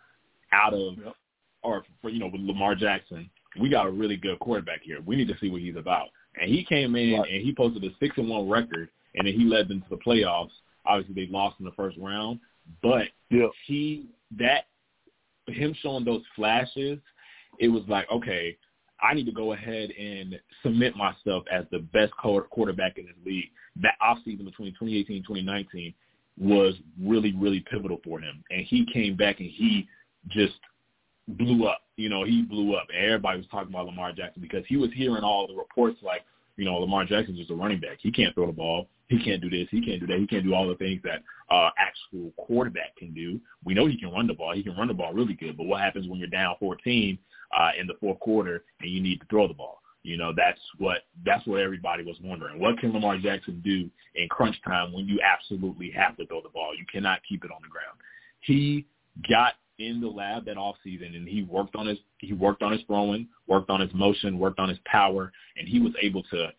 out 0.53 0.73
of 0.73 0.97
Yep. 1.03 1.15
or 1.63 1.83
for 2.01 2.09
you 2.09 2.19
know 2.19 2.27
with 2.27 2.41
Lamar 2.41 2.73
Jackson. 2.75 3.29
We 3.59 3.67
got 3.69 3.85
a 3.87 3.91
really 3.91 4.15
good 4.15 4.39
quarterback 4.39 4.81
here. 4.83 4.99
We 5.05 5.17
need 5.17 5.27
to 5.27 5.37
see 5.41 5.49
what 5.49 5.59
he's 5.61 5.75
about. 5.75 6.07
And 6.41 6.49
he 6.49 6.63
came 6.63 6.95
in 6.95 7.19
Right. 7.19 7.29
and 7.29 7.41
he 7.43 7.53
posted 7.53 7.83
a 7.83 7.89
six 7.99 8.17
and 8.17 8.29
one 8.29 8.47
record, 8.47 8.87
and 9.15 9.27
then 9.27 9.33
he 9.37 9.43
led 9.43 9.67
them 9.67 9.81
to 9.81 9.89
the 9.89 9.97
playoffs. 9.97 10.51
Obviously, 10.91 11.25
they 11.25 11.31
lost 11.31 11.59
in 11.59 11.65
the 11.65 11.71
first 11.71 11.97
round, 11.97 12.39
but 12.81 13.07
Yeah. 13.29 13.47
he 13.65 14.07
that 14.37 14.65
him 15.47 15.73
showing 15.73 16.05
those 16.05 16.23
flashes, 16.35 16.99
it 17.59 17.67
was 17.67 17.83
like, 17.87 18.09
okay, 18.11 18.57
I 19.01 19.13
need 19.13 19.25
to 19.25 19.31
go 19.31 19.53
ahead 19.53 19.91
and 19.91 20.39
submit 20.61 20.95
myself 20.95 21.43
as 21.51 21.65
the 21.71 21.79
best 21.79 22.13
quarterback 22.13 22.97
in 22.97 23.05
this 23.05 23.15
league. 23.25 23.49
That 23.77 23.95
offseason 24.01 24.45
between 24.45 24.71
2018 24.73 25.17
and 25.17 25.25
2019 25.25 25.93
was 26.37 26.75
really, 27.01 27.33
really 27.33 27.61
pivotal 27.61 27.99
for 28.03 28.19
him. 28.19 28.43
And 28.51 28.65
he 28.65 28.85
came 28.93 29.15
back 29.15 29.39
and 29.39 29.49
he 29.49 29.87
just 30.29 30.53
blew 31.27 31.65
up. 31.67 31.81
You 31.97 32.09
know, 32.09 32.23
he 32.23 32.43
blew 32.43 32.75
up. 32.75 32.87
Everybody 32.95 33.39
was 33.39 33.47
talking 33.49 33.69
about 33.69 33.87
Lamar 33.87 34.11
Jackson 34.11 34.41
because 34.41 34.63
he 34.67 34.77
was 34.77 34.91
hearing 34.93 35.23
all 35.23 35.47
the 35.47 35.55
reports 35.55 35.97
like, 36.01 36.21
you 36.61 36.67
know, 36.67 36.77
Lamar 36.77 37.05
Jackson's 37.05 37.39
just 37.39 37.49
a 37.49 37.55
running 37.55 37.79
back. 37.79 37.97
He 37.99 38.11
can't 38.11 38.35
throw 38.35 38.45
the 38.45 38.51
ball. 38.51 38.85
He 39.07 39.17
can't 39.23 39.41
do 39.41 39.49
this. 39.49 39.67
He 39.71 39.81
can't 39.83 39.99
do 39.99 40.05
that. 40.05 40.19
He 40.19 40.27
can't 40.27 40.43
do 40.43 40.53
all 40.53 40.67
the 40.67 40.75
things 40.75 41.01
that 41.03 41.23
uh 41.49 41.71
actual 41.75 42.31
quarterback 42.37 42.95
can 42.97 43.15
do. 43.15 43.41
We 43.65 43.73
know 43.73 43.87
he 43.87 43.97
can 43.97 44.11
run 44.11 44.27
the 44.27 44.35
ball. 44.35 44.53
He 44.53 44.61
can 44.61 44.77
run 44.77 44.87
the 44.87 44.93
ball 44.93 45.11
really 45.11 45.33
good. 45.33 45.57
But 45.57 45.65
what 45.65 45.81
happens 45.81 46.07
when 46.07 46.19
you're 46.19 46.27
down 46.27 46.55
14 46.59 47.17
uh 47.59 47.71
in 47.79 47.87
the 47.87 47.95
fourth 47.99 48.19
quarter 48.19 48.63
and 48.79 48.91
you 48.91 49.01
need 49.01 49.21
to 49.21 49.25
throw 49.25 49.47
the 49.47 49.55
ball? 49.55 49.81
You 50.03 50.17
know, 50.17 50.33
that's 50.37 50.59
what 50.77 50.99
that's 51.25 51.47
what 51.47 51.61
everybody 51.61 52.03
was 52.03 52.17
wondering. 52.23 52.59
What 52.59 52.77
can 52.77 52.93
Lamar 52.93 53.17
Jackson 53.17 53.59
do 53.65 53.89
in 54.13 54.29
crunch 54.29 54.55
time 54.63 54.93
when 54.93 55.07
you 55.07 55.19
absolutely 55.19 55.89
have 55.97 56.15
to 56.17 56.27
throw 56.27 56.43
the 56.43 56.49
ball? 56.49 56.75
You 56.77 56.85
cannot 56.91 57.21
keep 57.27 57.43
it 57.43 57.49
on 57.49 57.63
the 57.63 57.69
ground. 57.69 57.97
He 58.41 58.85
got 59.27 59.53
in 59.87 59.99
the 59.99 60.07
lab 60.07 60.45
that 60.45 60.57
off 60.57 60.75
season 60.83 61.15
and 61.15 61.27
he 61.27 61.43
worked 61.43 61.75
on 61.75 61.87
his 61.87 61.97
he 62.19 62.33
worked 62.33 62.61
on 62.61 62.71
his 62.71 62.81
throwing, 62.87 63.27
worked 63.47 63.69
on 63.69 63.79
his 63.81 63.93
motion, 63.93 64.37
worked 64.39 64.59
on 64.59 64.69
his 64.69 64.79
power, 64.85 65.31
and 65.57 65.67
he 65.67 65.79
was 65.79 65.93
able 66.01 66.23
to 66.23 66.49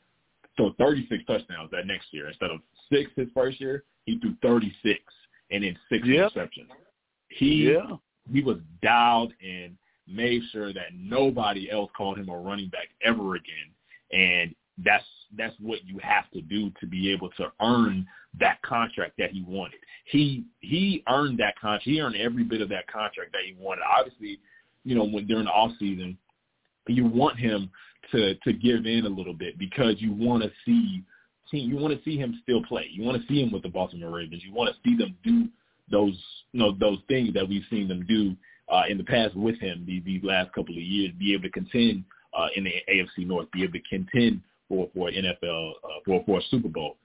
throw 0.56 0.72
36 0.78 1.24
touchdowns 1.26 1.70
that 1.70 1.86
next 1.86 2.06
year 2.12 2.28
instead 2.28 2.50
of 2.50 2.60
six 2.92 3.10
his 3.16 3.28
first 3.34 3.60
year. 3.60 3.84
He 4.04 4.18
threw 4.18 4.34
36 4.42 5.00
and 5.50 5.64
then 5.64 5.78
six 5.88 6.06
Yep. 6.06 6.32
interceptions. 6.32 6.70
He 7.28 7.72
Yeah. 7.72 7.96
he 8.32 8.42
was 8.42 8.58
dialed 8.82 9.32
in, 9.40 9.76
made 10.06 10.42
sure 10.52 10.72
that 10.72 10.94
nobody 10.94 11.70
else 11.70 11.90
called 11.92 12.18
him 12.18 12.28
a 12.28 12.36
running 12.36 12.68
back 12.68 12.88
ever 13.02 13.34
again. 13.36 13.70
And 14.12 14.54
that's 14.84 15.04
that's 15.36 15.54
what 15.60 15.84
you 15.86 15.98
have 16.02 16.30
to 16.32 16.40
do 16.42 16.70
to 16.80 16.86
be 16.86 17.10
able 17.10 17.30
to 17.30 17.50
earn 17.62 18.06
that 18.38 18.60
contract 18.62 19.14
that 19.18 19.30
he 19.30 19.42
wanted. 19.46 19.80
He 20.06 20.44
he 20.60 21.02
earned 21.08 21.38
that 21.38 21.58
contract. 21.58 21.84
He 21.84 22.00
earned 22.00 22.16
every 22.16 22.44
bit 22.44 22.60
of 22.60 22.68
that 22.70 22.86
contract 22.86 23.32
that 23.32 23.42
he 23.46 23.54
wanted. 23.58 23.82
Obviously, 23.98 24.40
you 24.84 24.94
know, 24.94 25.04
when 25.04 25.26
during 25.26 25.44
the 25.44 25.50
off 25.50 25.72
season, 25.78 26.16
you 26.86 27.06
want 27.06 27.38
him 27.38 27.70
to 28.10 28.34
to 28.34 28.52
give 28.52 28.86
in 28.86 29.06
a 29.06 29.08
little 29.08 29.34
bit 29.34 29.58
because 29.58 29.94
you 29.98 30.12
want 30.12 30.42
to 30.42 30.50
see 30.64 31.02
see 31.50 31.58
you 31.58 31.76
want 31.76 31.96
to 31.96 32.04
see 32.04 32.16
him 32.16 32.40
still 32.42 32.62
play. 32.64 32.88
You 32.90 33.04
want 33.04 33.20
to 33.20 33.28
see 33.28 33.42
him 33.42 33.52
with 33.52 33.62
the 33.62 33.68
Baltimore 33.68 34.10
Ravens. 34.16 34.42
You 34.44 34.52
want 34.52 34.74
to 34.74 34.88
see 34.88 34.96
them 34.96 35.16
do 35.24 35.48
those 35.90 36.18
you 36.52 36.60
know 36.60 36.74
those 36.78 36.98
things 37.08 37.34
that 37.34 37.48
we've 37.48 37.64
seen 37.70 37.88
them 37.88 38.04
do 38.08 38.34
uh, 38.72 38.82
in 38.88 38.98
the 38.98 39.04
past 39.04 39.34
with 39.36 39.58
him 39.60 39.84
these, 39.86 40.02
these 40.04 40.22
last 40.24 40.52
couple 40.52 40.74
of 40.74 40.82
years. 40.82 41.12
Be 41.18 41.34
able 41.34 41.44
to 41.44 41.50
contend 41.50 42.04
uh, 42.36 42.48
in 42.56 42.64
the 42.64 42.72
AFC 42.90 43.26
North. 43.26 43.50
Be 43.52 43.62
able 43.62 43.74
to 43.74 43.82
contend 43.88 44.40
for 44.72 44.88
for 44.94 45.10
NFL 45.10 45.72
uh, 45.84 45.88
for 46.06 46.24
for 46.24 46.38
a 46.38 46.42
Super 46.50 46.68
Bowl. 46.68 46.96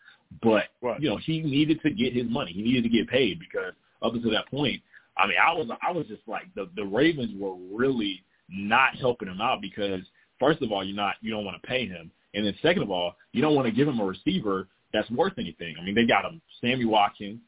But 0.41 0.65
Right. 0.82 0.99
you 1.01 1.10
know 1.10 1.17
he 1.17 1.41
needed 1.41 1.82
to 1.82 1.89
get 1.91 2.13
his 2.13 2.25
money. 2.30 2.53
He 2.53 2.62
needed 2.62 2.84
to 2.84 2.89
get 2.89 3.10
paid 3.10 3.39
because 3.39 3.73
up 4.01 4.13
until 4.13 4.32
that 4.32 4.47
point, 4.49 4.82
I 5.17 5.27
mean, 5.27 5.38
I 5.43 5.53
was 5.53 5.67
I 5.86 5.91
was 5.91 6.08
just 6.08 6.21
like 6.27 6.53
the 6.56 6.69
the 6.75 6.86
Ravens 6.86 7.32
were 7.38 7.56
really 7.71 8.23
not 8.49 8.95
helping 8.95 9.27
him 9.27 9.41
out 9.41 9.62
because 9.62 10.01
first 10.39 10.62
of 10.62 10.71
all, 10.71 10.84
you're 10.86 10.95
not 10.95 11.15
you 11.21 11.32
don't 11.32 11.43
want 11.45 11.62
to 11.62 11.67
pay 11.67 11.86
him, 11.86 12.10
and 12.34 12.45
then 12.45 12.56
second 12.62 12.84
of 12.84 12.91
all, 12.91 13.15
you 13.34 13.41
don't 13.41 13.56
want 13.56 13.65
to 13.67 13.71
give 13.73 13.88
him 13.88 13.99
a 13.99 14.06
receiver 14.06 14.67
that's 14.93 15.10
worth 15.12 15.34
anything. 15.38 15.75
I 15.80 15.84
mean, 15.84 15.95
they 15.95 16.06
got 16.06 16.23
him 16.25 16.41
Sammy 16.62 16.86
Watkins. 16.86 17.39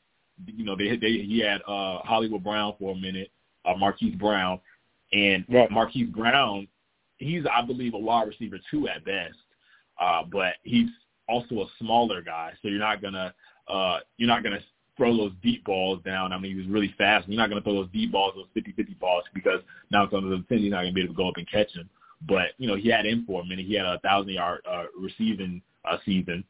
You 0.46 0.66
know, 0.66 0.76
they 0.76 0.96
they 0.98 1.12
he 1.24 1.40
had 1.40 1.62
uh 1.62 2.00
Hollywood 2.00 2.44
Brown 2.44 2.74
for 2.80 2.94
a 2.94 2.98
minute, 2.98 3.32
uh 3.66 3.76
Marquise 3.76 4.16
Brown, 4.16 4.60
and 5.14 5.46
Right. 5.50 5.70
Marquise 5.72 6.10
Brown, 6.10 6.68
he's 7.18 7.44
I 7.54 7.62
believe 7.66 7.94
a 7.94 7.98
wide 7.98 8.28
receiver 8.30 8.58
too 8.72 8.88
at 8.88 9.04
best, 9.06 9.36
uh, 10.00 10.24
but 10.32 10.54
he's 10.64 10.90
also 11.28 11.62
a 11.62 11.68
smaller 11.80 12.22
guy, 12.22 12.54
so 12.62 12.68
you're 12.68 12.80
not 12.80 13.02
gonna 13.02 13.34
uh 13.68 14.00
you're 14.18 14.28
not 14.28 14.44
gonna 14.44 14.60
throw 15.00 15.16
those 15.16 15.32
deep 15.42 15.64
balls 15.64 16.00
down. 16.04 16.34
I 16.34 16.38
mean, 16.38 16.52
he 16.52 16.58
was 16.58 16.68
really 16.68 16.94
fast. 16.98 17.28
You're 17.28 17.38
not 17.38 17.48
to 17.50 17.62
throw 17.62 17.74
those 17.74 17.90
deep 17.92 18.12
balls, 18.12 18.34
those 18.36 18.64
50-50 18.64 19.00
balls, 19.00 19.24
because 19.34 19.62
now 19.92 20.04
it's 20.04 20.14
under 20.14 20.30
the 20.30 20.44
10, 20.50 20.60
you're 20.60 20.72
not 20.72 20.84
to 20.84 20.92
be 20.92 21.02
able 21.02 21.14
to 21.14 21.18
go 21.18 21.30
up 21.30 21.38
and 21.38 21.50
catch 21.50 21.72
him. 21.74 21.90
But, 22.28 22.48
you 22.58 22.68
know, 22.68 22.76
he 22.76 22.90
had 22.90 23.06
in 23.06 23.26
for 23.26 23.42
a 23.42 23.46
minute. 23.46 23.66
He 23.66 23.76
had 23.76 23.86
a 23.86 23.98
1,000-yard 24.06 24.62
uh, 24.70 24.84
receiving 25.00 25.62
uh, 25.90 25.98
season. 26.06 26.44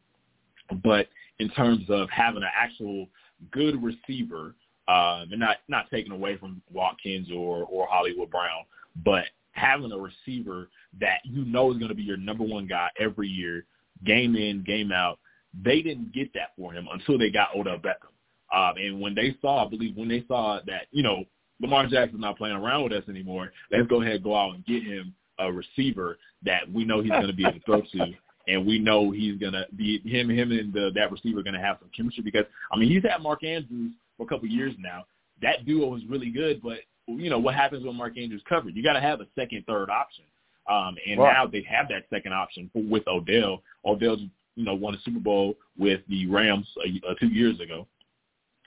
But 0.83 1.07
in 1.37 1.49
terms 1.51 1.85
of 1.89 2.09
having 2.09 2.41
an 2.41 2.49
actual 2.57 3.07
good 3.51 3.81
receiver, 3.81 4.55
uh, 4.87 5.25
and 5.29 5.39
not, 5.39 5.57
not 5.67 5.89
taken 5.91 6.11
away 6.11 6.35
from 6.35 6.59
Watkins 6.73 7.29
or, 7.31 7.65
or 7.65 7.87
Hollywood 7.87 8.31
Brown, 8.31 8.63
but 9.05 9.25
having 9.51 9.91
a 9.91 9.97
receiver 9.97 10.69
that 10.99 11.19
you 11.23 11.45
know 11.45 11.71
is 11.71 11.77
going 11.77 11.89
to 11.89 11.95
be 11.95 12.03
your 12.03 12.17
number 12.17 12.43
one 12.43 12.67
guy 12.67 12.89
every 12.99 13.27
year, 13.27 13.65
game 14.05 14.35
in, 14.35 14.63
game 14.63 14.91
out, 14.91 15.19
they 15.63 15.81
didn't 15.81 16.13
get 16.13 16.33
that 16.33 16.51
for 16.57 16.73
him 16.73 16.87
until 16.91 17.17
they 17.17 17.29
got 17.29 17.55
Odell 17.55 17.77
Beckham. 17.77 18.13
Um, 18.51 18.77
and 18.77 18.99
when 18.99 19.15
they 19.15 19.35
saw, 19.41 19.65
I 19.65 19.69
believe, 19.69 19.95
when 19.95 20.07
they 20.07 20.23
saw 20.27 20.59
that, 20.65 20.87
you 20.91 21.03
know, 21.03 21.23
Lamar 21.61 21.87
Jackson's 21.87 22.21
not 22.21 22.37
playing 22.37 22.55
around 22.55 22.83
with 22.83 22.93
us 22.93 23.03
anymore, 23.09 23.51
let's 23.71 23.87
go 23.87 24.01
ahead 24.01 24.15
and 24.15 24.23
go 24.23 24.35
out 24.35 24.55
and 24.55 24.65
get 24.65 24.83
him 24.83 25.13
a 25.39 25.51
receiver 25.51 26.17
that 26.43 26.71
we 26.71 26.85
know 26.85 27.01
he's 27.01 27.11
going 27.11 27.27
to 27.27 27.33
be 27.33 27.43
able 27.43 27.59
to 27.59 27.65
throw 27.65 27.81
to, 27.81 28.13
and 28.47 28.65
we 28.65 28.79
know 28.79 29.11
he's 29.11 29.37
going 29.39 29.53
to 29.53 29.65
be 29.75 29.99
him, 30.05 30.29
him, 30.29 30.51
and 30.51 30.73
the, 30.73 30.91
that 30.95 31.11
receiver 31.11 31.39
are 31.39 31.43
going 31.43 31.53
to 31.53 31.61
have 31.61 31.77
some 31.79 31.89
chemistry 31.95 32.23
because 32.23 32.45
I 32.71 32.77
mean 32.77 32.89
he's 32.89 33.03
had 33.03 33.21
Mark 33.21 33.43
Andrews 33.43 33.91
for 34.17 34.23
a 34.23 34.27
couple 34.27 34.47
years 34.47 34.73
now. 34.79 35.05
That 35.41 35.65
duo 35.65 35.87
was 35.87 36.01
really 36.07 36.29
good, 36.29 36.61
but 36.61 36.79
you 37.17 37.29
know 37.29 37.39
what 37.39 37.55
happens 37.55 37.85
when 37.85 37.95
Mark 37.95 38.17
Andrews 38.17 38.43
covered? 38.47 38.75
You 38.75 38.83
got 38.83 38.93
to 38.93 39.01
have 39.01 39.21
a 39.21 39.27
second, 39.35 39.65
third 39.65 39.89
option. 39.89 40.25
Um, 40.69 40.95
and 41.07 41.19
Right. 41.19 41.33
now 41.33 41.47
they 41.47 41.63
have 41.63 41.87
that 41.89 42.03
second 42.09 42.33
option 42.33 42.69
for, 42.71 42.83
with 42.83 43.07
Odell. 43.07 43.63
Odell's 43.85 44.21
you 44.55 44.65
know, 44.65 44.75
won 44.75 44.93
a 44.93 44.99
Super 45.05 45.19
Bowl 45.19 45.55
with 45.77 46.01
the 46.09 46.27
Rams 46.27 46.67
uh, 46.85 47.13
two 47.19 47.29
years 47.29 47.59
ago, 47.61 47.87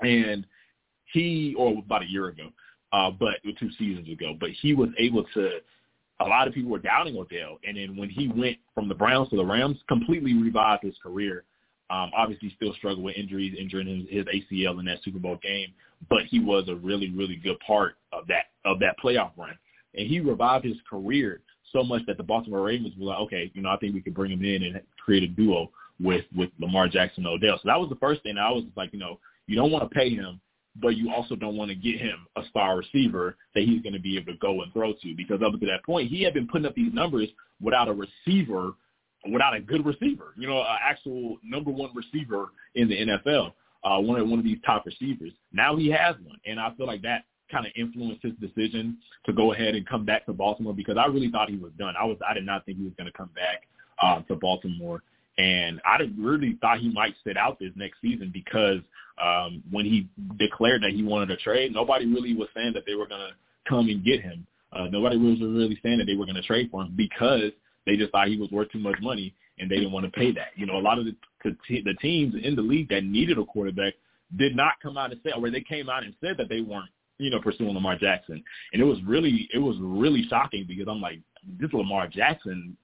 and 0.01 0.47
he 1.13 1.55
or 1.59 1.79
about 1.79 2.03
a 2.03 2.09
year 2.09 2.29
ago, 2.29 2.49
uh, 2.93 3.11
but 3.11 3.35
two 3.61 3.71
seasons 3.79 4.09
ago. 4.09 4.35
But 4.39 4.51
he 4.51 4.75
was 4.75 4.89
able 4.99 5.25
to. 5.35 5.59
A 6.21 6.25
lot 6.25 6.47
of 6.49 6.55
people 6.55 6.71
were 6.71 6.79
doubting 6.79 7.17
Odell, 7.17 7.59
and 7.67 7.77
then 7.77 7.97
when 7.97 8.09
he 8.09 8.29
went 8.29 8.57
from 8.75 8.89
the 8.89 8.95
Browns 8.95 9.29
to 9.31 9.37
the 9.37 9.45
Rams, 9.45 9.79
completely 9.89 10.35
revived 10.35 10.85
his 10.85 10.95
career. 11.03 11.45
Um, 11.93 12.11
obviously, 12.17 12.53
still 12.57 12.73
struggled 12.75 13.05
with 13.05 13.17
injuries, 13.17 13.55
injuring 13.59 14.07
his, 14.11 14.25
his 14.25 14.27
ACL 14.27 14.79
in 14.81 14.87
that 14.87 15.03
Super 15.05 15.19
Bowl 15.19 15.39
game, 15.43 15.69
but 16.09 16.25
he 16.25 16.41
was 16.41 16.65
a 16.69 16.75
really, 16.77 17.11
really 17.11 17.37
good 17.37 17.59
part 17.61 17.97
of 18.13 18.27
that 18.29 18.47
of 18.65 18.79
that 18.81 18.97
playoff 19.03 19.33
run, 19.37 19.57
and 19.95 20.09
he 20.09 20.21
revived 20.21 20.65
his 20.65 20.77
career 20.89 21.41
so 21.73 21.83
much 21.83 22.03
that 22.07 22.17
the 22.17 22.23
Baltimore 22.23 22.63
Ravens 22.63 22.95
were 22.99 23.07
like, 23.07 23.19
okay, 23.21 23.51
you 23.55 23.63
know, 23.63 23.71
I 23.71 23.77
think 23.77 23.95
we 23.95 24.01
could 24.01 24.15
bring 24.15 24.31
him 24.31 24.45
in 24.45 24.63
and 24.63 24.81
create 25.05 25.23
a 25.23 25.29
duo 25.29 25.71
with 26.01 26.25
with 26.35 26.51
Lamar 26.59 26.89
Jackson 26.89 27.27
and 27.27 27.35
Odell. 27.35 27.59
So 27.59 27.67
that 27.67 27.79
was 27.79 27.89
the 27.91 27.97
first 27.97 28.23
thing. 28.23 28.39
I 28.39 28.51
was 28.51 28.65
like, 28.77 28.93
you 28.93 28.99
know, 28.99 29.19
you 29.47 29.57
don't 29.57 29.71
want 29.71 29.89
to 29.89 29.95
pay 29.95 30.11
him, 30.11 30.41
but 30.81 30.97
you 30.97 31.13
also 31.13 31.37
don't 31.37 31.57
want 31.57 31.71
to 31.71 31.75
get 31.75 32.01
him 32.01 32.27
a 32.37 32.43
star 32.49 32.79
receiver 32.79 33.37
that 33.55 33.65
he's 33.65 33.83
going 33.83 33.93
to 33.93 34.01
be 34.01 34.17
able 34.17 34.33
to 34.33 34.39
go 34.39 34.63
and 34.63 34.73
throw 34.73 34.93
to 34.93 35.15
because 35.17 35.41
up 35.43 35.53
to 35.59 35.67
that 35.67 35.85
point, 35.85 36.11
he 36.11 36.23
had 36.23 36.35
been 36.35 36.49
putting 36.49 36.67
up 36.67 36.75
these 36.75 36.93
numbers 36.93 37.29
without 37.61 37.89
a 37.89 37.93
receiver, 37.93 38.73
without 39.31 39.55
a 39.55 39.61
good 39.61 39.85
receiver, 39.85 40.35
you 40.37 40.49
know, 40.49 40.61
an 40.61 40.79
actual 40.83 41.37
number 41.45 41.71
one 41.71 41.91
receiver 41.95 42.51
in 42.75 42.89
the 42.89 42.97
NFL, 42.97 43.53
uh, 43.85 44.01
one 44.01 44.21
of 44.21 44.29
one 44.29 44.39
of 44.39 44.45
these 44.45 44.59
top 44.65 44.85
receivers. 44.87 45.33
Now 45.53 45.77
he 45.77 45.91
has 45.91 46.17
one, 46.25 46.39
and 46.47 46.59
I 46.59 46.73
feel 46.77 46.87
like 46.87 47.03
that 47.03 47.25
kind 47.51 47.67
of 47.67 47.73
influenced 47.77 48.23
his 48.23 48.33
decision 48.41 48.97
to 49.27 49.33
go 49.33 49.53
ahead 49.53 49.75
and 49.75 49.87
come 49.87 50.05
back 50.05 50.25
to 50.27 50.33
Baltimore 50.33 50.75
because 50.75 50.97
I 50.97 51.07
really 51.07 51.31
thought 51.31 51.51
he 51.51 51.57
was 51.57 51.73
done. 51.79 51.95
I 52.01 52.05
was 52.05 52.17
I 52.29 52.35
did 52.35 52.47
not 52.47 52.65
think 52.65 52.79
he 52.79 52.85
was 52.85 52.95
going 52.97 53.11
to 53.11 53.17
come 53.17 53.31
back 53.35 53.63
uh, 54.03 54.23
to 54.23 54.37
Baltimore, 54.37 55.03
and 55.39 55.81
I 55.85 55.99
really 56.19 56.59
thought 56.61 56.81
he 56.81 56.91
might 56.91 57.15
sit 57.25 57.37
out 57.37 57.59
this 57.59 57.73
next 57.77 58.01
season 58.01 58.31
because 58.33 58.79
um, 59.23 59.63
when 59.71 59.85
he 59.85 60.09
declared 60.39 60.83
that 60.83 60.91
he 60.91 61.03
wanted 61.03 61.31
a 61.31 61.37
trade, 61.37 61.73
nobody 61.73 62.07
really 62.07 62.35
was 62.35 62.49
saying 62.55 62.73
that 62.75 62.85
they 62.87 62.95
were 62.95 63.07
going 63.07 63.21
to 63.21 63.35
come 63.69 63.89
and 63.89 64.05
get 64.05 64.21
him. 64.21 64.47
Uh, 64.73 64.87
nobody 64.91 65.19
was 65.19 65.39
really 65.41 65.79
saying 65.83 65.99
that 65.99 66.07
they 66.07 66.15
were 66.15 66.25
going 66.25 66.37
to 66.37 66.43
trade 66.43 66.69
for 66.71 66.83
him 66.83 66.95
because 66.97 67.53
they 67.87 67.97
just 67.97 68.13
thought 68.13 68.29
he 68.29 68.37
was 68.37 68.51
worth 68.51 68.71
too 68.71 68.79
much 68.79 68.97
money 69.01 69.35
and 69.59 69.71
they 69.71 69.77
didn't 69.77 69.93
want 69.93 70.07
to 70.07 70.13
pay 70.13 70.33
that. 70.33 70.49
You 70.57 70.67
know, 70.67 70.77
a 70.77 70.81
lot 70.81 70.99
of 70.99 71.05
the, 71.05 71.15
the 71.69 71.95
teams 72.01 72.35
in 72.43 72.57
the 72.57 72.63
league 72.63 72.89
that 72.89 73.05
needed 73.05 73.39
a 73.39 73.45
quarterback 73.45 73.95
did 74.37 74.57
not 74.57 74.75
come 74.83 74.97
out 74.97 75.13
and 75.13 75.21
say, 75.23 75.33
or 75.37 75.51
they 75.51 75.61
came 75.61 75.89
out 75.89 76.05
and 76.05 76.15
said 76.21 76.37
that 76.39 76.49
they 76.49 76.61
weren't 76.61 76.89
you 77.23 77.31
know, 77.31 77.41
pursuing 77.41 77.75
Lamar 77.75 77.97
Jackson. 77.97 78.43
And 78.73 78.83
it 78.83 78.85
was 78.85 78.99
really 79.07 79.49
it 79.55 79.59
was 79.59 79.77
really 79.81 80.25
shocking 80.29 80.65
because 80.67 80.87
I'm 80.89 81.01
like, 81.01 81.21
this 81.61 81.73
Lamar 81.73 82.09
Jackson 82.09 82.77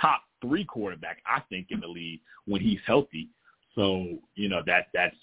top 0.00 0.22
three 0.40 0.64
quarterback, 0.64 1.18
I 1.26 1.40
think, 1.48 1.68
in 1.70 1.80
the 1.80 1.86
league 1.86 2.20
when 2.46 2.60
he's 2.60 2.80
healthy. 2.86 3.28
So, 3.74 4.18
you 4.34 4.48
know, 4.48 4.62
that 4.66 4.88
that's 4.92 5.16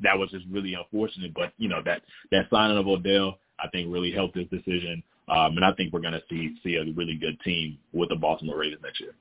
that 0.00 0.18
was 0.18 0.30
just 0.30 0.44
really 0.50 0.74
unfortunate. 0.74 1.32
But, 1.34 1.52
you 1.56 1.68
know, 1.68 1.80
that 1.84 2.02
that 2.30 2.48
signing 2.50 2.76
of 2.76 2.86
Odell 2.86 3.38
I 3.58 3.68
think 3.68 3.92
really 3.92 4.12
helped 4.12 4.36
his 4.36 4.48
decision. 4.48 5.02
Um, 5.30 5.56
and 5.56 5.64
I 5.64 5.72
think 5.72 5.92
we're 5.92 6.00
gonna 6.00 6.22
see 6.28 6.56
see 6.62 6.76
a 6.76 6.84
really 6.92 7.14
good 7.14 7.40
team 7.40 7.78
with 7.92 8.08
the 8.08 8.16
Baltimore 8.16 8.58
Ravens 8.58 8.82
next 8.82 9.00
year. 9.00 9.14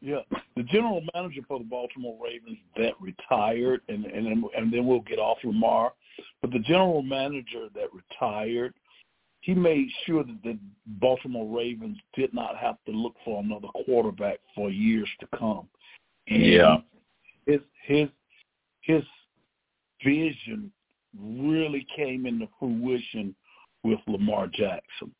Yeah, 0.00 0.20
the 0.56 0.64
general 0.64 1.02
manager 1.14 1.40
for 1.46 1.58
the 1.58 1.64
Baltimore 1.64 2.18
Ravens 2.22 2.58
that 2.76 2.92
retired, 3.00 3.80
and 3.88 4.04
and 4.06 4.44
and 4.56 4.72
then 4.72 4.86
we'll 4.86 5.00
get 5.00 5.18
off 5.18 5.38
Lamar. 5.44 5.92
But 6.42 6.50
the 6.50 6.58
general 6.58 7.02
manager 7.02 7.68
that 7.74 7.88
retired, 7.94 8.74
he 9.40 9.54
made 9.54 9.88
sure 10.04 10.24
that 10.24 10.42
the 10.42 10.58
Baltimore 10.86 11.56
Ravens 11.56 11.98
did 12.14 12.34
not 12.34 12.56
have 12.56 12.76
to 12.86 12.92
look 12.92 13.14
for 13.24 13.40
another 13.40 13.68
quarterback 13.86 14.40
for 14.54 14.68
years 14.68 15.08
to 15.20 15.26
come. 15.38 15.68
And 16.28 16.44
yeah, 16.44 16.76
his 17.46 17.60
his 17.86 18.08
his 18.80 19.04
vision 20.04 20.72
really 21.18 21.86
came 21.96 22.26
into 22.26 22.48
fruition 22.58 23.34
with 23.84 24.00
Lamar 24.06 24.48
Jackson. 24.48 25.14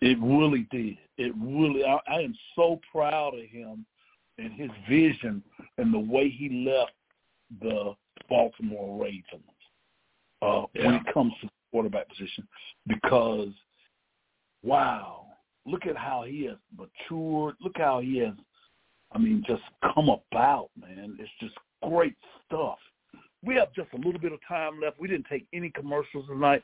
It 0.00 0.18
really 0.20 0.66
did. 0.70 0.96
It 1.18 1.32
really. 1.38 1.84
I, 1.84 1.98
I 2.08 2.20
am 2.20 2.34
so 2.56 2.80
proud 2.90 3.34
of 3.34 3.48
him 3.48 3.84
and 4.38 4.52
his 4.52 4.70
vision 4.88 5.42
and 5.78 5.92
the 5.92 5.98
way 5.98 6.28
he 6.28 6.66
left 6.66 6.92
the 7.60 7.94
Baltimore 8.28 9.02
Ravens 9.02 9.44
uh, 10.42 10.64
yeah. 10.74 10.86
when 10.86 10.94
it 10.94 11.02
comes 11.12 11.32
to 11.40 11.46
the 11.46 11.52
quarterback 11.70 12.08
position 12.08 12.46
because, 12.86 13.50
wow, 14.62 15.26
look 15.66 15.86
at 15.86 15.96
how 15.96 16.24
he 16.26 16.44
has 16.44 16.56
matured. 16.76 17.56
Look 17.60 17.76
how 17.76 18.00
he 18.00 18.18
has, 18.18 18.34
I 19.12 19.18
mean, 19.18 19.44
just 19.46 19.62
come 19.94 20.08
about, 20.08 20.70
man. 20.80 21.16
It's 21.18 21.30
just 21.40 21.54
great 21.82 22.16
stuff. 22.46 22.78
We 23.42 23.54
have 23.56 23.72
just 23.74 23.88
a 23.94 23.96
little 23.96 24.20
bit 24.20 24.32
of 24.32 24.38
time 24.46 24.80
left. 24.80 25.00
We 25.00 25.08
didn't 25.08 25.26
take 25.30 25.46
any 25.52 25.70
commercials 25.70 26.26
tonight. 26.28 26.62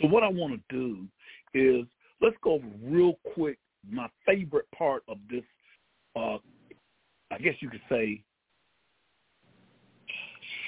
So 0.00 0.08
what 0.08 0.22
I 0.22 0.28
want 0.28 0.60
to 0.68 0.74
do 0.74 1.06
is 1.54 1.86
let's 2.20 2.36
go 2.42 2.54
over 2.54 2.66
real 2.82 3.14
quick 3.34 3.58
my 3.88 4.08
favorite 4.26 4.66
part 4.76 5.02
of 5.08 5.18
this, 5.30 5.44
uh, 6.16 6.38
I 7.30 7.38
guess 7.38 7.54
you 7.60 7.68
could 7.68 7.82
say, 7.88 8.22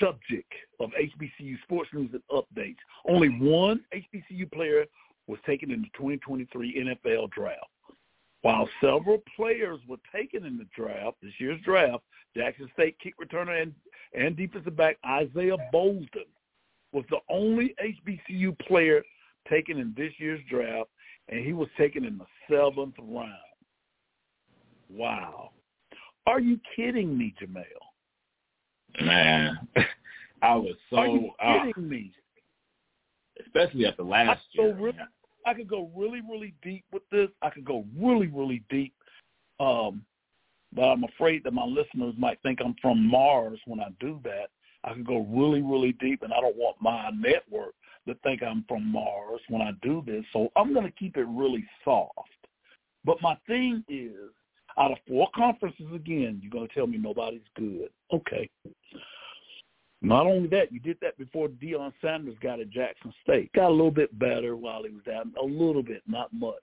subject 0.00 0.52
of 0.80 0.90
HBCU 0.90 1.60
sports 1.62 1.90
news 1.94 2.10
and 2.12 2.22
updates. 2.30 2.76
Only 3.08 3.28
one 3.28 3.80
HBCU 3.94 4.50
player 4.52 4.84
was 5.26 5.38
taken 5.46 5.70
in 5.70 5.82
the 5.82 5.88
2023 5.96 6.96
NFL 7.04 7.30
draft. 7.30 7.60
While 8.42 8.68
several 8.80 9.22
players 9.34 9.80
were 9.88 9.96
taken 10.14 10.44
in 10.44 10.56
the 10.58 10.66
draft, 10.76 11.16
this 11.22 11.32
year's 11.38 11.60
draft, 11.62 12.04
Jackson 12.36 12.68
State 12.74 12.96
kick 13.02 13.14
returner 13.18 13.60
and, 13.60 13.74
and 14.14 14.36
defensive 14.36 14.76
back 14.76 14.98
Isaiah 15.04 15.56
Bolden 15.72 16.08
was 16.92 17.04
the 17.10 17.18
only 17.28 17.74
HBCU 17.82 18.56
player 18.60 19.02
taken 19.48 19.78
in 19.78 19.94
this 19.96 20.12
year's 20.18 20.40
draft 20.48 20.90
and 21.28 21.44
he 21.44 21.52
was 21.52 21.68
taken 21.76 22.04
in 22.04 22.18
the 22.18 22.26
seventh 22.48 22.94
round. 22.98 23.32
Wow. 24.90 25.50
Are 26.26 26.40
you 26.40 26.58
kidding 26.74 27.16
me, 27.16 27.34
Jamel? 27.40 27.64
Man, 29.04 29.58
I 30.42 30.54
was 30.54 30.74
so. 30.90 30.96
Are 30.96 31.06
you 31.06 31.30
kidding 31.38 31.74
uh, 31.76 31.80
me? 31.80 32.12
Especially 33.44 33.86
at 33.86 33.96
the 33.96 34.02
last 34.02 34.40
I 34.58 34.62
year. 34.62 34.74
Really, 34.74 34.98
I 35.44 35.54
could 35.54 35.68
go 35.68 35.90
really, 35.94 36.20
really 36.28 36.54
deep 36.62 36.84
with 36.92 37.02
this. 37.12 37.28
I 37.42 37.50
could 37.50 37.64
go 37.64 37.84
really, 37.98 38.28
really 38.28 38.62
deep. 38.70 38.94
Um, 39.60 40.02
but 40.74 40.84
I'm 40.84 41.04
afraid 41.04 41.44
that 41.44 41.52
my 41.52 41.64
listeners 41.64 42.14
might 42.18 42.40
think 42.42 42.60
I'm 42.64 42.74
from 42.80 43.06
Mars 43.06 43.58
when 43.66 43.80
I 43.80 43.88
do 44.00 44.20
that. 44.24 44.48
I 44.84 44.94
could 44.94 45.06
go 45.06 45.26
really, 45.30 45.62
really 45.62 45.92
deep, 46.00 46.22
and 46.22 46.32
I 46.32 46.40
don't 46.40 46.56
want 46.56 46.76
my 46.80 47.10
network 47.10 47.74
that 48.06 48.22
think 48.22 48.42
I'm 48.42 48.64
from 48.68 48.90
Mars 48.90 49.40
when 49.48 49.62
I 49.62 49.72
do 49.82 50.02
this. 50.06 50.24
So 50.32 50.50
I'm 50.56 50.72
going 50.72 50.86
to 50.86 50.92
keep 50.92 51.16
it 51.16 51.26
really 51.28 51.64
soft. 51.84 52.28
But 53.04 53.20
my 53.22 53.36
thing 53.46 53.84
is, 53.88 54.30
out 54.78 54.92
of 54.92 54.98
four 55.08 55.28
conferences 55.34 55.86
again, 55.94 56.40
you're 56.42 56.50
going 56.50 56.68
to 56.68 56.74
tell 56.74 56.86
me 56.86 56.98
nobody's 56.98 57.40
good. 57.56 57.88
Okay. 58.12 58.50
Not 60.02 60.26
only 60.26 60.48
that, 60.48 60.72
you 60.72 60.80
did 60.80 60.98
that 61.00 61.16
before 61.16 61.48
Deion 61.48 61.92
Sanders 62.02 62.36
got 62.42 62.60
at 62.60 62.70
Jackson 62.70 63.12
State. 63.22 63.52
Got 63.54 63.68
a 63.68 63.70
little 63.70 63.90
bit 63.90 64.16
better 64.18 64.54
while 64.54 64.82
he 64.82 64.90
was 64.90 65.06
out, 65.12 65.26
a 65.40 65.44
little 65.44 65.82
bit, 65.82 66.02
not 66.06 66.32
much. 66.32 66.54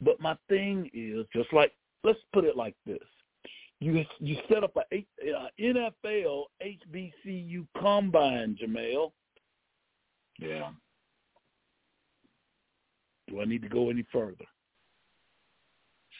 But 0.00 0.20
my 0.20 0.36
thing 0.48 0.90
is, 0.92 1.26
just 1.32 1.52
like, 1.52 1.72
let's 2.04 2.18
put 2.32 2.44
it 2.44 2.56
like 2.56 2.74
this. 2.84 2.98
You 3.80 4.04
you 4.20 4.36
set 4.48 4.64
up 4.64 4.74
a, 4.76 4.94
a 4.94 5.32
uh, 5.32 5.48
NFL 5.60 6.44
HBCU 6.64 7.66
combine, 7.78 8.56
Jamel. 8.60 9.12
Yeah. 10.38 10.70
Do 13.28 13.40
I 13.40 13.44
need 13.44 13.62
to 13.62 13.68
go 13.68 13.90
any 13.90 14.04
further? 14.12 14.44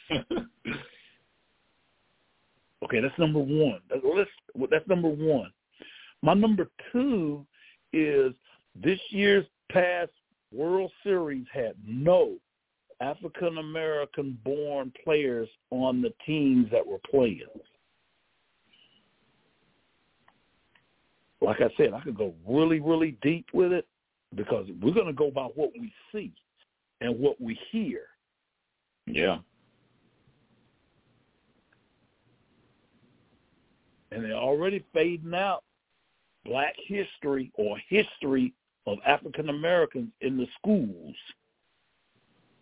okay, 2.83 2.99
that's 3.01 3.17
number 3.17 3.39
one. 3.39 3.79
That's, 3.89 4.01
that's 4.69 4.87
number 4.87 5.09
one. 5.09 5.51
My 6.21 6.33
number 6.33 6.67
two 6.91 7.45
is 7.93 8.33
this 8.75 8.99
year's 9.09 9.45
past 9.71 10.11
World 10.51 10.91
Series 11.03 11.45
had 11.53 11.75
no 11.85 12.35
African 13.01 13.57
American 13.59 14.37
born 14.43 14.91
players 15.03 15.49
on 15.69 16.01
the 16.01 16.13
teams 16.25 16.67
that 16.71 16.85
were 16.85 16.99
playing. 17.09 17.41
Like 21.41 21.61
I 21.61 21.69
said, 21.77 21.93
I 21.93 22.01
could 22.01 22.17
go 22.17 22.33
really, 22.47 22.79
really 22.79 23.17
deep 23.21 23.45
with 23.53 23.71
it 23.71 23.85
because 24.37 24.67
we're 24.81 24.93
going 24.93 25.07
to 25.07 25.13
go 25.13 25.29
by 25.31 25.45
what 25.55 25.71
we 25.77 25.91
see 26.13 26.31
and 27.01 27.19
what 27.19 27.41
we 27.41 27.59
hear. 27.71 28.03
Yeah. 29.05 29.39
And 34.11 34.23
they're 34.23 34.33
already 34.33 34.85
fading 34.93 35.33
out 35.33 35.63
black 36.45 36.75
history 36.87 37.51
or 37.55 37.77
history 37.89 38.53
of 38.85 38.99
African 39.05 39.49
Americans 39.49 40.11
in 40.21 40.37
the 40.37 40.47
schools. 40.57 41.15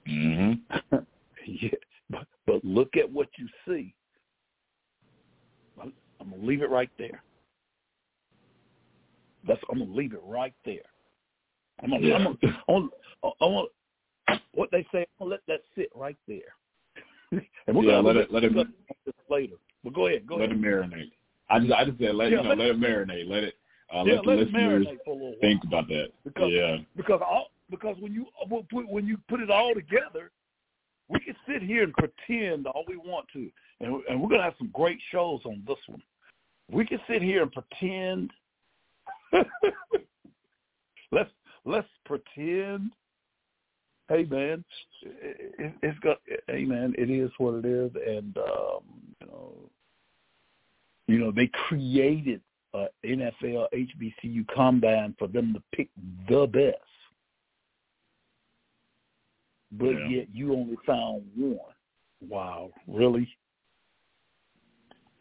Mm-hmm. 0.07 0.95
yeah, 1.45 1.69
but, 2.09 2.25
but 2.47 2.63
look 2.63 2.97
at 2.97 3.11
what 3.11 3.27
you 3.37 3.47
see. 3.67 3.93
I'm 5.79 6.31
gonna 6.31 6.43
leave 6.43 6.63
it 6.63 6.69
right 6.71 6.89
there. 6.97 7.21
That's 9.47 9.61
I'm 9.69 9.77
gonna 9.77 9.91
leave 9.91 10.13
it 10.13 10.21
right 10.25 10.53
there. 10.65 10.81
I'm 11.83 11.89
gonna, 11.89 12.05
yeah. 12.05 12.15
I'm 12.15 12.37
gonna, 12.67 12.89
I'm 13.23 13.31
gonna, 13.39 14.39
what 14.53 14.69
they 14.71 14.85
say. 14.91 14.99
I'm 15.19 15.27
gonna 15.27 15.31
let 15.31 15.41
that 15.47 15.61
sit 15.75 15.89
right 15.95 16.17
there. 16.27 16.39
and 17.31 17.75
we're 17.75 17.83
yeah, 17.83 17.91
gonna 17.91 18.07
let 18.07 18.17
it 18.17 18.31
let 18.31 18.43
it 18.43 18.53
later. 19.29 19.55
But 19.83 19.93
go 19.93 20.07
ahead, 20.07 20.25
go 20.25 20.35
let 20.35 20.49
ahead. 20.49 20.57
it 20.57 20.61
marinate. 20.61 21.11
I 21.49 21.59
just 21.59 21.71
I 21.71 21.85
just 21.85 21.99
said 21.99 22.15
let 22.15 22.31
yeah, 22.31 22.37
you 22.37 22.43
know 22.43 22.49
let, 22.49 22.57
let 22.57 22.69
it 22.69 22.79
marinate. 22.79 23.29
Let 23.29 23.43
it 23.43 23.55
uh, 23.93 24.03
yeah, 24.05 24.15
let, 24.15 24.25
let 24.25 24.37
the 24.37 24.43
listeners 24.45 24.87
think 25.41 25.63
about 25.63 25.87
that. 25.87 26.07
Because, 26.23 26.51
yeah, 26.51 26.77
because 26.95 27.21
all, 27.21 27.49
because 27.69 27.95
when 27.99 28.13
you 28.13 28.25
when 28.71 29.05
you 29.05 29.17
put 29.29 29.41
it 29.41 29.49
all 29.51 29.73
together, 29.73 30.31
we 31.07 31.19
can 31.19 31.35
sit 31.47 31.61
here 31.61 31.83
and 31.83 31.93
pretend 31.93 32.67
all 32.67 32.83
we 32.87 32.97
want 32.97 33.27
to, 33.33 33.49
and, 33.81 34.01
and 34.09 34.21
we're 34.21 34.29
gonna 34.29 34.43
have 34.43 34.55
some 34.57 34.71
great 34.73 34.99
shows 35.11 35.41
on 35.45 35.63
this 35.67 35.77
one. 35.87 36.01
We 36.71 36.85
can 36.85 36.99
sit 37.07 37.21
here 37.21 37.43
and 37.43 37.51
pretend. 37.51 38.31
let's 41.11 41.29
let's 41.65 41.87
pretend. 42.05 42.91
Hey 44.07 44.23
man, 44.25 44.63
it, 45.01 45.73
it's 45.81 45.99
got. 45.99 46.17
Hey 46.47 46.63
man, 46.65 46.93
it 46.97 47.09
is 47.09 47.31
what 47.37 47.55
it 47.55 47.65
is, 47.65 47.91
and 47.95 48.37
um, 48.37 48.83
you 49.19 49.27
know, 49.27 49.53
you 51.07 51.19
know 51.19 51.31
they 51.31 51.49
created 51.67 52.41
a 52.73 52.87
NFL 53.05 53.67
HBCU 53.73 54.45
combine 54.53 55.15
for 55.17 55.27
them 55.27 55.53
to 55.53 55.61
pick 55.75 55.89
the 56.29 56.45
best 56.45 56.77
but 59.77 59.91
yeah. 59.91 60.07
yet 60.09 60.27
you 60.33 60.53
only 60.53 60.77
found 60.85 61.23
one. 61.35 61.57
Wow, 62.27 62.71
really? 62.87 63.27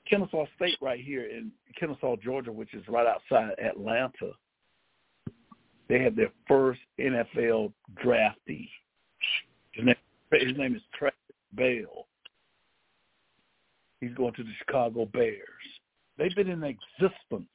Kennesaw 0.09 0.45
State 0.57 0.76
right 0.80 1.01
here 1.01 1.26
in 1.26 1.51
Kennesaw, 1.78 2.16
Georgia, 2.16 2.53
which 2.53 2.74
is 2.74 2.86
right 2.88 3.07
outside 3.07 3.55
Atlanta, 3.59 4.32
they 5.89 6.03
had 6.03 6.16
their 6.16 6.30
first 6.49 6.80
NFL 6.99 7.72
draftee. 8.03 8.68
His 9.72 9.85
name, 9.85 9.95
his 10.32 10.57
name 10.57 10.74
is 10.74 10.82
Travis 10.99 11.16
Bell. 11.53 12.07
He's 14.01 14.14
going 14.14 14.35
to 14.35 14.43
the 14.43 14.53
Chicago 14.59 15.07
Bears. 15.07 15.41
They've 16.18 16.35
been 16.35 16.51
in 16.51 16.62
existence. 16.62 17.49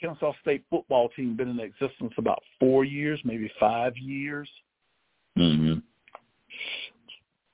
Kennesaw 0.00 0.32
State 0.42 0.64
football 0.70 1.08
team 1.10 1.36
been 1.36 1.48
in 1.48 1.60
existence 1.60 2.12
about 2.18 2.42
four 2.58 2.84
years, 2.84 3.20
maybe 3.24 3.50
five 3.60 3.96
years. 3.96 4.48
Mm-hmm. 5.38 5.78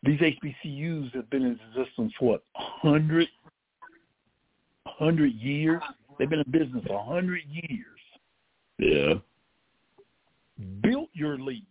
These 0.03 0.21
HBCUs 0.21 1.15
have 1.15 1.29
been 1.31 1.43
in 1.43 1.59
existence 1.69 2.13
for 2.19 2.33
what, 2.33 2.43
100, 2.83 3.29
100 4.85 5.35
years? 5.35 5.83
They've 6.19 6.29
been 6.29 6.41
in 6.41 6.51
business 6.51 6.85
a 6.89 6.93
100 6.93 7.43
years. 7.51 7.85
Yeah. 8.79 9.15
Built 10.83 11.09
your 11.13 11.39
league. 11.39 11.65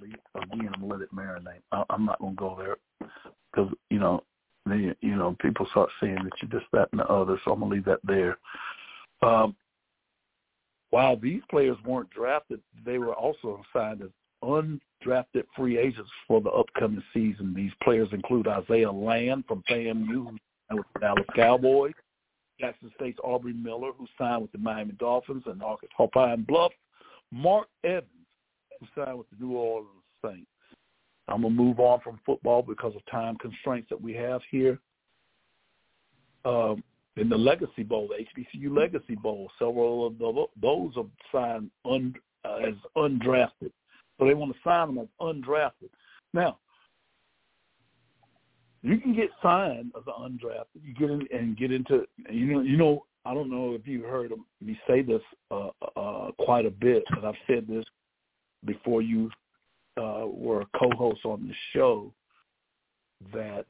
Again, 0.00 0.70
I'm 0.72 0.80
gonna 0.80 0.86
let 0.86 1.00
it 1.00 1.14
marinate. 1.14 1.62
I, 1.72 1.82
I'm 1.90 2.04
not 2.04 2.20
gonna 2.20 2.34
go 2.36 2.56
there 2.56 2.76
because 3.52 3.72
you 3.90 3.98
know, 3.98 4.22
they, 4.66 4.94
you 5.00 5.16
know, 5.16 5.36
people 5.40 5.66
start 5.70 5.90
saying 6.00 6.18
that 6.22 6.32
you're 6.40 6.60
just 6.60 6.70
that 6.72 6.88
and 6.92 7.00
the 7.00 7.06
other. 7.06 7.40
So 7.44 7.52
I'm 7.52 7.60
gonna 7.60 7.74
leave 7.74 7.84
that 7.86 8.00
there. 8.04 8.38
Um, 9.22 9.56
while 10.90 11.16
these 11.16 11.42
players 11.50 11.76
weren't 11.84 12.10
drafted, 12.10 12.60
they 12.84 12.98
were 12.98 13.14
also 13.14 13.60
signed 13.72 14.02
as 14.02 14.10
undrafted 14.42 15.44
free 15.56 15.78
agents 15.78 16.10
for 16.26 16.40
the 16.40 16.50
upcoming 16.50 17.02
season. 17.12 17.52
These 17.54 17.72
players 17.82 18.08
include 18.12 18.46
Isaiah 18.46 18.90
Land 18.90 19.44
from 19.46 19.62
FAMU, 19.68 20.38
with 20.70 20.86
the 20.94 21.00
Dallas 21.00 21.24
Cowboys, 21.34 21.94
Jackson 22.60 22.90
State's 22.96 23.18
Aubrey 23.22 23.52
Miller, 23.52 23.92
who 23.96 24.06
signed 24.16 24.42
with 24.42 24.52
the 24.52 24.58
Miami 24.58 24.92
Dolphins 24.92 25.44
and 25.46 25.62
Arkansas 25.62 26.06
Pine 26.12 26.42
Bluff, 26.42 26.72
Mark 27.30 27.68
Evans, 27.84 28.06
who 28.80 28.86
signed 28.94 29.18
with 29.18 29.26
the 29.30 29.44
New 29.44 29.56
Orleans 29.56 29.90
Saints. 30.24 30.46
I'm 31.28 31.42
going 31.42 31.54
to 31.54 31.62
move 31.62 31.78
on 31.78 32.00
from 32.00 32.18
football 32.24 32.62
because 32.62 32.94
of 32.96 33.04
time 33.10 33.36
constraints 33.36 33.88
that 33.90 34.00
we 34.00 34.14
have 34.14 34.40
here. 34.50 34.78
Um, 36.44 36.82
in 37.16 37.28
the 37.28 37.36
Legacy 37.36 37.82
Bowl, 37.82 38.08
the 38.08 38.42
HBCU 38.42 38.74
Legacy 38.74 39.16
Bowl, 39.16 39.50
several 39.58 40.06
of 40.06 40.18
the, 40.18 40.46
those 40.60 40.92
are 40.96 41.04
signed 41.32 41.70
un, 41.84 42.14
uh, 42.44 42.56
as 42.56 42.74
undrafted. 42.96 43.72
So 44.18 44.26
they 44.26 44.34
want 44.34 44.52
to 44.52 44.58
sign 44.64 44.94
them 44.94 44.98
as 44.98 45.08
undrafted. 45.20 45.90
Now, 46.32 46.58
you 48.88 48.98
can 48.98 49.14
get 49.14 49.28
signed 49.42 49.92
as 49.96 50.04
an 50.06 50.38
undrafted. 50.38 50.82
You 50.82 50.94
get 50.94 51.10
in 51.10 51.26
and 51.30 51.56
get 51.56 51.72
into 51.72 52.06
you 52.30 52.46
know 52.46 52.60
you 52.60 52.76
know 52.76 53.04
I 53.24 53.34
don't 53.34 53.50
know 53.50 53.74
if 53.74 53.86
you 53.86 54.04
heard 54.04 54.32
me 54.62 54.78
say 54.88 55.02
this 55.02 55.20
uh, 55.50 55.68
uh, 55.96 56.30
quite 56.38 56.64
a 56.64 56.70
bit, 56.70 57.04
but 57.10 57.24
I've 57.24 57.34
said 57.46 57.66
this 57.68 57.84
before 58.64 59.02
you 59.02 59.30
uh, 59.98 60.24
were 60.26 60.62
a 60.62 60.78
co-host 60.78 61.20
on 61.24 61.46
the 61.46 61.54
show 61.74 62.12
that 63.34 63.66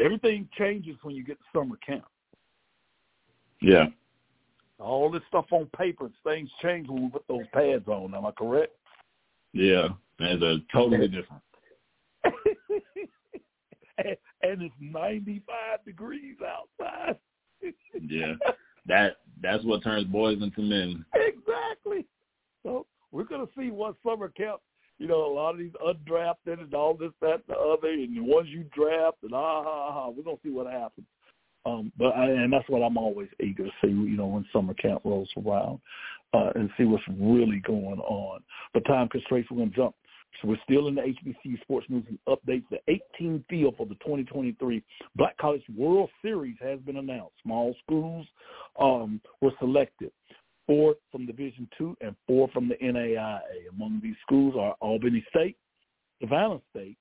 everything 0.00 0.48
changes 0.58 0.96
when 1.02 1.14
you 1.14 1.24
get 1.24 1.38
to 1.38 1.44
summer 1.58 1.76
camp. 1.86 2.04
Yeah. 3.60 3.86
All 4.80 5.10
this 5.10 5.22
stuff 5.28 5.46
on 5.52 5.68
paper, 5.76 6.10
things 6.24 6.50
change 6.60 6.88
when 6.88 7.04
we 7.04 7.10
put 7.10 7.24
those 7.28 7.46
pads 7.52 7.86
on. 7.86 8.14
Am 8.14 8.26
I 8.26 8.32
correct? 8.32 8.72
Yeah, 9.52 9.88
it's 10.18 10.42
a 10.42 10.58
totally 10.72 11.06
different. 11.06 11.42
And, 13.98 14.08
and 14.42 14.62
it's 14.62 14.74
95 14.80 15.84
degrees 15.84 16.36
outside. 16.40 17.16
yeah, 18.00 18.34
that 18.86 19.16
that's 19.42 19.64
what 19.64 19.82
turns 19.82 20.06
boys 20.06 20.42
into 20.42 20.60
men. 20.60 21.04
Exactly. 21.14 22.06
So 22.62 22.86
we're 23.12 23.24
gonna 23.24 23.46
see 23.56 23.70
what 23.70 23.96
summer 24.06 24.28
camp. 24.28 24.60
You 24.98 25.08
know, 25.08 25.26
a 25.26 25.34
lot 25.34 25.50
of 25.50 25.58
these 25.58 25.72
undrafted 25.84 26.60
and 26.60 26.72
all 26.72 26.94
this, 26.94 27.10
that, 27.20 27.34
and 27.34 27.42
the 27.48 27.56
other, 27.56 27.88
and 27.88 28.16
the 28.16 28.22
ones 28.22 28.48
you 28.48 28.64
draft, 28.72 29.16
and 29.22 29.34
ah, 29.34 29.62
ha, 29.64 29.92
ha. 29.92 30.08
We're 30.08 30.22
gonna 30.22 30.36
see 30.42 30.50
what 30.50 30.66
happens. 30.66 31.06
Um, 31.66 31.92
but 31.98 32.14
I, 32.14 32.26
and 32.26 32.52
that's 32.52 32.68
what 32.68 32.82
I'm 32.82 32.98
always 32.98 33.28
eager 33.42 33.64
to 33.64 33.70
see, 33.82 33.88
you 33.88 34.16
know, 34.16 34.26
when 34.26 34.44
summer 34.52 34.74
camp 34.74 35.02
rolls 35.04 35.30
around, 35.36 35.80
uh, 36.34 36.50
and 36.54 36.68
see 36.76 36.84
what's 36.84 37.04
really 37.18 37.60
going 37.66 38.00
on. 38.00 38.42
But 38.74 38.84
time 38.86 39.08
constraints, 39.08 39.50
we're 39.50 39.58
going 39.58 39.70
to 39.70 39.76
jump. 39.76 39.94
So 40.40 40.48
we're 40.48 40.56
still 40.64 40.88
in 40.88 40.94
the 40.94 41.02
HBC 41.02 41.60
Sports 41.62 41.86
News 41.88 42.04
and 42.08 42.18
updates. 42.28 42.64
The 42.70 42.78
18 43.18 43.44
field 43.48 43.74
for 43.76 43.86
the 43.86 43.94
2023 43.96 44.82
Black 45.16 45.36
College 45.38 45.62
World 45.76 46.10
Series 46.22 46.56
has 46.60 46.80
been 46.80 46.96
announced. 46.96 47.34
Small 47.42 47.74
schools 47.84 48.26
um, 48.80 49.20
were 49.40 49.52
selected. 49.58 50.10
Four 50.66 50.94
from 51.12 51.26
Division 51.26 51.68
Two 51.76 51.94
and 52.00 52.16
four 52.26 52.48
from 52.48 52.68
the 52.68 52.76
NAIA. 52.76 53.40
Among 53.70 54.00
these 54.02 54.16
schools 54.22 54.54
are 54.58 54.74
Albany 54.80 55.24
State, 55.28 55.58
Savannah 56.20 56.60
State, 56.70 56.96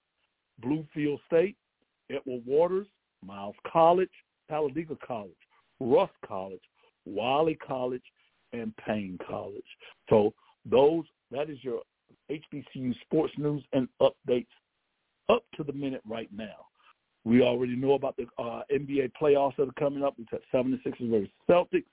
Bluefield 0.64 1.20
State, 1.28 1.56
Edward 2.10 2.44
Waters, 2.46 2.88
Miles 3.26 3.56
College, 3.72 4.10
Talladega 4.50 4.98
College, 5.06 5.32
Rust 5.80 6.14
College, 6.28 6.62
Wiley 7.06 7.56
College, 7.56 8.04
and 8.52 8.76
Paine 8.78 9.18
College. 9.28 9.64
So 10.10 10.34
those 10.70 11.06
that 11.32 11.50
is 11.50 11.58
your 11.64 11.82
HBCU 12.30 12.94
sports 13.02 13.34
news 13.38 13.64
and 13.74 13.88
updates 14.02 14.48
up 15.30 15.44
to 15.56 15.64
the 15.64 15.74
minute 15.74 16.02
right 16.08 16.30
now. 16.36 16.68
We 17.26 17.42
already 17.42 17.76
know 17.76 17.94
about 17.94 18.18
the 18.18 18.26
uh, 18.38 18.64
NBA 18.72 19.14
playoffs 19.20 19.56
that 19.56 19.70
are 19.70 19.80
coming 19.80 20.04
up. 20.04 20.16
It's 20.20 20.34
at 20.34 20.42
76ers 20.54 21.10
versus 21.10 21.30
Celtics, 21.50 21.86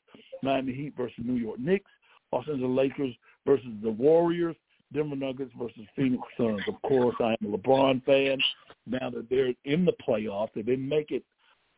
Miami 0.42 0.72
Heat 0.72 0.94
versus 0.96 1.18
New 1.22 1.36
York 1.36 1.60
Knicks, 1.60 1.90
Los 2.32 2.48
Angeles 2.48 2.76
Lakers 2.76 3.14
versus 3.46 3.70
the 3.82 3.90
Warriors, 3.90 4.56
Denver 4.92 5.14
Nuggets 5.14 5.52
versus 5.56 5.86
Phoenix 5.94 6.22
Suns. 6.36 6.62
Of 6.66 6.82
course, 6.82 7.14
I 7.20 7.36
am 7.40 7.54
a 7.54 7.58
LeBron 7.58 8.04
fan. 8.04 8.38
Now 8.86 9.10
that 9.10 9.28
they're 9.30 9.54
in 9.64 9.84
the 9.84 9.94
playoffs, 10.06 10.50
they 10.54 10.62
didn't 10.62 10.88
make 10.88 11.12
it 11.12 11.22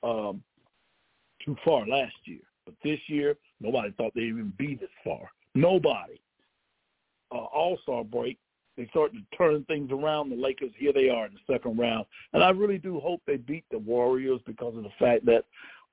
um, 0.03 0.43
too 1.45 1.57
far 1.65 1.87
last 1.87 2.15
year. 2.25 2.41
But 2.65 2.75
this 2.83 3.01
year, 3.09 3.37
nobody 3.61 3.93
thought 3.93 4.13
they'd 4.15 4.23
even 4.23 4.53
be 4.57 4.77
this 4.77 4.89
far. 5.05 5.31
Nobody. 5.55 6.21
Uh, 7.33 7.45
All-Star 7.45 8.05
break, 8.05 8.39
they 8.77 8.87
started 8.89 9.19
to 9.19 9.37
turn 9.37 9.65
things 9.65 9.91
around. 9.91 10.31
The 10.31 10.37
Lakers, 10.37 10.73
here 10.77 10.93
they 10.93 11.09
are 11.09 11.27
in 11.27 11.35
the 11.35 11.53
second 11.53 11.79
round. 11.79 12.07
And 12.33 12.43
I 12.43 12.51
really 12.51 12.79
do 12.79 13.01
hope 13.01 13.21
they 13.27 13.37
beat 13.37 13.65
the 13.71 13.79
Warriors 13.79 14.41
because 14.47 14.77
of 14.77 14.83
the 14.83 14.91
fact 14.99 15.25
that 15.27 15.45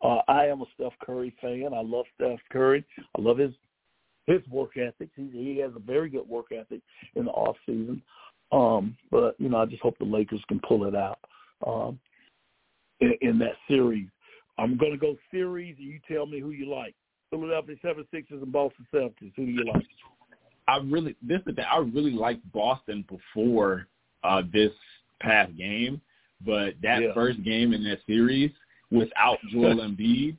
uh, 0.01 0.21
I 0.27 0.45
am 0.45 0.61
a 0.61 0.65
Steph 0.75 0.93
Curry 1.03 1.35
fan. 1.41 1.73
I 1.73 1.81
love 1.81 2.05
Steph 2.15 2.39
Curry. 2.51 2.85
I 3.17 3.21
love 3.21 3.37
his 3.37 3.53
his 4.27 4.47
work 4.49 4.77
ethic. 4.77 5.09
He, 5.15 5.29
he 5.33 5.57
has 5.57 5.71
a 5.75 5.79
very 5.79 6.07
good 6.07 6.27
work 6.29 6.51
ethic 6.51 6.81
in 7.15 7.25
the 7.25 7.31
off 7.31 7.57
season. 7.65 8.01
Um, 8.51 8.95
but 9.11 9.35
you 9.39 9.49
know, 9.49 9.57
I 9.57 9.65
just 9.65 9.81
hope 9.81 9.97
the 9.97 10.05
Lakers 10.05 10.43
can 10.47 10.59
pull 10.67 10.85
it 10.85 10.95
out 10.95 11.19
um, 11.65 11.99
in, 12.99 13.13
in 13.21 13.39
that 13.39 13.55
series. 13.67 14.07
I'm 14.57 14.77
going 14.77 14.91
to 14.91 14.97
go 14.97 15.15
series, 15.31 15.75
and 15.79 15.87
you 15.87 15.99
tell 16.07 16.25
me 16.25 16.39
who 16.39 16.51
you 16.51 16.69
like. 16.69 16.93
Philadelphia 17.29 17.75
76ers 17.83 18.41
and 18.43 18.51
Boston 18.51 18.87
Celtics. 18.93 19.33
Who 19.35 19.45
do 19.45 19.51
you 19.51 19.65
like? 19.65 19.85
I 20.69 20.77
really 20.85 21.15
this 21.21 21.41
is 21.47 21.55
the 21.55 21.63
I 21.63 21.77
really 21.79 22.11
liked 22.11 22.49
Boston 22.51 23.03
before 23.09 23.87
uh, 24.23 24.43
this 24.53 24.71
past 25.19 25.55
game, 25.57 25.99
but 26.45 26.75
that 26.83 27.01
Yeah. 27.01 27.13
first 27.13 27.43
game 27.43 27.73
in 27.73 27.83
that 27.85 27.99
series 28.05 28.51
without 28.91 29.39
Joel 29.51 29.77
Embiid 29.77 30.37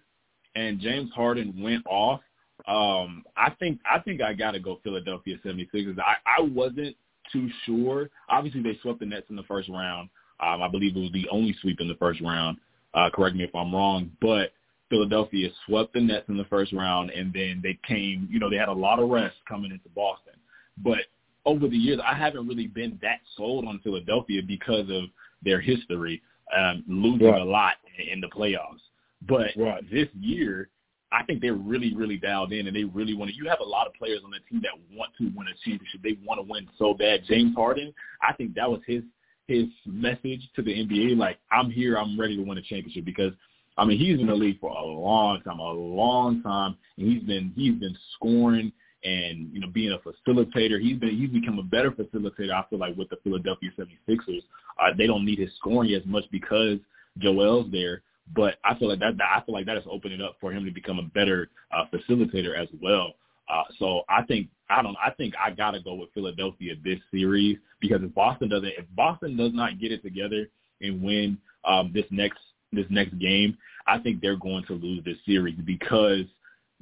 and 0.55 0.81
James 0.81 1.11
Harden 1.13 1.61
went 1.61 1.85
off. 1.87 2.21
Um, 2.67 3.25
I 3.37 3.51
think 3.59 3.81
I 3.91 3.99
think 4.01 4.21
I 4.23 4.35
got 4.35 4.53
to 4.53 4.61
go 4.61 4.79
Philadelphia 4.85 5.37
76ers. 5.45 5.99
I, 5.99 6.17
I 6.39 6.43
wasn't 6.43 6.97
too 7.33 7.49
sure. 7.65 8.11
Obviously, 8.29 8.63
they 8.63 8.79
swept 8.83 9.01
the 9.01 9.07
Nets 9.07 9.31
in 9.31 9.37
the 9.37 9.43
first 9.45 9.69
round. 9.69 10.11
Um, 10.41 10.63
I 10.63 10.69
believe 10.69 10.97
it 10.97 11.01
was 11.01 11.13
the 11.13 11.29
only 11.31 11.55
sweep 11.61 11.81
in 11.81 11.89
the 11.89 11.97
first 11.97 12.21
round. 12.21 12.59
Uh, 12.95 13.09
correct 13.13 13.37
me 13.37 13.45
if 13.45 13.55
I'm 13.55 13.75
wrong, 13.75 14.11
but 14.21 14.53
Philadelphia 14.91 15.49
swept 15.67 15.95
the 15.95 16.01
Nets 16.01 16.29
in 16.29 16.37
the 16.37 16.45
first 16.45 16.73
round, 16.73 17.11
and 17.11 17.33
then 17.33 17.61
they 17.63 17.79
came. 17.87 18.29
You 18.31 18.39
know, 18.39 18.51
they 18.51 18.57
had 18.57 18.69
a 18.69 18.73
lot 18.73 18.99
of 18.99 19.09
rest 19.09 19.37
coming 19.49 19.71
into 19.71 19.89
Boston. 19.95 20.35
But 20.79 20.99
over 21.47 21.69
the 21.69 21.77
years, 21.77 22.01
I 22.05 22.15
haven't 22.15 22.47
really 22.47 22.67
been 22.67 22.99
that 23.01 23.21
sold 23.37 23.65
on 23.67 23.79
Philadelphia 23.79 24.43
because 24.47 24.91
of 24.91 25.05
their 25.43 25.61
history, 25.61 26.21
um, 26.55 26.85
losing 26.87 27.29
Right. 27.29 27.41
a 27.41 27.45
lot 27.45 27.77
in, 27.99 28.21
the 28.21 28.29
playoffs. 28.29 28.83
But 29.23 29.55
Right. 29.57 29.89
this 29.91 30.09
year, 30.15 30.69
I 31.13 31.25
think 31.25 31.41
they're 31.41 31.55
really, 31.55 31.95
really 31.95 32.19
dialed 32.19 32.53
in, 32.53 32.67
and 32.67 32.77
they 32.77 32.85
really 32.85 33.15
want 33.15 33.31
to. 33.31 33.37
You 33.37 33.49
have 33.49 33.61
a 33.61 33.65
lot 33.65 33.87
of 33.87 33.95
players 33.95 34.23
on 34.25 34.31
the 34.31 34.39
team 34.41 34.61
that 34.61 34.73
want 34.97 35.13
to 35.17 35.29
win 35.35 35.49
a 35.49 35.55
championship. 35.65 36.03
They 36.03 36.19
want 36.25 36.39
to 36.39 36.43
win 36.43 36.69
so 36.79 36.95
bad. 36.95 37.25
James 37.25 37.55
Harden, 37.57 37.93
I 38.23 38.33
think 38.33 38.55
that 38.55 38.71
was 38.71 38.81
his 38.87 39.03
his 39.49 39.67
message 39.85 40.49
to 40.55 40.63
the 40.63 40.73
NBA. 40.73 41.17
Like, 41.17 41.39
I'm 41.51 41.73
here, 41.73 41.97
I'm 41.99 42.19
ready 42.19 42.37
to 42.37 42.43
win 42.43 42.57
a 42.59 42.63
championship 42.63 43.05
because, 43.05 43.33
I 43.77 43.85
mean, 43.85 43.99
he's 43.99 44.21
in 44.21 44.27
the 44.27 44.35
league 44.35 44.61
for 44.61 44.71
a 44.71 44.85
long 44.85 45.41
time, 45.43 45.59
a 45.59 45.73
long 45.73 46.43
time, 46.43 46.77
and 46.99 47.13
he's 47.13 47.23
been 47.23 47.53
he's 47.57 47.75
been 47.75 47.97
scoring 48.15 48.73
and 49.05 49.53
you 49.53 49.61
know 49.61 49.69
being 49.69 49.93
a 49.93 49.99
facilitator. 49.99 50.81
He's 50.81 50.99
been 50.99 51.17
he's 51.17 51.31
become 51.31 51.59
a 51.59 51.63
better 51.63 51.91
facilitator. 51.91 52.53
I 52.53 52.65
feel 52.69 52.79
like 52.79 52.97
with 52.97 53.09
the 53.11 53.17
Philadelphia 53.23 53.71
76ers, 53.79 54.43
uh, 54.81 54.91
they 54.97 55.07
don't 55.07 55.25
need 55.25 55.39
his 55.39 55.51
scoring 55.57 55.93
as 55.95 56.05
much 56.05 56.25
because 56.31 56.79
Joel's 57.19 57.71
there. 57.73 58.03
But 58.35 58.59
I 58.65 58.79
feel 58.79 58.89
like 58.89 59.01
that, 59.01 59.17
that 59.19 59.29
I 59.35 59.45
feel 59.45 59.55
like 59.55 59.67
that 59.67 59.77
is 59.77 59.85
opening 59.91 60.21
up 60.21 60.37
for 60.41 60.53
him 60.53 60.65
to 60.65 60.71
become 60.71 60.99
a 60.99 61.03
better 61.03 61.49
uh, 61.77 61.85
facilitator 61.93 62.57
as 62.57 62.69
well. 62.81 63.15
Uh, 63.49 63.65
so 63.79 64.03
I 64.09 64.23
think 64.23 64.49
I 64.69 64.83
don't 64.83 64.97
I 65.05 65.11
think 65.11 65.35
I 65.45 65.51
gotta 65.51 65.81
go 65.81 65.95
with 65.95 66.13
Philadelphia 66.13 66.75
this 66.85 66.99
series 67.11 67.59
because 67.81 68.01
if 68.03 68.15
Boston 68.15 68.49
doesn't 68.49 68.69
if 68.69 68.85
Boston 68.95 69.37
does 69.37 69.53
not 69.53 69.81
get 69.81 69.91
it 69.91 70.03
together 70.03 70.49
and 70.81 71.03
win 71.03 71.39
um, 71.65 71.91
this 71.93 72.05
next 72.11 72.39
this 72.73 72.87
next 72.91 73.19
game, 73.19 73.57
I 73.87 73.99
think 73.99 74.21
they're 74.21 74.37
going 74.37 74.65
to 74.67 74.75
lose 74.75 75.05
this 75.05 75.17
series 75.27 75.59
because 75.65 76.25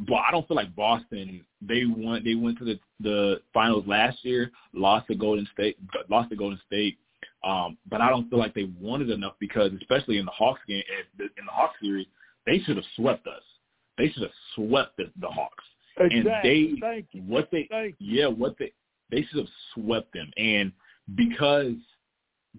but 0.06 0.16
I 0.16 0.30
don't 0.30 0.46
feel 0.46 0.56
like 0.56 0.74
Boston 0.76 1.44
they 1.60 1.84
won 1.84 2.22
they 2.24 2.34
went 2.34 2.58
to 2.58 2.64
the 2.64 2.78
the 3.00 3.40
finals 3.52 3.84
last 3.86 4.24
year, 4.24 4.50
lost 4.72 5.08
to 5.08 5.14
Golden 5.14 5.48
State 5.52 5.76
lost 6.08 6.30
to 6.30 6.36
Golden 6.36 6.60
State. 6.66 6.98
Um, 7.44 7.78
but 7.88 8.00
I 8.00 8.10
don't 8.10 8.28
feel 8.30 8.38
like 8.38 8.54
they 8.54 8.70
wanted 8.80 9.10
enough 9.10 9.34
because 9.38 9.72
especially 9.80 10.18
in 10.18 10.24
the 10.24 10.30
Hawks 10.30 10.60
game 10.68 10.82
in 11.18 11.28
the 11.44 11.52
Hawks 11.52 11.76
series, 11.80 12.06
they 12.46 12.58
should 12.60 12.76
have 12.76 12.84
swept 12.96 13.26
us. 13.26 13.42
They 13.96 14.08
should 14.10 14.22
have 14.22 14.32
swept 14.54 14.96
the, 14.96 15.10
the 15.20 15.28
Hawks. 15.28 15.64
Exactly. 15.98 16.18
And 16.18 16.26
they 16.44 16.80
Thank 16.80 17.06
you. 17.12 17.22
what 17.22 17.48
they 17.50 17.66
Thank 17.70 17.96
yeah, 17.98 18.26
what 18.26 18.56
they 18.58 18.72
they 19.10 19.22
should 19.22 19.40
have 19.40 19.48
swept 19.74 20.12
them. 20.12 20.30
And 20.36 20.72
because 21.16 21.74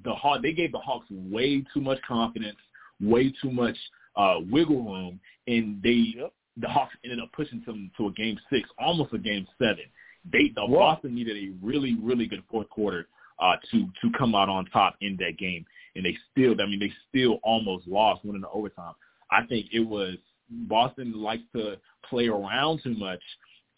the 0.03 0.13
Hawk 0.13 0.41
they 0.41 0.51
gave 0.51 0.73
the 0.73 0.80
Hawks 0.80 1.07
way 1.09 1.63
too 1.73 1.82
much 1.82 2.01
confidence, 2.05 2.57
way 3.01 3.33
too 3.41 3.51
much 3.51 3.77
uh 4.15 4.35
wiggle 4.51 4.83
room, 4.83 5.19
and 5.47 5.81
they 5.81 6.13
Yep. 6.17 6.33
the 6.57 6.67
Hawks 6.67 6.95
ended 7.03 7.19
up 7.19 7.31
pushing 7.31 7.61
them 7.65 7.91
to 7.97 8.07
a 8.07 8.11
game 8.11 8.39
six, 8.51 8.67
almost 8.77 9.13
a 9.13 9.17
game 9.17 9.47
seven. 9.57 9.85
They 10.31 10.49
the 10.55 10.61
Right. 10.61 10.71
Boston 10.71 11.15
needed 11.15 11.37
a 11.37 11.65
really, 11.65 11.95
really 12.01 12.27
good 12.27 12.43
fourth 12.49 12.69
quarter 12.69 13.07
uh 13.39 13.55
to 13.71 13.87
to 14.01 14.17
come 14.17 14.35
out 14.35 14.49
on 14.49 14.65
top 14.67 14.95
in 15.01 15.15
that 15.17 15.37
game. 15.37 15.65
And 15.95 16.05
they 16.05 16.17
still 16.31 16.53
I 16.59 16.65
mean 16.65 16.79
they 16.79 16.93
still 17.09 17.39
almost 17.43 17.87
lost 17.87 18.25
winning 18.25 18.41
the 18.41 18.49
overtime. 18.49 18.93
I 19.31 19.45
think 19.45 19.67
it 19.71 19.81
was 19.87 20.15
Boston 20.49 21.13
likes 21.21 21.43
to 21.55 21.77
play 22.09 22.27
around 22.27 22.81
too 22.83 22.95
much 22.95 23.21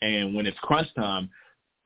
and 0.02 0.34
when 0.34 0.46
it's 0.46 0.58
crunch 0.60 0.88
time, 0.96 1.30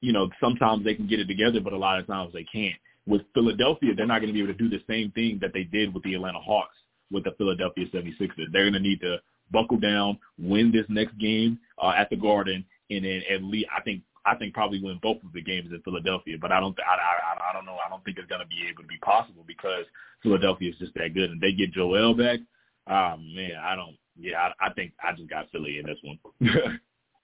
you 0.02 0.14
know, 0.14 0.30
sometimes 0.40 0.84
they 0.84 0.96
can 0.96 1.08
get 1.08 1.20
it 1.20 1.28
together, 1.28 1.60
but 1.60 1.74
a 1.74 1.78
lot 1.78 2.00
of 2.00 2.08
times 2.08 2.34
they 2.34 2.44
can't. 2.44 2.76
With 3.08 3.22
Philadelphia, 3.34 3.94
they're 3.96 4.06
not 4.06 4.20
going 4.20 4.28
to 4.28 4.34
be 4.34 4.42
able 4.42 4.54
to 4.54 4.58
do 4.58 4.70
the 4.70 4.84
same 4.90 5.12
thing 5.12 5.38
that 5.42 5.52
they 5.54 5.64
did 5.64 5.94
with 5.94 6.04
the 6.04 6.16
Atlanta 6.16 6.40
Hawks 6.40 6.76
with 7.12 7.24
the 7.24 7.32
Philadelphia 7.38 7.86
76ers. 7.94 8.52
They're 8.52 8.64
going 8.64 8.74
to 8.74 8.80
need 8.80 9.02
to 9.02 9.18
buckle 9.52 9.78
down, 9.78 10.18
win 10.40 10.72
this 10.72 10.86
next 10.90 11.18
game 11.18 11.60
uh, 11.82 11.94
at 11.96 12.10
the 12.10 12.16
Garden, 12.16 12.66
and 12.90 13.06
then 13.06 13.22
at 13.32 13.44
least 13.44 13.68
I 13.76 13.82
think 13.82 14.02
I 14.26 14.36
think 14.36 14.54
probably 14.54 14.82
win 14.82 15.00
both 15.02 15.18
of 15.24 15.34
the 15.34 15.42
games 15.42 15.70
in 15.72 15.82
Philadelphia. 15.84 16.38
But 16.40 16.52
I 16.52 16.60
don't 16.60 16.78
I 16.80 16.96
I, 16.96 17.50
I 17.50 17.54
don't 17.54 17.66
know 17.66 17.78
I 17.86 17.90
don't 17.90 18.04
think 18.04 18.18
it's 18.18 18.30
going 18.30 18.42
to 18.42 18.48
be 18.48 18.68
able 18.70 18.84
to 18.84 18.88
be 18.88 18.98
possible 18.98 19.44
because 19.46 19.86
Philadelphia 20.24 20.72
is 20.72 20.78
just 20.80 20.94
that 20.96 21.14
good, 21.14 21.30
and 21.30 21.42
they 21.42 21.52
get 21.52 21.74
Joel 21.74 22.14
back. 22.16 22.40
Oh 22.88 23.16
man, 23.18 23.54
I 23.64 23.76
don't. 23.76 23.98
Yeah, 24.18 24.50
I, 24.60 24.68
I 24.68 24.74
think 24.74 24.94
I 25.04 25.14
just 25.14 25.30
got 25.30 25.50
Philly 25.52 25.80
in 25.80 25.86
this 25.86 26.00
one. 26.04 26.20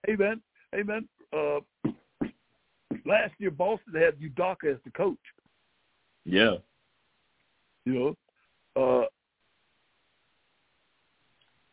Hey 0.07 0.13
Amen. 0.13 0.41
Amen. 0.73 1.07
Uh, 1.31 1.59
last 3.05 3.33
year, 3.37 3.51
Boston 3.51 3.93
had 3.93 4.19
Udoka 4.19 4.71
as 4.71 4.79
the 4.83 4.89
coach. 4.91 5.19
yeah. 6.25 6.55
You 7.85 7.93
know, 7.93 8.15
uh, 8.75 9.05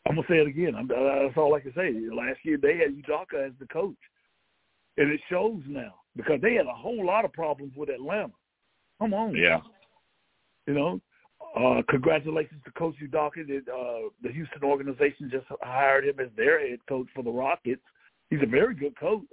I'm 0.09 0.15
gonna 0.15 0.27
say 0.29 0.39
it 0.39 0.47
again. 0.47 0.75
I'm, 0.75 0.91
uh, 0.91 1.25
that's 1.27 1.37
all 1.37 1.55
I 1.55 1.61
can 1.61 1.75
say. 1.75 1.93
Last 2.13 2.39
year 2.43 2.57
they 2.61 2.77
had 2.79 2.97
Udoka 2.97 3.47
as 3.47 3.53
the 3.61 3.67
coach, 3.67 3.97
and 4.97 5.11
it 5.11 5.21
shows 5.29 5.61
now 5.67 5.95
because 6.17 6.41
they 6.41 6.55
had 6.55 6.67
a 6.67 6.75
whole 6.75 7.05
lot 7.05 7.25
of 7.25 7.33
problems 7.33 7.75
with 7.77 7.91
Atlanta. 7.91 8.33
Come 8.99 9.15
on, 9.15 9.35
Yeah. 9.37 9.61
you 10.67 10.75
know. 10.75 11.01
Uh, 11.55 11.83
congratulations 11.89 12.61
to 12.65 12.71
Coach 12.73 12.97
Udoka. 13.03 13.41
Uh, 13.41 14.09
the 14.23 14.33
Houston 14.33 14.65
organization 14.65 15.31
just 15.31 15.47
hired 15.63 16.05
him 16.07 16.19
as 16.21 16.29
their 16.37 16.67
head 16.69 16.79
coach 16.89 17.07
for 17.15 17.23
the 17.23 17.31
Rockets. 17.31 17.83
He's 18.31 18.43
a 18.43 18.47
very 18.47 18.75
good 18.75 18.97
coach. 18.99 19.25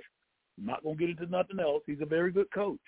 I'm 0.58 0.66
not 0.66 0.84
going 0.84 0.98
to 0.98 1.06
get 1.06 1.10
into 1.10 1.30
nothing 1.32 1.60
else. 1.60 1.84
He's 1.86 2.02
a 2.02 2.06
very 2.06 2.32
good 2.32 2.50
coach. 2.52 2.80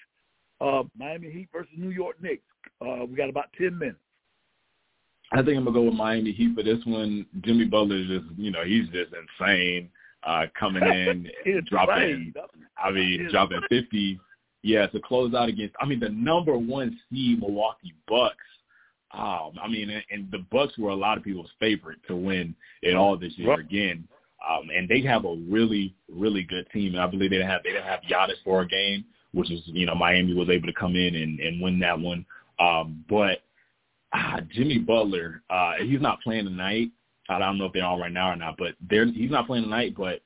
Uh, 0.62 0.84
Miami 0.98 1.32
Heat 1.32 1.50
versus 1.52 1.74
New 1.78 1.90
York 1.90 2.22
Knicks. 2.22 2.46
Uh, 2.80 3.06
we 3.06 3.16
got 3.16 3.30
about 3.30 3.52
10 3.58 3.78
minutes. 3.78 4.00
I 5.32 5.38
think 5.38 5.58
I'm 5.58 5.66
gonna 5.66 5.74
go 5.74 5.84
with 5.84 5.94
Miami 5.94 6.32
Heat 6.32 6.56
for 6.56 6.64
this 6.64 6.80
one. 6.86 7.26
Jimmy 7.42 7.66
Butler 7.66 7.98
is 7.98 8.08
just, 8.08 8.26
you 8.38 8.52
know, 8.52 8.64
he's 8.64 8.88
just 8.90 9.12
insane 9.14 9.90
uh, 10.26 10.46
coming 10.58 10.84
in, 11.46 11.64
dropping. 11.66 12.04
insane. 12.04 12.34
I 12.82 12.92
mean, 12.92 13.22
It's 13.22 13.32
dropping 13.34 13.62
50. 13.70 14.20
Yeah, 14.64 14.88
to 14.88 15.00
close 15.00 15.34
out 15.34 15.50
against. 15.50 15.76
I 15.80 15.86
mean, 15.86 16.00
the 16.00 16.10
number 16.10 16.58
one 16.58 16.98
seed 17.10 17.40
Milwaukee 17.40 17.94
Bucks. 18.08 18.36
Um, 19.12 19.52
I 19.62 19.68
mean, 19.70 19.90
and, 19.90 20.04
and 20.12 20.32
the 20.32 20.40
Bucks 20.52 20.78
were 20.78 20.90
a 20.90 20.96
lot 20.96 21.18
of 21.18 21.24
people's 21.24 21.50
favorite 21.60 22.00
to 22.08 22.16
win 22.16 22.56
it 22.82 22.96
all 22.96 23.18
this 23.18 23.34
year 23.38 23.50
Right. 23.52 23.60
again. 23.60 24.08
Um, 24.50 24.70
and 24.76 24.88
they 24.90 25.02
have 25.02 25.26
a 25.26 25.36
really, 25.50 25.96
really 26.12 26.44
good 26.44 26.70
team. 26.72 26.94
And 26.94 27.02
I 27.02 27.08
believe 27.08 27.30
they 27.30 27.38
didn't 27.38 27.50
have 27.50 27.64
they 27.64 27.72
didn't 27.72 27.86
have 27.86 28.02
Giannis 28.10 28.42
for 28.44 28.62
a 28.62 28.68
game, 28.68 29.06
which 29.34 29.50
is 29.52 29.62
you 29.66 29.86
know 29.86 29.96
Miami 29.96 30.34
was 30.34 30.50
able 30.50 30.68
to 30.68 30.74
come 30.74 30.96
in 30.96 31.16
and, 31.16 31.40
and 31.40 31.62
win 31.62 31.80
that 31.80 32.00
one. 32.00 32.26
Um, 32.60 33.04
but 33.10 33.42
ah, 34.18 34.39
Jimmy 34.53 34.80
Butler, 34.80 35.43
uh, 35.49 35.74
he's 35.82 36.01
not 36.01 36.22
playing 36.22 36.45
tonight. 36.45 36.89
I 37.30 37.39
don't 37.39 37.57
know 37.57 37.65
if 37.65 37.74
they're 37.74 37.86
on 37.86 37.99
right 37.99 38.11
now 38.11 38.32
or 38.32 38.36
not, 38.36 38.55
but 38.57 38.76
they're 38.89 39.05
he's 39.05 39.32
not 39.32 39.47
playing 39.47 39.65
tonight. 39.65 39.95
But 39.97 40.22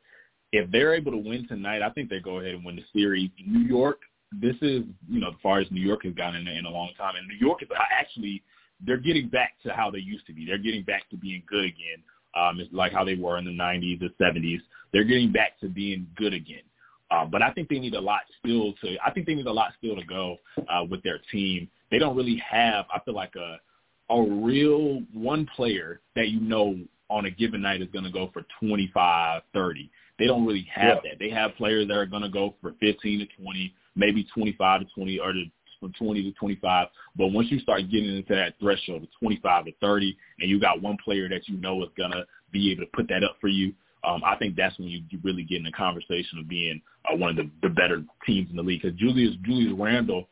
if 0.52 0.70
they're 0.72 0.94
able 0.94 1.12
to 1.12 1.18
win 1.18 1.48
tonight, 1.48 1.82
I 1.82 1.90
think 1.90 2.10
they 2.10 2.20
go 2.20 2.40
ahead 2.40 2.54
and 2.54 2.66
win 2.66 2.76
the 2.76 2.84
series. 2.94 3.32
New 3.46 3.66
York, 3.68 4.00
this 4.32 4.56
is 4.62 4.84
you 5.10 5.20
know 5.20 5.30
as 5.30 5.36
far 5.42 5.60
as 5.60 5.72
New 5.72 5.82
York 5.82 6.04
has 6.04 6.14
gone 6.14 6.36
in, 6.36 6.48
in 6.48 6.66
a 6.66 6.70
long 6.70 6.92
time, 6.98 7.16
and 7.18 7.28
New 7.28 7.38
York 7.46 7.64
is 7.64 7.70
actually 7.92 8.44
they're 8.86 8.98
getting 8.98 9.28
back 9.28 9.54
to 9.64 9.74
how 9.74 9.92
they 9.92 10.00
used 10.00 10.26
to 10.28 10.34
be. 10.34 10.46
They're 10.46 10.58
getting 10.58 10.84
back 10.84 11.10
to 11.10 11.18
being 11.18 11.44
good 11.48 11.66
again. 11.66 12.04
Um, 12.36 12.60
it's 12.60 12.74
like 12.74 12.94
how 12.94 13.04
they 13.04 13.16
were 13.16 13.38
in 13.38 13.46
the 13.46 13.52
90s, 13.52 14.00
the 14.00 14.10
70s. 14.24 14.62
They're 14.94 15.04
getting 15.04 15.32
back 15.32 15.60
to 15.60 15.68
being 15.68 16.08
good 16.16 16.34
again. 16.34 16.64
Uh, 17.12 17.26
but 17.26 17.42
I 17.42 17.52
think 17.52 17.68
they 17.68 17.78
need 17.78 17.94
a 17.94 18.00
lot 18.00 18.22
still 18.40 18.74
to. 18.82 18.96
I 19.06 19.12
think 19.12 19.28
they 19.28 19.36
need 19.36 19.46
a 19.46 19.52
lot 19.52 19.74
still 19.78 19.96
to 19.96 20.06
go 20.06 20.38
uh, 20.70 20.86
with 20.90 21.04
their 21.04 21.20
team. 21.32 21.70
They 21.92 22.00
don't 22.00 22.16
really 22.16 22.42
have. 22.50 22.86
I 22.94 23.00
feel 23.04 23.14
like 23.14 23.36
a 23.36 23.58
a 24.12 24.22
real 24.22 25.02
one 25.14 25.48
player 25.56 26.02
that 26.16 26.28
you 26.28 26.40
know 26.40 26.78
on 27.10 27.26
a 27.26 27.32
given 27.32 27.62
night 27.62 27.82
is 27.82 27.88
going 27.92 28.06
to 28.06 28.12
go 28.12 28.30
for 28.34 28.46
25, 28.60 29.42
30. 29.54 29.90
They 30.20 30.28
don't 30.28 30.46
really 30.46 30.68
have 30.74 31.00
Yeah. 31.04 31.12
that. 31.12 31.20
They 31.20 31.30
have 31.30 31.56
players 31.56 31.88
that 31.88 31.98
are 31.98 32.06
going 32.06 32.22
to 32.22 32.30
go 32.30 32.56
for 32.62 32.74
15 32.80 33.20
to 33.20 33.26
20, 33.42 33.74
maybe 33.96 34.24
25 34.34 34.82
to 34.82 34.86
20, 34.94 35.20
or 35.20 35.34
to, 35.34 35.46
from 35.80 35.94
20 35.94 36.24
to 36.24 36.32
25. 36.34 36.88
But 37.16 37.28
once 37.28 37.50
you 37.52 37.60
start 37.60 37.90
getting 37.90 38.16
into 38.16 38.36
that 38.36 38.60
threshold 38.60 39.04
of 39.04 39.10
25 39.20 39.66
to 39.66 39.72
30, 39.82 40.18
and 40.40 40.50
you 40.50 40.60
got 40.60 40.82
one 40.82 40.98
player 41.04 41.28
that 41.30 41.48
you 41.48 41.58
know 41.58 41.82
is 41.84 41.90
going 41.98 42.12
to 42.12 42.26
be 42.52 42.72
able 42.72 42.84
to 42.84 42.92
put 42.94 43.08
that 43.08 43.24
up 43.24 43.38
for 43.42 43.48
you, 43.48 43.74
um, 44.04 44.24
I 44.26 44.36
think 44.36 44.56
that's 44.56 44.78
when 44.80 44.88
you 44.88 45.04
you 45.10 45.20
really 45.24 45.44
get 45.44 45.60
in 45.60 45.64
the 45.64 45.72
conversation 45.72 46.40
of 46.40 46.48
being 46.48 46.82
uh, 47.12 47.16
one 47.16 47.30
of 47.30 47.36
the, 47.36 47.50
the 47.62 47.70
better 47.70 48.04
teams 48.26 48.50
in 48.50 48.56
the 48.56 48.64
league. 48.64 48.82
Because 48.82 48.98
Julius 48.98 49.36
Julius 49.46 49.74
Randle, 49.78 50.28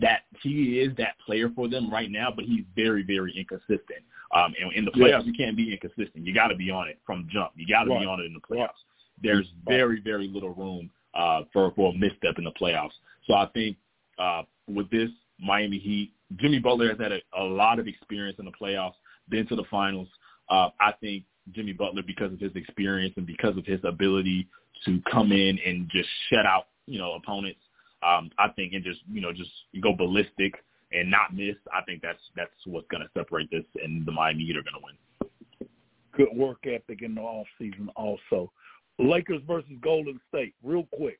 that 0.00 0.22
he 0.42 0.80
is 0.80 0.94
that 0.96 1.16
player 1.24 1.50
for 1.54 1.68
them 1.68 1.90
right 1.90 2.10
now, 2.10 2.32
but 2.34 2.44
he's 2.44 2.64
very 2.74 3.02
very 3.02 3.32
inconsistent. 3.36 4.02
Um, 4.34 4.54
and 4.60 4.72
in 4.72 4.84
the 4.84 4.92
Yeah. 4.94 5.04
playoffs, 5.04 5.26
you 5.26 5.34
can't 5.34 5.56
be 5.56 5.72
inconsistent. 5.72 6.26
You 6.26 6.32
got 6.32 6.48
to 6.48 6.56
be 6.56 6.70
on 6.70 6.88
it 6.88 6.98
from 7.04 7.28
jump. 7.30 7.52
You 7.56 7.66
got 7.66 7.84
to 7.84 7.90
Right. 7.90 8.00
be 8.00 8.06
on 8.06 8.20
it 8.20 8.24
in 8.24 8.32
the 8.32 8.40
playoffs. 8.40 8.58
Right. 8.58 9.22
There's 9.22 9.46
Right. 9.66 9.76
very 9.76 10.00
very 10.00 10.28
little 10.28 10.54
room 10.54 10.90
uh, 11.14 11.44
for 11.52 11.70
for 11.72 11.92
a 11.92 11.98
misstep 11.98 12.38
in 12.38 12.44
the 12.44 12.52
playoffs. 12.52 12.94
So 13.26 13.34
I 13.34 13.46
think 13.46 13.76
uh, 14.18 14.44
with 14.66 14.88
this 14.90 15.10
Miami 15.38 15.78
Heat 15.78 16.12
Jimmy 16.36 16.58
Butler 16.58 16.88
has 16.90 16.98
had 16.98 17.12
a, 17.12 17.20
a 17.36 17.44
lot 17.44 17.78
of 17.78 17.86
experience 17.88 18.38
in 18.38 18.44
the 18.44 18.52
playoffs, 18.52 18.94
been 19.28 19.46
to 19.48 19.56
the 19.56 19.64
finals. 19.64 20.08
Uh, 20.48 20.70
I 20.80 20.92
think 20.92 21.24
Jimmy 21.52 21.72
Butler, 21.72 22.02
because 22.02 22.32
of 22.32 22.40
his 22.40 22.54
experience 22.54 23.14
and 23.16 23.26
because 23.26 23.56
of 23.56 23.66
his 23.66 23.80
ability 23.84 24.48
to 24.84 25.00
come 25.10 25.32
in 25.32 25.58
and 25.64 25.88
just 25.90 26.08
shut 26.30 26.46
out, 26.46 26.68
you 26.86 26.98
know, 26.98 27.12
opponents, 27.14 27.60
um, 28.02 28.30
I 28.38 28.48
think, 28.48 28.72
and 28.72 28.84
just 28.84 29.00
you 29.10 29.20
know, 29.20 29.32
just 29.32 29.50
go 29.82 29.94
ballistic 29.94 30.54
and 30.92 31.10
not 31.10 31.34
miss. 31.34 31.56
I 31.72 31.82
think 31.82 32.02
that's 32.02 32.20
that's 32.36 32.50
what's 32.66 32.86
going 32.88 33.02
to 33.02 33.08
separate 33.18 33.50
this, 33.50 33.64
and 33.82 34.06
the 34.06 34.12
Miami 34.12 34.44
Heat 34.44 34.56
are 34.56 34.62
going 34.62 34.74
to 34.74 34.84
win. 34.84 35.68
Good 36.14 36.36
work 36.36 36.66
ethic 36.66 37.02
in 37.02 37.14
the 37.14 37.20
off 37.22 37.46
season, 37.58 37.88
also. 37.96 38.52
Lakers 38.98 39.40
versus 39.46 39.70
Golden 39.80 40.20
State, 40.28 40.54
real 40.62 40.86
quick. 40.92 41.18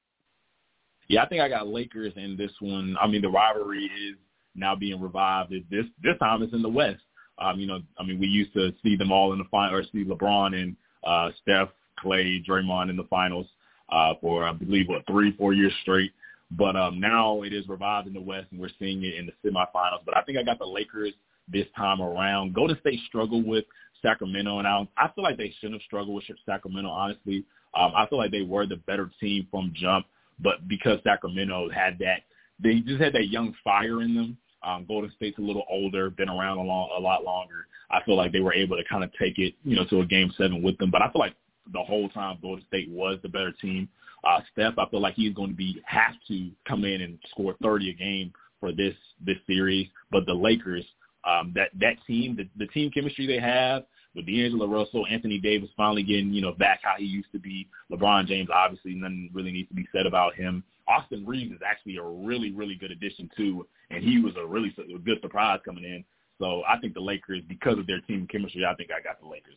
Yeah, 1.09 1.23
I 1.23 1.29
think 1.29 1.41
I 1.41 1.49
got 1.49 1.67
Lakers 1.67 2.13
in 2.17 2.37
this 2.37 2.53
one. 2.61 2.97
I 3.01 3.07
mean, 3.07 3.23
the 3.23 3.29
rivalry 3.29 3.85
is 3.85 4.17
now 4.55 4.75
being 4.75 5.01
revived. 5.01 5.53
This 5.71 5.87
this 6.03 6.19
time 6.19 6.43
it's 6.43 6.53
in 6.53 6.63
the 6.63 6.69
West. 6.69 7.03
Um, 7.39 7.59
you 7.59 7.67
know, 7.67 7.81
I 7.99 8.05
mean, 8.05 8.19
we 8.21 8.27
used 8.27 8.53
to 8.55 8.73
see 8.83 8.97
them 8.97 9.11
all 9.11 9.33
in 9.33 9.39
the 9.39 9.45
final, 9.51 9.77
or 9.77 9.83
see 9.85 10.05
LeBron 10.05 10.55
and 10.55 10.77
uh, 11.05 11.31
Steph, 11.41 11.71
Clay, 11.99 12.43
Draymond 12.47 12.91
in 12.91 12.97
the 12.97 13.05
finals 13.05 13.47
uh, 13.91 14.15
for 14.21 14.45
I 14.45 14.53
believe 14.53 14.89
what 14.89 15.07
three, 15.07 15.35
four 15.37 15.53
years 15.53 15.73
straight. 15.83 16.13
But 16.57 16.77
um, 16.77 17.01
now 17.01 17.43
it 17.43 17.53
is 17.53 17.69
revived 17.69 18.09
in 18.09 18.15
the 18.15 18.21
West, 18.21 18.49
and 18.51 18.61
we're 18.61 18.69
seeing 18.79 19.03
it 19.05 19.15
in 19.15 19.27
the 19.27 19.33
semifinals. 19.49 20.05
But 20.05 20.17
I 20.17 20.23
think 20.23 20.39
I 20.39 20.43
got 20.43 20.59
the 20.59 20.67
Lakers 20.67 21.13
this 21.49 21.67
time 21.77 22.03
around. 22.03 22.55
Golden 22.55 22.79
State 22.81 23.01
struggled 23.07 23.47
with 23.47 23.65
Sacramento, 24.03 24.59
and 24.59 24.69
I, 24.69 24.87
I 24.97 25.11
feel 25.15 25.25
like 25.25 25.39
they 25.39 25.55
shouldn't 25.59 25.81
have 25.81 25.87
struggled 25.87 26.15
with 26.15 26.39
Sacramento. 26.45 26.91
Honestly, 26.91 27.45
um, 27.75 27.93
I 27.97 28.07
feel 28.07 28.19
like 28.19 28.31
they 28.31 28.43
were 28.43 28.67
the 28.67 28.77
better 28.77 29.11
team 29.19 29.47
from 29.51 29.73
jump, 29.75 30.07
but 30.41 30.69
because 30.69 30.99
Sacramento 31.05 31.71
had 31.71 31.99
that, 32.01 32.23
they 32.59 32.81
just 32.81 33.01
had 33.01 33.15
that 33.15 33.29
young 33.29 33.55
fire 33.65 34.03
in 34.03 34.15
them. 34.15 34.37
Um, 34.63 34.85
Golden 34.87 35.11
State's 35.17 35.39
a 35.39 35.43
little 35.43 35.65
older, 35.71 36.11
been 36.11 36.29
around 36.29 36.59
a, 36.59 36.63
long, 36.63 36.91
a 36.97 37.01
lot 37.01 37.25
longer. 37.25 37.67
I 37.91 38.03
feel 38.05 38.17
like 38.17 38.31
they 38.31 38.41
were 38.41 38.55
able 38.55 38.77
to 38.77 38.85
kind 38.85 39.03
of 39.03 39.11
take 39.15 39.39
it, 39.39 39.55
you 39.65 39.75
know, 39.75 39.85
to 39.87 40.01
a 40.01 40.07
game 40.07 40.33
seven 40.37 40.63
with 40.63 40.79
them. 40.79 40.91
But 40.91 41.03
I 41.03 41.11
feel 41.11 41.21
like 41.21 41.35
the 41.73 41.83
whole 41.83 42.09
time 42.11 42.39
Golden 42.41 42.65
State 42.67 42.89
was 42.91 43.19
the 43.23 43.29
better 43.29 43.53
team. 43.53 43.89
Uh, 44.25 44.41
Steph, 44.53 44.79
I 44.79 44.89
feel 44.89 45.01
like 45.01 45.15
he's 45.15 45.35
going 45.35 45.51
to 45.51 45.57
be 45.57 45.81
have 45.85 46.15
to 46.29 46.51
come 46.67 46.85
in 46.85 47.01
and 47.03 47.19
score 47.31 47.55
30 47.63 47.91
a 47.91 47.95
game 47.95 48.33
for 48.61 48.73
this 48.73 48.95
this 49.25 49.39
series. 49.47 49.89
But 50.11 50.27
the 50.27 50.35
Lakers, 50.35 50.85
um, 51.25 51.53
that 51.55 51.71
that 51.81 51.97
team, 52.07 52.37
the, 52.37 52.49
the 52.57 52.71
team 52.73 52.91
chemistry 52.91 53.27
they 53.27 53.41
have 53.41 53.85
with 54.15 54.27
D'Angelo 54.27 54.67
Russell, 54.67 55.07
Anthony 55.11 55.39
Davis 55.39 55.71
finally 55.77 56.03
getting 56.03 56.33
you 56.33 56.41
know 56.41 56.53
back 56.53 56.81
how 56.83 56.95
he 56.99 57.05
used 57.05 57.33
to 57.33 57.39
be. 57.39 57.69
LeBron 57.91 58.27
James, 58.27 58.49
obviously, 58.55 58.95
nothing 58.95 59.31
really 59.33 59.53
needs 59.53 59.69
to 59.69 59.75
be 59.75 59.87
said 59.93 60.07
about 60.07 60.35
him. 60.35 60.63
Austin 60.89 61.25
Reaves 61.27 61.53
is 61.53 61.61
actually 61.67 61.97
a 61.97 62.03
really 62.03 62.53
really 62.53 62.77
good 62.77 62.91
addition 62.91 63.29
too, 63.37 63.67
and 63.91 64.05
he 64.05 64.21
was 64.21 64.35
a 64.37 64.47
really 64.47 64.75
a 64.79 64.99
good 64.99 65.21
surprise 65.21 65.61
coming 65.65 65.85
in. 65.85 66.05
So 66.39 66.63
I 66.69 66.79
think 66.79 66.95
the 66.95 67.01
Lakers, 67.01 67.43
because 67.49 67.79
of 67.79 67.87
their 67.87 68.01
team 68.01 68.27
chemistry, 68.31 68.65
I 68.65 68.75
think 68.75 68.91
I 68.91 69.03
got 69.03 69.21
the 69.21 69.29
Lakers. 69.29 69.57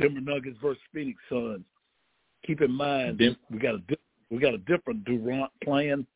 Denver 0.00 0.20
Nuggets 0.20 0.56
versus 0.60 0.82
Phoenix 0.92 1.18
Suns. 1.28 1.64
Keep 2.46 2.60
in 2.60 2.72
mind 2.72 3.20
we 3.50 3.58
got 3.58 3.74
a 3.74 3.82
we 4.30 4.38
got 4.38 4.54
a 4.54 4.58
different 4.58 5.04
Durant 5.04 5.50
plan. 5.62 6.06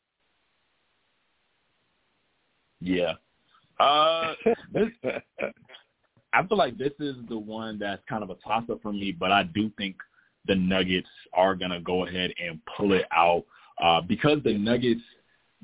Yeah. 2.81 3.14
Uh, 3.81 4.35
this, 4.72 4.89
I 6.33 6.47
feel 6.47 6.59
like 6.59 6.76
this 6.76 6.93
is 7.01 7.16
the 7.29 7.39
one 7.39 7.79
that's 7.79 8.03
kind 8.09 8.22
of 8.22 8.31
a 8.31 8.35
toss 8.37 8.64
up 8.70 8.83
for 8.83 8.93
me, 8.93 9.12
but 9.12 9.33
I 9.33 9.45
do 9.45 9.70
think 9.79 9.97
the 10.47 10.55
Nuggets 10.55 11.09
are 11.33 11.55
gonna 11.55 11.81
go 11.81 12.07
ahead 12.07 12.33
and 12.43 12.61
pull 12.76 12.93
it 12.93 13.07
out 13.12 13.45
uh, 13.83 14.01
because 14.01 14.39
the 14.45 14.57
Nuggets, 14.57 15.01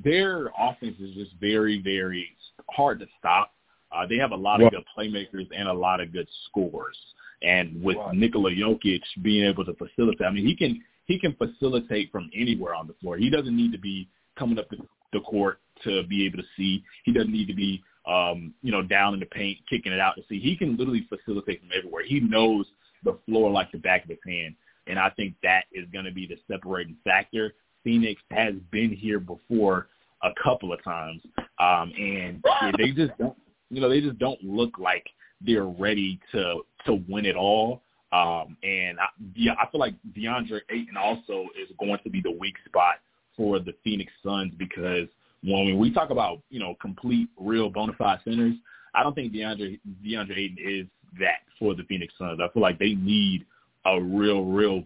their 0.02 0.50
offense 0.58 0.96
is 1.00 1.14
just 1.14 1.32
very, 1.40 1.82
very 1.82 2.36
hard 2.70 3.00
to 3.00 3.06
stop. 3.18 3.52
Uh, 3.92 4.06
they 4.06 4.16
have 4.16 4.32
a 4.32 4.36
lot 4.36 4.60
of 4.60 4.70
good 4.70 4.84
playmakers 4.96 5.46
and 5.56 5.68
a 5.68 5.72
lot 5.72 6.00
of 6.00 6.12
good 6.12 6.28
scores. 6.46 6.96
And 7.44 7.82
with 7.82 7.96
right. 7.96 8.14
Nikola 8.14 8.50
Jokic 8.50 9.02
being 9.22 9.44
able 9.44 9.64
to 9.64 9.74
facilitate, 9.74 10.26
I 10.26 10.30
mean, 10.30 10.46
he 10.46 10.56
can 10.56 10.80
he 11.06 11.18
can 11.18 11.34
facilitate 11.34 12.10
from 12.10 12.30
anywhere 12.34 12.74
on 12.74 12.86
the 12.86 12.94
floor. 12.94 13.16
He 13.16 13.28
doesn't 13.28 13.54
need 13.54 13.72
to 13.72 13.78
be 13.78 14.08
coming 14.38 14.58
up 14.58 14.68
the, 14.70 14.78
the 15.12 15.20
court 15.20 15.60
to 15.82 16.02
be 16.04 16.24
able 16.26 16.38
to 16.38 16.44
see. 16.56 16.82
He 17.04 17.12
doesn't 17.12 17.32
need 17.32 17.46
to 17.48 17.54
be 17.54 17.82
um, 18.06 18.54
you 18.62 18.72
know 18.72 18.82
down 18.82 19.14
in 19.14 19.20
the 19.20 19.26
paint 19.26 19.58
kicking 19.68 19.92
it 19.92 20.00
out 20.00 20.14
to 20.16 20.22
see. 20.28 20.38
He 20.38 20.56
can 20.56 20.76
literally 20.76 21.06
facilitate 21.08 21.60
from 21.60 21.70
everywhere. 21.76 22.04
He 22.06 22.20
knows 22.20 22.66
the 23.04 23.18
floor 23.26 23.50
like 23.50 23.70
the 23.72 23.78
back 23.78 24.04
of 24.04 24.10
his 24.10 24.18
hand, 24.26 24.54
and 24.86 24.98
I 24.98 25.10
think 25.10 25.34
that 25.42 25.64
is 25.72 25.86
going 25.92 26.06
to 26.06 26.12
be 26.12 26.26
the 26.26 26.38
separating 26.50 26.96
factor. 27.04 27.54
Phoenix 27.82 28.20
has 28.30 28.54
been 28.70 28.90
here 28.90 29.20
before 29.20 29.88
a 30.22 30.30
couple 30.42 30.72
of 30.72 30.82
times, 30.82 31.20
um, 31.58 31.92
and 31.98 32.42
they 32.78 32.92
just 32.92 33.12
don't, 33.18 33.36
you 33.68 33.82
know, 33.82 33.90
they 33.90 34.00
just 34.00 34.18
don't 34.18 34.42
look 34.42 34.78
like 34.78 35.04
they're 35.44 35.64
ready 35.64 36.20
to 36.32 36.62
to 36.86 37.02
win 37.08 37.26
it 37.26 37.36
all. 37.36 37.82
Um, 38.12 38.56
and 38.62 39.00
I, 39.00 39.06
yeah, 39.34 39.54
I 39.60 39.68
feel 39.70 39.80
like 39.80 39.94
DeAndre 40.16 40.60
Ayton 40.70 40.96
also 40.96 41.48
is 41.60 41.68
going 41.80 41.98
to 42.04 42.10
be 42.10 42.20
the 42.20 42.30
weak 42.30 42.54
spot 42.66 42.96
for 43.36 43.58
the 43.58 43.74
Phoenix 43.82 44.12
Suns 44.22 44.52
because 44.56 45.08
when 45.42 45.78
we 45.78 45.92
talk 45.92 46.10
about 46.10 46.42
you 46.50 46.60
know 46.60 46.76
complete, 46.80 47.28
real, 47.38 47.70
bona 47.70 47.92
fide 47.98 48.20
centers, 48.24 48.54
I 48.94 49.02
don't 49.02 49.14
think 49.14 49.32
DeAndre 49.32 49.80
DeAndre 50.04 50.38
Ayton 50.38 50.58
is 50.60 50.86
that 51.18 51.40
for 51.58 51.74
the 51.74 51.82
Phoenix 51.84 52.14
Suns. 52.18 52.40
I 52.42 52.48
feel 52.52 52.62
like 52.62 52.78
they 52.78 52.94
need 52.94 53.46
a 53.86 54.00
real, 54.00 54.44
real 54.44 54.84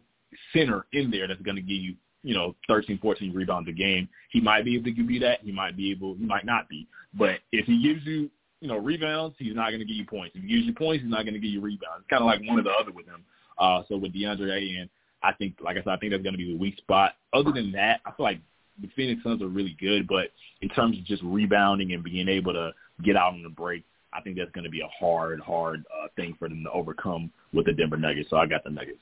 center 0.53 0.87
in 0.93 1.11
there 1.11 1.29
that's 1.29 1.43
going 1.43 1.57
to 1.57 1.63
give 1.63 1.83
you 1.83 1.95
you 2.23 2.35
know 2.35 2.55
13, 2.67 2.99
14 2.99 3.33
rebounds 3.35 3.69
a 3.69 3.73
game. 3.73 4.09
He 4.31 4.41
might 4.41 4.65
be 4.65 4.75
able 4.75 4.85
to 4.85 4.93
give 4.93 5.11
you 5.11 5.21
that. 5.21 5.41
He 5.43 5.53
might 5.53 5.77
be 5.77 5.91
able. 5.91 6.15
He 6.15 6.25
might 6.25 6.45
not 6.45 6.69
be. 6.69 6.87
But 7.15 7.41
if 7.53 7.67
he 7.67 7.83
gives 7.83 8.05
you 8.07 8.31
you 8.61 8.69
know, 8.69 8.79
rebounds, 8.79 9.37
he's 9.39 9.55
not 9.55 9.71
going 9.71 9.81
to 9.81 9.87
give 9.87 9.97
you 9.97 10.05
points. 10.05 10.35
If 10.35 10.43
he 10.43 10.49
gives 10.49 10.67
you 10.67 10.75
points, 10.75 11.03
he's 11.03 11.11
not 11.11 11.23
going 11.23 11.35
to 11.35 11.41
give 11.41 11.51
you 11.51 11.61
rebounds. 11.61 12.01
It's 12.01 12.11
kind 12.11 12.23
of 12.23 12.27
like 12.27 12.41
one 12.49 12.59
or 12.59 12.63
the 12.63 12.71
other 12.71 12.93
with 12.93 13.07
him. 13.07 13.25
Uh, 13.59 13.83
so 13.89 13.97
with 13.97 14.15
DeAndre 14.15 14.81
and 14.81 14.89
I 15.23 15.33
think, 15.33 15.57
like 15.63 15.77
I 15.77 15.81
said, 15.81 15.91
I 15.91 15.97
think 15.97 16.13
that's 16.13 16.23
going 16.23 16.35
to 16.35 16.39
be 16.39 16.53
the 16.53 16.59
weak 16.59 16.77
spot. 16.79 17.15
Other 17.33 17.53
than 17.53 17.73
that, 17.73 18.01
I 18.05 18.13
feel 18.13 18.25
like 18.25 18.41
the 18.81 18.89
Phoenix 18.95 19.23
Suns 19.23 19.43
are 19.43 19.49
really 19.49 19.77
good, 19.81 20.07
but 20.07 20.31
in 20.63 20.69
terms 20.71 20.97
of 20.99 21.05
just 21.05 21.23
rebounding 21.25 21.93
and 21.93 22.05
being 22.05 22.29
able 22.29 22.53
to 22.53 22.73
get 23.05 23.17
out 23.17 23.33
on 23.33 23.43
the 23.43 23.49
break, 23.49 23.85
I 24.13 24.21
think 24.21 24.37
that's 24.37 24.51
going 24.53 24.65
to 24.65 24.71
be 24.71 24.81
a 24.81 24.89
hard, 24.89 25.41
hard 25.41 25.85
uh, 25.93 26.09
thing 26.17 26.35
for 26.39 26.49
them 26.49 26.63
to 26.65 26.71
overcome 26.71 27.31
with 27.53 27.67
the 27.67 27.73
Denver 27.73 27.97
Nuggets. 27.97 28.31
So 28.31 28.37
I 28.37 28.47
got 28.47 28.65
the 28.65 28.71
Nuggets. 28.71 29.01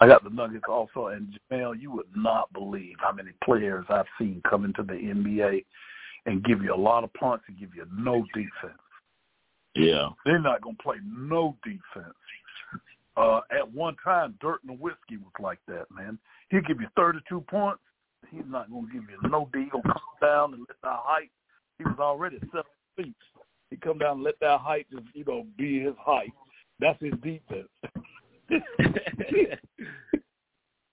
I 0.00 0.06
got 0.06 0.22
the 0.22 0.30
Nuggets 0.30 0.64
also, 0.68 1.08
and 1.08 1.38
Jamel, 1.50 1.80
you 1.80 1.90
would 1.90 2.06
not 2.14 2.52
believe 2.52 2.96
how 3.00 3.12
many 3.12 3.30
players 3.44 3.84
I've 3.88 4.06
seen 4.18 4.42
come 4.48 4.64
into 4.64 4.82
the 4.82 4.92
NBA 4.92 5.64
and 6.28 6.44
give 6.44 6.62
you 6.62 6.74
a 6.74 6.76
lot 6.76 7.04
of 7.04 7.12
punts 7.14 7.44
and 7.48 7.58
give 7.58 7.74
you 7.74 7.86
no 7.90 8.24
defense. 8.34 8.78
Yeah. 9.74 10.10
They're 10.24 10.38
not 10.38 10.60
going 10.60 10.76
to 10.76 10.82
play 10.82 10.96
no 11.04 11.56
defense. 11.64 12.14
Uh, 13.16 13.40
at 13.50 13.72
one 13.72 13.96
time, 14.04 14.36
Dirk 14.40 14.60
Nowitzki 14.64 15.18
was 15.18 15.32
like 15.40 15.58
that, 15.68 15.86
man. 15.90 16.18
He'll 16.50 16.60
give 16.60 16.80
you 16.80 16.86
32 16.96 17.40
points. 17.48 17.80
He's 18.30 18.42
not 18.46 18.70
going 18.70 18.86
to 18.86 18.92
give 18.92 19.04
you 19.04 19.28
no 19.28 19.48
D. 19.52 19.62
He's 19.62 19.72
going 19.72 19.84
to 19.84 19.88
come 19.88 20.00
down 20.20 20.52
and 20.52 20.66
let 20.68 20.76
that 20.82 21.00
height. 21.02 21.30
He 21.78 21.84
was 21.84 21.98
already 21.98 22.38
seven 22.52 22.64
feet. 22.96 23.16
He 23.70 23.76
come 23.76 23.98
down 23.98 24.16
and 24.16 24.24
let 24.24 24.38
that 24.40 24.60
height 24.60 24.86
just, 24.92 25.06
you 25.14 25.24
know, 25.24 25.46
be 25.56 25.80
his 25.80 25.94
height. 25.98 26.32
That's 26.78 27.00
his 27.00 27.14
defense. 27.22 27.68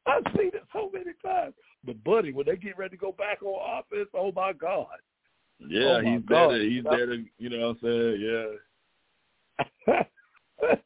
I've 0.08 0.24
seen 0.38 0.52
it 0.54 0.64
so 0.72 0.90
many 0.94 1.12
times. 1.24 1.54
But 1.84 2.04
buddy, 2.04 2.32
when 2.32 2.46
they 2.46 2.56
get 2.56 2.78
ready 2.78 2.96
to 2.96 3.02
go 3.02 3.12
back 3.12 3.44
on 3.44 3.80
offense, 3.80 4.10
oh 4.14 4.32
my 4.32 4.54
God. 4.54 4.88
Yeah, 5.60 5.98
oh 5.98 6.02
he's 6.02 6.22
God. 6.28 6.52
there. 6.52 6.58
To, 6.60 6.70
he's 6.70 6.84
there 6.84 7.06
to, 7.06 7.24
you 7.38 7.50
know 7.50 7.76
what 7.82 7.90
I'm 7.90 8.18
saying? 8.18 8.56
Yeah. 9.88 10.04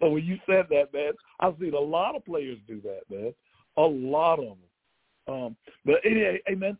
so 0.00 0.10
when 0.10 0.24
you 0.24 0.38
said 0.46 0.66
that, 0.70 0.92
man, 0.92 1.12
I've 1.40 1.56
seen 1.60 1.74
a 1.74 1.80
lot 1.80 2.16
of 2.16 2.24
players 2.24 2.58
do 2.66 2.80
that, 2.82 3.00
man. 3.10 3.34
A 3.76 3.82
lot 3.82 4.38
of 4.38 4.44
them. 4.46 4.58
Um, 5.28 5.56
but 5.84 5.96
anyway, 6.04 6.40
hey, 6.46 6.54
man, 6.54 6.78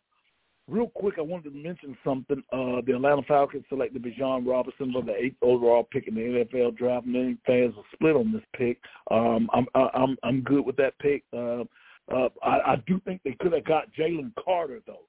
real 0.69 0.87
quick, 0.87 1.15
I 1.17 1.21
wanted 1.21 1.51
to 1.51 1.57
mention 1.57 1.97
something. 2.03 2.41
Uh, 2.51 2.81
the 2.85 2.93
Atlanta 2.95 3.21
Falcons 3.27 3.65
selected 3.69 4.03
Bijan 4.03 4.47
Robinson 4.47 4.93
for 4.93 5.03
the 5.03 5.15
eighth 5.15 5.37
overall 5.41 5.87
pick 5.91 6.07
in 6.07 6.15
the 6.15 6.21
NFL 6.21 6.77
draft. 6.77 7.05
Many 7.05 7.37
fans 7.45 7.73
are 7.77 7.83
split 7.93 8.15
on 8.15 8.31
this 8.31 8.43
pick. 8.55 8.79
Um, 9.11 9.49
I'm 9.53 9.67
I'm 9.75 10.17
I'm 10.23 10.41
good 10.41 10.65
with 10.65 10.77
that 10.77 10.97
pick. 10.99 11.23
Uh, 11.33 11.63
uh, 12.11 12.29
I, 12.43 12.73
I 12.73 12.83
do 12.87 12.99
think 13.05 13.21
they 13.23 13.35
could 13.39 13.53
have 13.53 13.65
got 13.65 13.91
Jalen 13.93 14.31
Carter 14.43 14.81
though. 14.87 15.05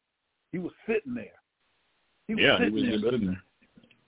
He 0.52 0.58
was 0.58 0.72
sitting 0.86 1.14
there. 1.14 1.39
He 2.30 2.36
was 2.36 2.44
yeah, 2.44 2.58
sitting 2.58 2.76
he 2.76 2.90
was 2.90 3.02
there. 3.02 3.10
sitting 3.10 3.26
there. 3.26 3.42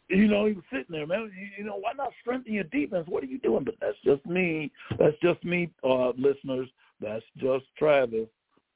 You 0.09 0.29
know, 0.29 0.47
he 0.47 0.53
was 0.53 0.65
sitting 0.71 0.87
there, 0.91 1.07
man. 1.09 1.33
You, 1.37 1.49
you 1.59 1.65
know, 1.65 1.77
why 1.77 1.93
not 1.97 2.13
strengthen 2.21 2.53
your 2.53 2.65
defense? 2.65 3.07
What 3.09 3.25
are 3.25 3.27
you 3.27 3.39
doing? 3.39 3.65
But 3.65 3.75
that's 3.81 3.97
just 4.05 4.25
me. 4.27 4.71
That's 4.97 5.17
just 5.21 5.43
me, 5.43 5.71
uh, 5.83 6.11
listeners. 6.11 6.69
That's 7.01 7.25
just 7.39 7.65
Travis. 7.77 8.29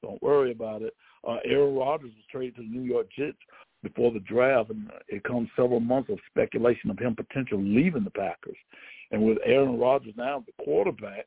Don't 0.02 0.20
worry 0.20 0.50
about 0.50 0.82
it. 0.82 0.94
Uh, 1.26 1.36
Aaron 1.44 1.76
Rodgers 1.76 2.10
was 2.10 2.24
traded 2.28 2.56
to 2.56 2.62
the 2.62 2.68
New 2.68 2.82
York 2.82 3.06
Jets 3.16 3.38
before 3.84 4.10
the 4.10 4.18
draft, 4.20 4.70
and 4.70 4.90
it 5.06 5.22
comes 5.22 5.48
several 5.54 5.78
months 5.78 6.10
of 6.10 6.18
speculation 6.28 6.90
of 6.90 6.98
him 6.98 7.14
potentially 7.14 7.62
leaving 7.62 8.02
the 8.02 8.10
Packers. 8.10 8.56
And 9.12 9.22
with 9.22 9.38
Aaron 9.44 9.78
Rodgers 9.78 10.14
now 10.16 10.42
the 10.44 10.64
quarterback, 10.64 11.26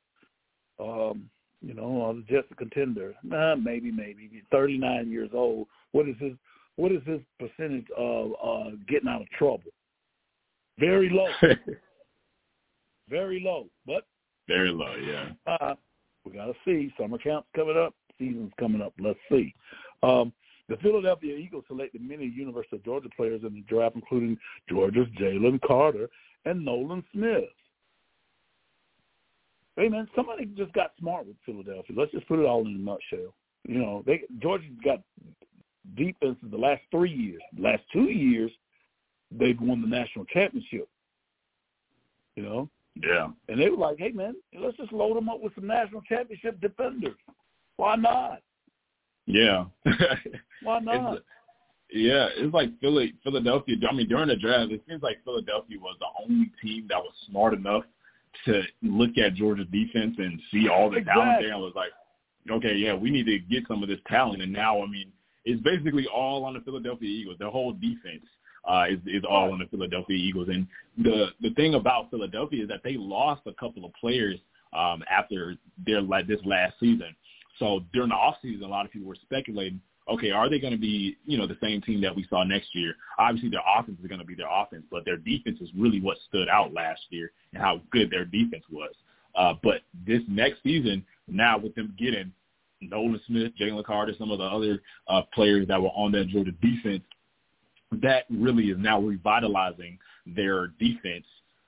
um, 0.78 1.30
you 1.62 1.74
know, 1.74 2.10
uh, 2.10 2.14
the 2.14 2.26
Jets 2.30 2.48
a 2.52 2.56
contender. 2.56 3.14
Nah, 3.24 3.56
maybe, 3.56 3.92
maybe. 3.92 4.30
He's 4.30 4.44
39 4.52 5.10
years 5.10 5.30
old. 5.34 5.68
What 5.94 6.10
is 6.10 6.16
his 6.20 6.34
what 6.76 6.92
is 6.92 7.02
his 7.06 7.20
percentage 7.40 7.88
of 7.98 8.34
uh, 8.44 8.70
getting 8.88 9.10
out 9.10 9.22
of 9.22 9.30
trouble? 9.32 9.72
Very 10.80 11.10
low. 11.10 11.28
Very 13.10 13.42
low. 13.44 13.68
But 13.86 14.06
very 14.48 14.70
low, 14.70 14.96
yeah. 14.96 15.30
Uh, 15.46 15.76
we 16.26 16.32
got 16.32 16.46
to 16.46 16.54
see. 16.66 16.92
Summer 17.00 17.18
camp's 17.18 17.48
coming 17.56 17.78
up. 17.78 17.94
Season's 18.18 18.52
coming 18.60 18.82
up. 18.82 18.94
Let's 19.00 19.20
see. 19.32 19.54
Um, 20.04 20.34
the 20.70 20.78
Philadelphia 20.78 21.36
Eagles 21.36 21.66
selected 21.68 22.02
many 22.02 22.26
University 22.26 22.76
of 22.76 22.84
Georgia 22.84 23.10
players 23.16 23.42
in 23.44 23.54
the 23.54 23.62
draft, 23.62 23.96
including 23.96 24.38
Georgia's 24.70 25.08
Jalen 25.20 25.60
Carter 25.66 26.10
and 26.46 26.64
Nolan 26.64 27.04
Smith. 27.14 27.44
Hey 29.76 29.88
man, 29.88 30.08
somebody 30.16 30.46
just 30.46 30.74
got 30.74 30.92
smart 31.00 31.26
with 31.26 31.38
Philadelphia. 31.46 31.96
Let's 31.96 32.12
just 32.12 32.28
put 32.28 32.40
it 32.40 32.46
all 32.46 32.62
in 32.62 32.76
a 32.76 32.78
nutshell. 32.78 33.34
You 33.68 33.80
know, 33.80 34.04
they 34.06 34.24
Georgia's 34.40 34.72
got 34.84 35.00
defenses 35.96 36.50
the 36.50 36.58
last 36.58 36.82
three 36.92 37.12
years. 37.12 37.42
The 37.56 37.64
last 37.64 37.84
two 37.92 38.10
years, 38.12 38.52
they've 39.32 39.60
won 39.60 39.82
the 39.82 39.88
national 39.88 40.26
championship. 40.26 40.88
You 42.36 42.44
know. 42.44 42.70
Yeah. 42.96 43.30
And 43.48 43.60
they 43.60 43.70
were 43.70 43.78
like, 43.78 43.98
"Hey 43.98 44.12
man, 44.12 44.36
let's 44.60 44.78
just 44.78 44.92
load 44.92 45.16
them 45.16 45.30
up 45.30 45.42
with 45.42 45.56
some 45.56 45.68
national 45.68 46.02
championship 46.02 46.60
defenders. 46.62 47.16
Why 47.78 47.96
not?" 47.96 48.42
Yeah. 49.26 49.66
Why 50.64 50.80
not? 50.80 51.16
It's, 51.16 51.26
yeah, 51.92 52.28
it's 52.36 52.54
like 52.54 52.70
Philly, 52.80 53.14
Philadelphia. 53.24 53.76
I 53.90 53.94
mean, 53.94 54.08
during 54.08 54.28
the 54.28 54.36
draft, 54.36 54.72
it 54.72 54.82
seems 54.88 55.02
like 55.02 55.24
Philadelphia 55.24 55.78
was 55.80 55.96
the 56.00 56.24
only 56.24 56.52
team 56.62 56.86
that 56.90 57.00
was 57.00 57.14
smart 57.30 57.54
enough 57.54 57.84
to 58.46 58.62
look 58.84 59.18
at 59.18 59.34
Georgia's 59.36 59.68
defense 59.72 60.16
and 60.18 60.40
see 60.52 60.68
all 60.68 60.90
the 60.90 60.98
exactly. 60.98 61.22
talent 61.22 61.42
there 61.42 61.54
and 61.54 61.62
was 61.62 61.74
like, 61.76 61.92
okay, 62.52 62.76
yeah, 62.76 62.94
we 62.94 63.10
need 63.10 63.26
to 63.26 63.40
get 63.40 63.64
some 63.68 63.82
of 63.82 63.90
this 63.90 64.00
talent. 64.08 64.42
And 64.42 64.54
now, 64.54 64.82
I 64.82 64.88
mean, 64.88 65.12
it's 65.46 65.62
basically 65.62 66.08
all 66.08 66.44
on 66.46 66.54
the 66.54 66.62
Philadelphia 66.62 67.10
Eagles. 67.10 67.38
The 67.40 67.50
whole 67.50 67.74
defense 67.74 68.26
uh, 68.68 68.86
is 68.90 69.00
is 69.06 69.24
all 69.30 69.52
on 69.52 69.60
the 69.60 69.66
Philadelphia 69.66 70.16
Eagles. 70.16 70.50
And 70.50 70.68
the 70.98 71.28
the 71.42 71.54
thing 71.56 71.76
about 71.76 72.10
Philadelphia 72.10 72.64
is 72.64 72.70
that 72.70 72.82
they 72.84 72.96
lost 72.98 73.42
a 73.46 73.54
couple 73.54 73.86
of 73.86 73.94
players 73.94 74.40
um, 74.74 75.04
after 75.10 75.56
their 75.86 76.02
like 76.02 76.28
this 76.28 76.40
last 76.46 76.76
season. 76.80 77.16
So 77.58 77.82
during 77.94 78.10
the 78.10 78.16
offseason, 78.16 78.64
a 78.64 78.68
lot 78.68 78.86
of 78.86 78.92
people 78.92 79.08
were 79.08 79.18
speculating, 79.22 79.82
okay, 80.08 80.32
are 80.32 80.50
they 80.50 80.60
going 80.60 80.72
to 80.72 80.80
be, 80.80 81.18
you 81.26 81.38
know, 81.38 81.46
the 81.46 81.58
same 81.62 81.82
team 81.82 82.00
that 82.02 82.16
we 82.16 82.26
saw 82.30 82.44
next 82.44 82.74
year? 82.74 82.94
Obviously, 83.18 83.50
their 83.50 83.62
offense 83.78 84.00
is 84.02 84.08
going 84.08 84.22
to 84.22 84.26
be 84.26 84.36
their 84.36 84.50
offense, 84.50 84.84
but 84.90 85.04
their 85.04 85.18
defense 85.18 85.60
is 85.60 85.70
really 85.78 86.00
what 86.00 86.18
stood 86.28 86.48
out 86.48 86.74
last 86.74 87.02
year 87.10 87.32
and 87.54 87.62
how 87.62 87.82
good 87.92 88.10
their 88.10 88.26
defense 88.26 88.64
was. 88.72 88.92
Uh, 89.36 89.54
but 89.62 89.82
this 90.08 90.22
next 90.28 90.64
season, 90.64 91.06
now 91.28 91.58
with 91.58 91.76
them 91.76 91.94
getting 91.98 92.32
Nolan 92.82 93.20
Smith, 93.28 93.52
Jalen 93.60 93.84
Carter, 93.86 94.14
some 94.18 94.32
of 94.32 94.40
the 94.40 94.46
other 94.46 94.82
uh, 95.08 95.22
players 95.34 95.68
that 95.68 95.82
were 95.82 95.90
on 95.90 96.12
that 96.14 96.28
Georgia 96.28 96.52
defense, 96.62 97.04
that 98.02 98.26
really 98.30 98.66
is 98.66 98.78
now 98.80 99.02
revitalizing 99.02 99.98
their 100.26 100.68
defense 100.80 101.26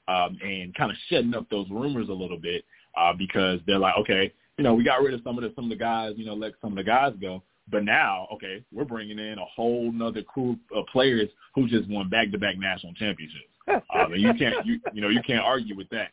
um, 0.07 0.37
and 0.43 0.73
kind 0.75 0.91
of 0.91 0.97
shedding 1.09 1.33
up 1.33 1.49
those 1.49 1.67
rumors 1.69 2.09
a 2.09 2.13
little 2.13 2.37
bit 2.37 2.63
uh, 2.97 3.13
because 3.17 3.59
they're 3.65 3.79
like, 3.79 3.95
okay, 3.99 4.31
you 4.57 4.63
know, 4.63 4.73
we 4.73 4.83
got 4.83 5.01
rid 5.01 5.13
of 5.13 5.21
some 5.23 5.37
of 5.37 5.43
the 5.43 5.51
some 5.55 5.65
of 5.65 5.69
the 5.69 5.75
guys, 5.75 6.13
you 6.17 6.25
know, 6.25 6.33
let 6.33 6.53
some 6.61 6.71
of 6.71 6.77
the 6.77 6.83
guys 6.83 7.13
go. 7.19 7.41
But 7.69 7.83
now, 7.83 8.27
okay, 8.33 8.63
we're 8.73 8.85
bringing 8.85 9.17
in 9.17 9.37
a 9.37 9.45
whole 9.45 9.91
nother 9.91 10.23
crew 10.23 10.57
of 10.75 10.85
players 10.91 11.29
who 11.55 11.67
just 11.67 11.89
won 11.89 12.09
back-to-back 12.09 12.57
national 12.57 12.93
championships. 12.93 13.45
um, 13.67 13.81
and 14.13 14.21
you 14.21 14.33
can't, 14.33 14.65
you 14.65 14.79
you 14.93 15.01
know, 15.01 15.09
you 15.09 15.21
can't 15.25 15.43
argue 15.43 15.75
with 15.75 15.89
that. 15.89 16.09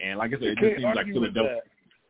And 0.00 0.18
like 0.18 0.30
I 0.30 0.34
said, 0.34 0.42
it 0.42 0.58
just 0.58 0.80
seems 0.80 0.96
like 0.96 1.06
Philadelphia. 1.06 1.60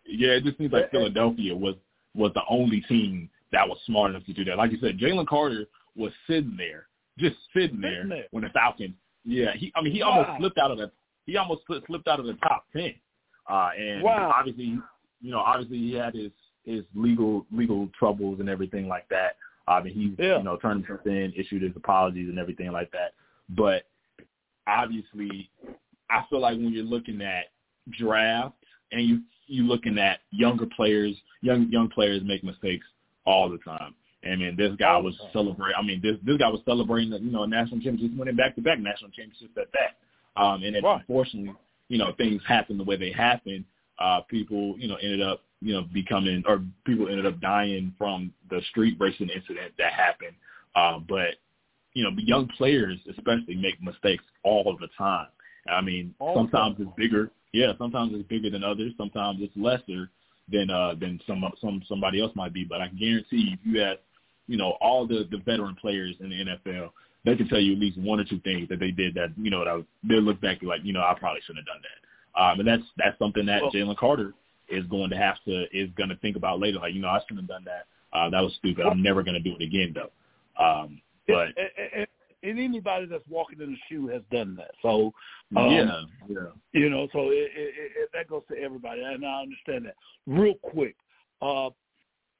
Yeah, 0.07 0.29
it 0.31 0.45
just 0.45 0.59
seems 0.59 0.73
like 0.73 0.91
Philadelphia 0.91 1.55
was 1.55 1.75
was 2.15 2.33
the 2.35 2.43
only 2.49 2.81
team 2.83 3.29
that 3.53 3.69
was 3.69 3.79
smart 3.87 4.11
enough 4.11 4.25
to 4.27 4.33
do 4.33 4.45
that. 4.45 4.57
Like 4.57 4.73
you 4.73 4.79
said, 4.81 4.99
Jalen 4.99 5.27
Carter 5.27 5.67
was 5.95 6.13
sitting 6.27 6.57
there, 6.57 6.87
just 7.19 7.37
sitting 7.55 7.81
there, 7.81 8.07
there. 8.09 8.25
when 8.31 8.45
the 8.45 8.51
Falcons. 8.51 8.95
Yeah, 9.25 9.53
he. 9.55 9.73
I 9.77 9.83
mean, 9.83 9.93
he 9.93 10.03
wow. 10.03 10.11
almost 10.11 10.39
slipped 10.39 10.59
out 10.59 10.71
of 10.71 10.79
the. 10.79 10.91
He 11.27 11.37
almost 11.37 11.63
slipped 11.87 12.09
out 12.09 12.19
of 12.19 12.27
the 12.27 12.35
top 12.35 12.67
ten. 12.73 12.95
Uh, 13.49 13.71
and 13.79 14.03
wow. 14.03 14.33
obviously, 14.37 14.79
you 15.21 15.31
know, 15.31 15.39
obviously 15.39 15.79
he 15.79 15.95
had 15.95 16.15
his 16.15 16.33
his 16.65 16.85
legal 16.95 17.47
legal 17.53 17.89
troubles 17.99 18.41
and 18.41 18.49
everything 18.49 18.89
like 18.89 19.09
that. 19.11 19.37
I 19.69 19.83
mean, 19.83 19.95
he 19.95 20.23
yeah. 20.23 20.39
you 20.39 20.45
know 20.45 20.57
turned 20.57 20.85
himself 20.85 21.07
in, 21.07 21.33
issued 21.37 21.63
his 21.63 21.73
apologies 21.77 22.29
and 22.29 22.39
everything 22.39 22.73
like 22.73 22.91
that. 22.93 23.13
But 23.51 23.85
obviously, 24.67 25.51
I 26.11 26.25
feel 26.29 26.41
like 26.41 26.57
when 26.57 26.73
you're 26.73 26.85
looking 26.85 27.23
at 27.23 27.47
draft 27.99 28.57
and 28.91 29.07
you 29.07 29.21
you 29.47 29.65
looking 29.65 29.99
at 29.99 30.21
younger 30.31 30.67
players, 30.75 31.15
young 31.43 31.69
young 31.71 31.89
players 31.91 32.23
make 32.25 32.43
mistakes 32.43 32.87
all 33.27 33.51
the 33.51 33.59
time. 33.59 33.95
I 34.25 34.37
mean, 34.37 34.57
this 34.57 34.71
guy 34.79 34.97
was 34.99 35.15
celebrating. 35.33 35.75
I 35.77 35.83
mean, 35.83 36.01
this 36.03 36.17
this 36.25 36.39
guy 36.39 36.49
was 36.49 36.61
celebrating, 36.65 37.11
the, 37.11 37.19
you 37.19 37.31
know, 37.31 37.43
a 37.43 37.47
national 37.47 37.81
championship, 37.81 38.17
winning 38.17 38.37
back 38.37 38.55
to 38.55 38.63
back 38.63 38.79
national 38.79 39.11
championships 39.11 39.53
at 39.61 39.69
that. 39.73 40.41
Um, 40.41 40.63
and 40.63 40.77
right. 40.83 41.01
unfortunately, 41.01 41.55
you 41.89 41.99
know, 41.99 42.13
things 42.17 42.41
happened 42.47 42.81
the 42.81 42.85
way 42.85 42.97
they 42.97 43.13
happened. 43.13 43.65
Uh, 43.99 44.21
people, 44.29 44.77
you 44.79 44.89
know, 44.89 44.97
ended 44.97 45.21
up, 45.21 45.43
you 45.61 45.75
know, 45.75 45.83
becoming 45.93 46.43
or 46.47 46.63
people 46.87 47.09
ended 47.09 47.27
up 47.27 47.41
dying 47.41 47.93
from 47.99 48.33
the 48.49 48.61
street 48.71 48.97
racing 48.99 49.29
incident 49.29 49.73
that 49.79 49.93
happened. 49.93 50.37
Uh, 50.75 50.99
but 50.99 51.35
you 51.95 52.05
know, 52.05 52.11
young 52.17 52.49
players 52.57 52.99
especially 53.11 53.57
make 53.57 53.83
mistakes 53.83 54.25
all 54.45 54.77
the 54.81 54.89
time. 54.97 55.27
I 55.69 55.81
mean, 55.81 56.15
sometimes 56.35 56.77
it's 56.79 56.91
bigger. 56.97 57.31
Yeah, 57.53 57.73
sometimes 57.77 58.13
it's 58.15 58.27
bigger 58.29 58.51
than 58.51 58.65
others. 58.65 58.93
Sometimes 58.97 59.41
it's 59.43 59.53
lesser 59.57 60.11
than 60.51 60.71
uh 60.71 60.95
than 60.99 61.21
some 61.27 61.45
some 61.61 61.83
somebody 61.89 62.21
else 62.21 62.33
might 62.35 62.53
be. 62.53 62.65
But 62.65 62.81
I 62.81 62.89
guarantee 62.89 63.55
if 63.55 63.61
you 63.65 63.83
ask, 63.83 63.99
you 64.47 64.57
know, 64.57 64.77
all 64.81 65.07
the 65.07 65.27
the 65.31 65.39
veteran 65.39 65.77
players 65.81 66.17
in 66.21 66.31
the 66.31 66.37
NFL, 66.37 66.91
they 67.25 67.37
can 67.37 67.49
tell 67.49 67.61
you 67.61 67.75
at 67.75 67.79
least 67.79 67.99
one 67.99 68.21
or 68.21 68.25
two 68.25 68.41
things 68.41 68.69
that 68.69 68.81
they 68.81 68.91
did 68.91 69.15
that 69.15 69.33
you 69.37 69.51
know 69.51 69.65
that 69.65 69.85
they'll 70.05 70.21
look 70.21 70.41
back 70.41 70.59
and 70.61 70.69
like 70.69 70.81
you 70.85 70.93
know 70.93 71.01
I 71.01 71.15
probably 71.19 71.41
shouldn't 71.47 71.67
have 71.67 71.75
done 71.75 71.83
that. 71.83 72.41
Um, 72.41 72.61
and 72.61 72.69
that's 72.69 72.83
that's 72.97 73.19
something 73.19 73.47
that 73.47 73.63
well, 73.63 73.73
Jalen 73.73 73.97
Carter 73.97 74.35
is 74.69 74.85
going 74.87 75.11
to 75.11 75.17
have 75.17 75.37
to 75.47 75.65
is 75.73 75.91
going 75.97 76.09
to 76.09 76.17
think 76.17 76.37
about 76.37 76.61
later. 76.61 76.79
Like 76.79 76.95
you 76.95 77.01
know 77.01 77.09
I 77.09 77.21
shouldn't 77.21 77.41
have 77.41 77.49
done 77.49 77.65
that. 77.65 77.87
Uh, 78.17 78.31
that 78.31 78.41
was 78.41 78.55
stupid. 78.59 78.87
I'm 78.87 79.03
never 79.03 79.23
going 79.23 79.35
to 79.35 79.41
do 79.41 79.55
it 79.59 79.63
again 79.63 79.95
though. 79.95 80.11
Um, 80.63 81.01
but 81.27 81.49
and, 81.57 81.91
and, 81.95 82.07
and 82.43 82.59
anybody 82.59 83.07
that's 83.07 83.27
walking 83.29 83.61
in 83.61 83.71
the 83.73 83.77
shoe 83.89 84.09
has 84.09 84.23
done 84.31 84.57
that. 84.57 84.73
So 84.83 85.13
um, 85.57 85.71
yeah, 85.71 86.03
yeah, 86.29 86.37
you 86.73 86.91
know, 86.91 87.09
so 87.13 87.31
it, 87.31 87.51
it, 87.55 87.75
it, 87.97 88.11
that 88.13 88.29
goes 88.29 88.43
to 88.51 88.59
everybody, 88.59 89.03
and 89.03 89.25
I 89.25 89.43
understand 89.43 89.87
that. 89.87 89.95
Real 90.27 90.55
quick, 90.55 90.97
uh, 91.41 91.71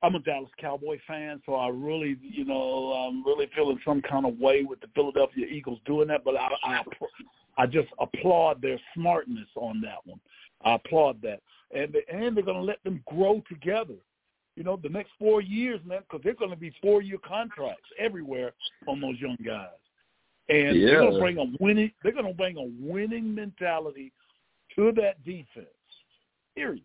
I'm 0.03 0.17
a 0.17 0.19
Dallas 0.21 0.51
Cowboy 0.61 0.99
fan, 1.07 1.41
so 1.47 1.55
I 1.55 1.69
really, 1.69 2.17
you 2.21 2.45
know, 2.45 2.93
I'm 2.93 3.25
really 3.25 3.49
feeling 3.55 3.79
some 3.85 4.03
kind 4.03 4.27
of 4.27 4.39
way 4.39 4.65
with 4.65 4.81
the 4.81 4.89
Philadelphia 4.95 5.47
Eagles 5.47 5.79
doing 5.87 6.09
that. 6.09 6.25
But 6.25 6.37
I, 6.37 6.49
I, 6.65 6.83
I 7.59 7.67
just 7.67 7.89
applaud 8.01 8.61
their 8.61 8.81
smartness 8.95 9.49
on 9.55 9.81
that 9.83 9.99
one. 10.05 10.21
I 10.65 10.75
applaud 10.75 11.23
that, 11.23 11.41
and 11.75 11.93
they, 11.93 12.03
and 12.13 12.37
they're 12.37 12.45
going 12.45 12.57
to 12.57 12.63
let 12.63 12.83
them 12.85 13.03
grow 13.07 13.43
together. 13.49 13.95
You 14.57 14.65
know, 14.65 14.79
the 14.83 14.89
next 14.89 15.11
four 15.19 15.41
years, 15.41 15.81
man, 15.85 16.01
because 16.01 16.23
they're 16.23 16.35
going 16.35 16.51
to 16.51 16.57
be 16.57 16.75
four-year 16.83 17.19
contracts 17.27 17.89
everywhere 17.99 18.53
on 18.87 19.01
those 19.01 19.19
young 19.19 19.39
guys, 19.45 19.69
and 20.49 20.77
yeah. 20.77 20.87
they're 20.87 21.01
going 21.01 21.15
to 21.15 21.21
bring 21.21 21.39
a 21.39 21.45
winning. 21.61 21.93
They're 22.03 22.13
going 22.13 22.27
to 22.27 22.35
bring 22.35 22.57
a 22.57 22.71
winning 22.81 23.35
mentality 23.35 24.13
to 24.77 24.93
that 24.93 25.23
defense. 25.25 25.67
Period. 26.55 26.85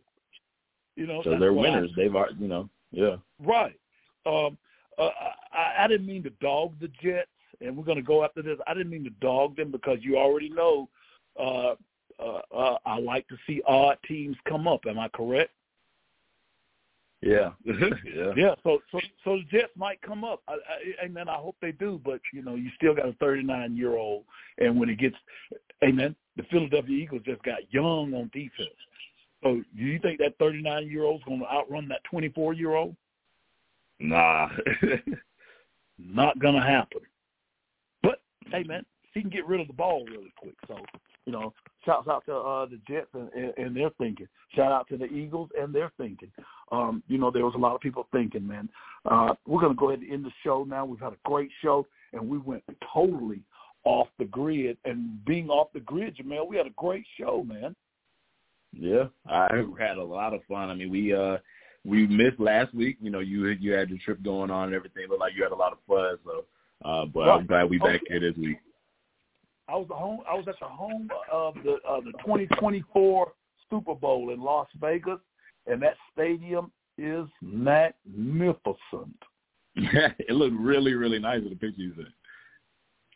You 0.95 1.07
know, 1.07 1.21
so 1.23 1.37
they're 1.37 1.53
winners. 1.53 1.91
They've, 1.95 2.13
you 2.39 2.47
know, 2.47 2.69
yeah, 2.91 3.17
right. 3.39 3.79
Um, 4.25 4.57
uh, 4.97 5.09
I, 5.53 5.83
I 5.83 5.87
didn't 5.87 6.07
mean 6.07 6.23
to 6.23 6.31
dog 6.41 6.73
the 6.79 6.89
Jets, 7.03 7.29
and 7.61 7.77
we're 7.77 7.83
going 7.83 7.97
to 7.97 8.03
go 8.03 8.23
after 8.23 8.41
this. 8.41 8.57
I 8.65 8.73
didn't 8.73 8.89
mean 8.89 9.03
to 9.03 9.11
dog 9.21 9.57
them 9.57 9.71
because 9.71 9.99
you 10.01 10.17
already 10.17 10.49
know 10.49 10.89
uh, 11.39 11.75
uh, 12.19 12.41
uh, 12.55 12.77
I 12.85 12.99
like 12.99 13.27
to 13.27 13.37
see 13.45 13.61
odd 13.67 13.97
teams 14.07 14.35
come 14.47 14.67
up. 14.67 14.81
Am 14.87 14.97
I 14.97 15.07
correct? 15.09 15.51
Yeah, 17.23 17.49
yeah, 17.65 18.31
yeah. 18.35 18.55
So, 18.63 18.79
so, 18.91 18.99
so 19.23 19.37
the 19.37 19.43
Jets 19.49 19.71
might 19.75 19.99
come 20.03 20.23
up, 20.23 20.43
I, 20.47 20.53
I, 20.53 21.05
amen. 21.05 21.27
I 21.27 21.35
hope 21.35 21.55
they 21.59 21.71
do, 21.71 21.99
but 22.05 22.21
you 22.31 22.43
know, 22.43 22.53
you 22.53 22.69
still 22.75 22.93
got 22.93 23.09
a 23.09 23.13
39 23.13 23.75
year 23.75 23.97
old, 23.97 24.23
and 24.59 24.79
when 24.79 24.87
it 24.87 24.99
gets, 24.99 25.15
amen, 25.83 26.15
the 26.35 26.43
Philadelphia 26.51 26.95
Eagles 26.95 27.23
just 27.25 27.41
got 27.41 27.73
young 27.73 28.13
on 28.13 28.29
defense. 28.33 28.69
So, 29.43 29.63
do 29.75 29.83
you 29.83 29.99
think 29.99 30.19
that 30.19 30.37
39 30.37 30.87
year 30.87 31.05
old's 31.05 31.23
going 31.23 31.39
to 31.39 31.47
outrun 31.47 31.87
that 31.87 32.03
24 32.03 32.53
year 32.53 32.75
old? 32.75 32.95
Nah, 33.99 34.49
not 35.97 36.37
going 36.39 36.55
to 36.55 36.61
happen. 36.61 37.01
But 38.03 38.21
hey, 38.51 38.63
man, 38.63 38.85
he 39.13 39.21
can 39.21 39.31
get 39.31 39.47
rid 39.47 39.59
of 39.59 39.67
the 39.67 39.73
ball 39.73 40.05
really 40.05 40.33
quick. 40.37 40.55
So, 40.67 40.77
you 41.27 41.33
know, 41.33 41.53
shouts 41.85 42.07
out 42.07 42.25
to 42.25 42.33
uh, 42.33 42.65
the 42.65 42.79
Jets 42.87 43.09
and, 43.13 43.29
and, 43.33 43.53
and 43.57 43.75
their 43.75 43.89
thinking. 43.97 44.29
Shout 44.55 44.71
out 44.71 44.87
to 44.87 44.97
the 44.97 45.07
Eagles 45.07 45.49
and 45.59 45.75
their 45.75 45.91
thinking. 45.97 46.31
Um, 46.71 47.03
you 47.09 47.17
know, 47.17 47.29
there 47.29 47.43
was 47.43 47.53
a 47.55 47.59
lot 47.59 47.75
of 47.75 47.81
people 47.81 48.07
thinking, 48.13 48.47
man. 48.47 48.69
Uh, 49.03 49.33
we're 49.45 49.59
going 49.59 49.73
to 49.73 49.77
go 49.77 49.89
ahead 49.89 49.99
and 49.99 50.11
end 50.11 50.25
the 50.25 50.31
show 50.41 50.65
now. 50.67 50.85
We've 50.85 51.01
had 51.01 51.11
a 51.11 51.17
great 51.25 51.49
show, 51.61 51.85
and 52.13 52.29
we 52.29 52.37
went 52.37 52.63
totally 52.93 53.41
off 53.83 54.07
the 54.17 54.23
grid. 54.23 54.77
And 54.85 55.23
being 55.25 55.49
off 55.49 55.67
the 55.73 55.81
grid, 55.81 56.15
Jamel, 56.15 56.47
we 56.47 56.55
had 56.55 56.65
a 56.65 56.75
great 56.77 57.05
show, 57.19 57.43
man. 57.45 57.75
Yeah, 58.71 59.07
I 59.29 59.63
had 59.77 59.97
a 59.97 60.03
lot 60.03 60.33
of 60.33 60.41
fun. 60.47 60.69
I 60.69 60.75
mean, 60.75 60.89
we 60.89 61.13
uh 61.13 61.37
we 61.83 62.07
missed 62.07 62.39
last 62.39 62.73
week. 62.73 62.97
You 63.01 63.09
know, 63.09 63.19
you 63.19 63.47
you 63.47 63.73
had 63.73 63.89
your 63.89 63.99
trip 63.99 64.23
going 64.23 64.49
on 64.49 64.67
and 64.67 64.75
everything. 64.75 65.07
Looked 65.09 65.21
like 65.21 65.33
you 65.35 65.43
had 65.43 65.51
a 65.51 65.55
lot 65.55 65.73
of 65.73 65.79
fun. 65.87 66.17
So 66.25 66.45
Uh, 66.85 67.05
but 67.05 67.21
right. 67.21 67.39
I'm 67.39 67.45
glad 67.47 67.69
we 67.69 67.79
back 67.79 68.01
here 68.07 68.19
this 68.19 68.37
week. 68.37 68.59
I 69.69 69.75
was 69.75 69.87
home. 69.89 70.19
I 70.29 70.33
was 70.33 70.45
at 70.47 70.55
the 70.59 70.67
home 70.67 71.09
of 71.31 71.55
the 71.63 71.77
uh, 71.87 72.01
the 72.01 72.11
2024 72.23 73.31
Super 73.69 73.95
Bowl 73.95 74.31
in 74.31 74.41
Las 74.41 74.67
Vegas, 74.79 75.19
and 75.65 75.81
that 75.81 75.95
stadium 76.13 76.71
is 76.97 77.27
magnificent. 77.41 78.65
Yeah, 79.75 80.09
it 80.19 80.31
looked 80.31 80.55
really, 80.57 80.93
really 80.93 81.19
nice 81.19 81.41
in 81.41 81.49
the 81.49 81.55
picture 81.55 81.81
you 81.81 81.93
sent. 81.95 82.07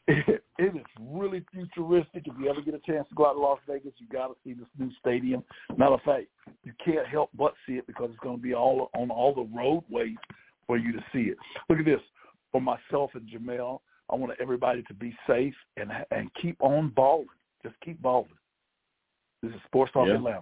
It, 0.07 0.43
it 0.59 0.75
is 0.75 0.85
really 0.99 1.45
futuristic. 1.53 2.23
If 2.25 2.33
you 2.39 2.49
ever 2.49 2.61
get 2.61 2.73
a 2.73 2.79
chance 2.79 3.07
to 3.09 3.15
go 3.15 3.27
out 3.27 3.33
to 3.33 3.39
Las 3.39 3.59
Vegas, 3.67 3.93
you 3.97 4.07
got 4.11 4.27
to 4.27 4.33
see 4.43 4.53
this 4.53 4.67
new 4.77 4.91
stadium. 4.99 5.43
Matter 5.77 5.93
of 5.93 6.01
fact, 6.01 6.27
you 6.63 6.73
can't 6.83 7.07
help 7.07 7.29
but 7.33 7.53
see 7.67 7.73
it 7.73 7.87
because 7.87 8.09
it's 8.11 8.19
going 8.19 8.37
to 8.37 8.43
be 8.43 8.53
all 8.53 8.89
on 8.93 9.09
all 9.09 9.33
the 9.33 9.47
roadways 9.55 10.17
for 10.67 10.77
you 10.77 10.91
to 10.91 11.03
see 11.13 11.31
it. 11.31 11.37
Look 11.69 11.79
at 11.79 11.85
this. 11.85 12.01
For 12.51 12.59
myself 12.59 13.11
and 13.13 13.29
Jamel, 13.29 13.79
I 14.11 14.15
want 14.15 14.33
everybody 14.39 14.83
to 14.83 14.93
be 14.93 15.15
safe 15.27 15.55
and 15.77 15.91
and 16.11 16.29
keep 16.41 16.57
on 16.61 16.89
balling. 16.89 17.27
Just 17.63 17.75
keep 17.83 18.01
balling. 18.01 18.29
This 19.41 19.51
is 19.51 19.59
Sports 19.65 19.91
Talk 19.93 20.07
yeah. 20.07 20.15
Atlanta. 20.15 20.41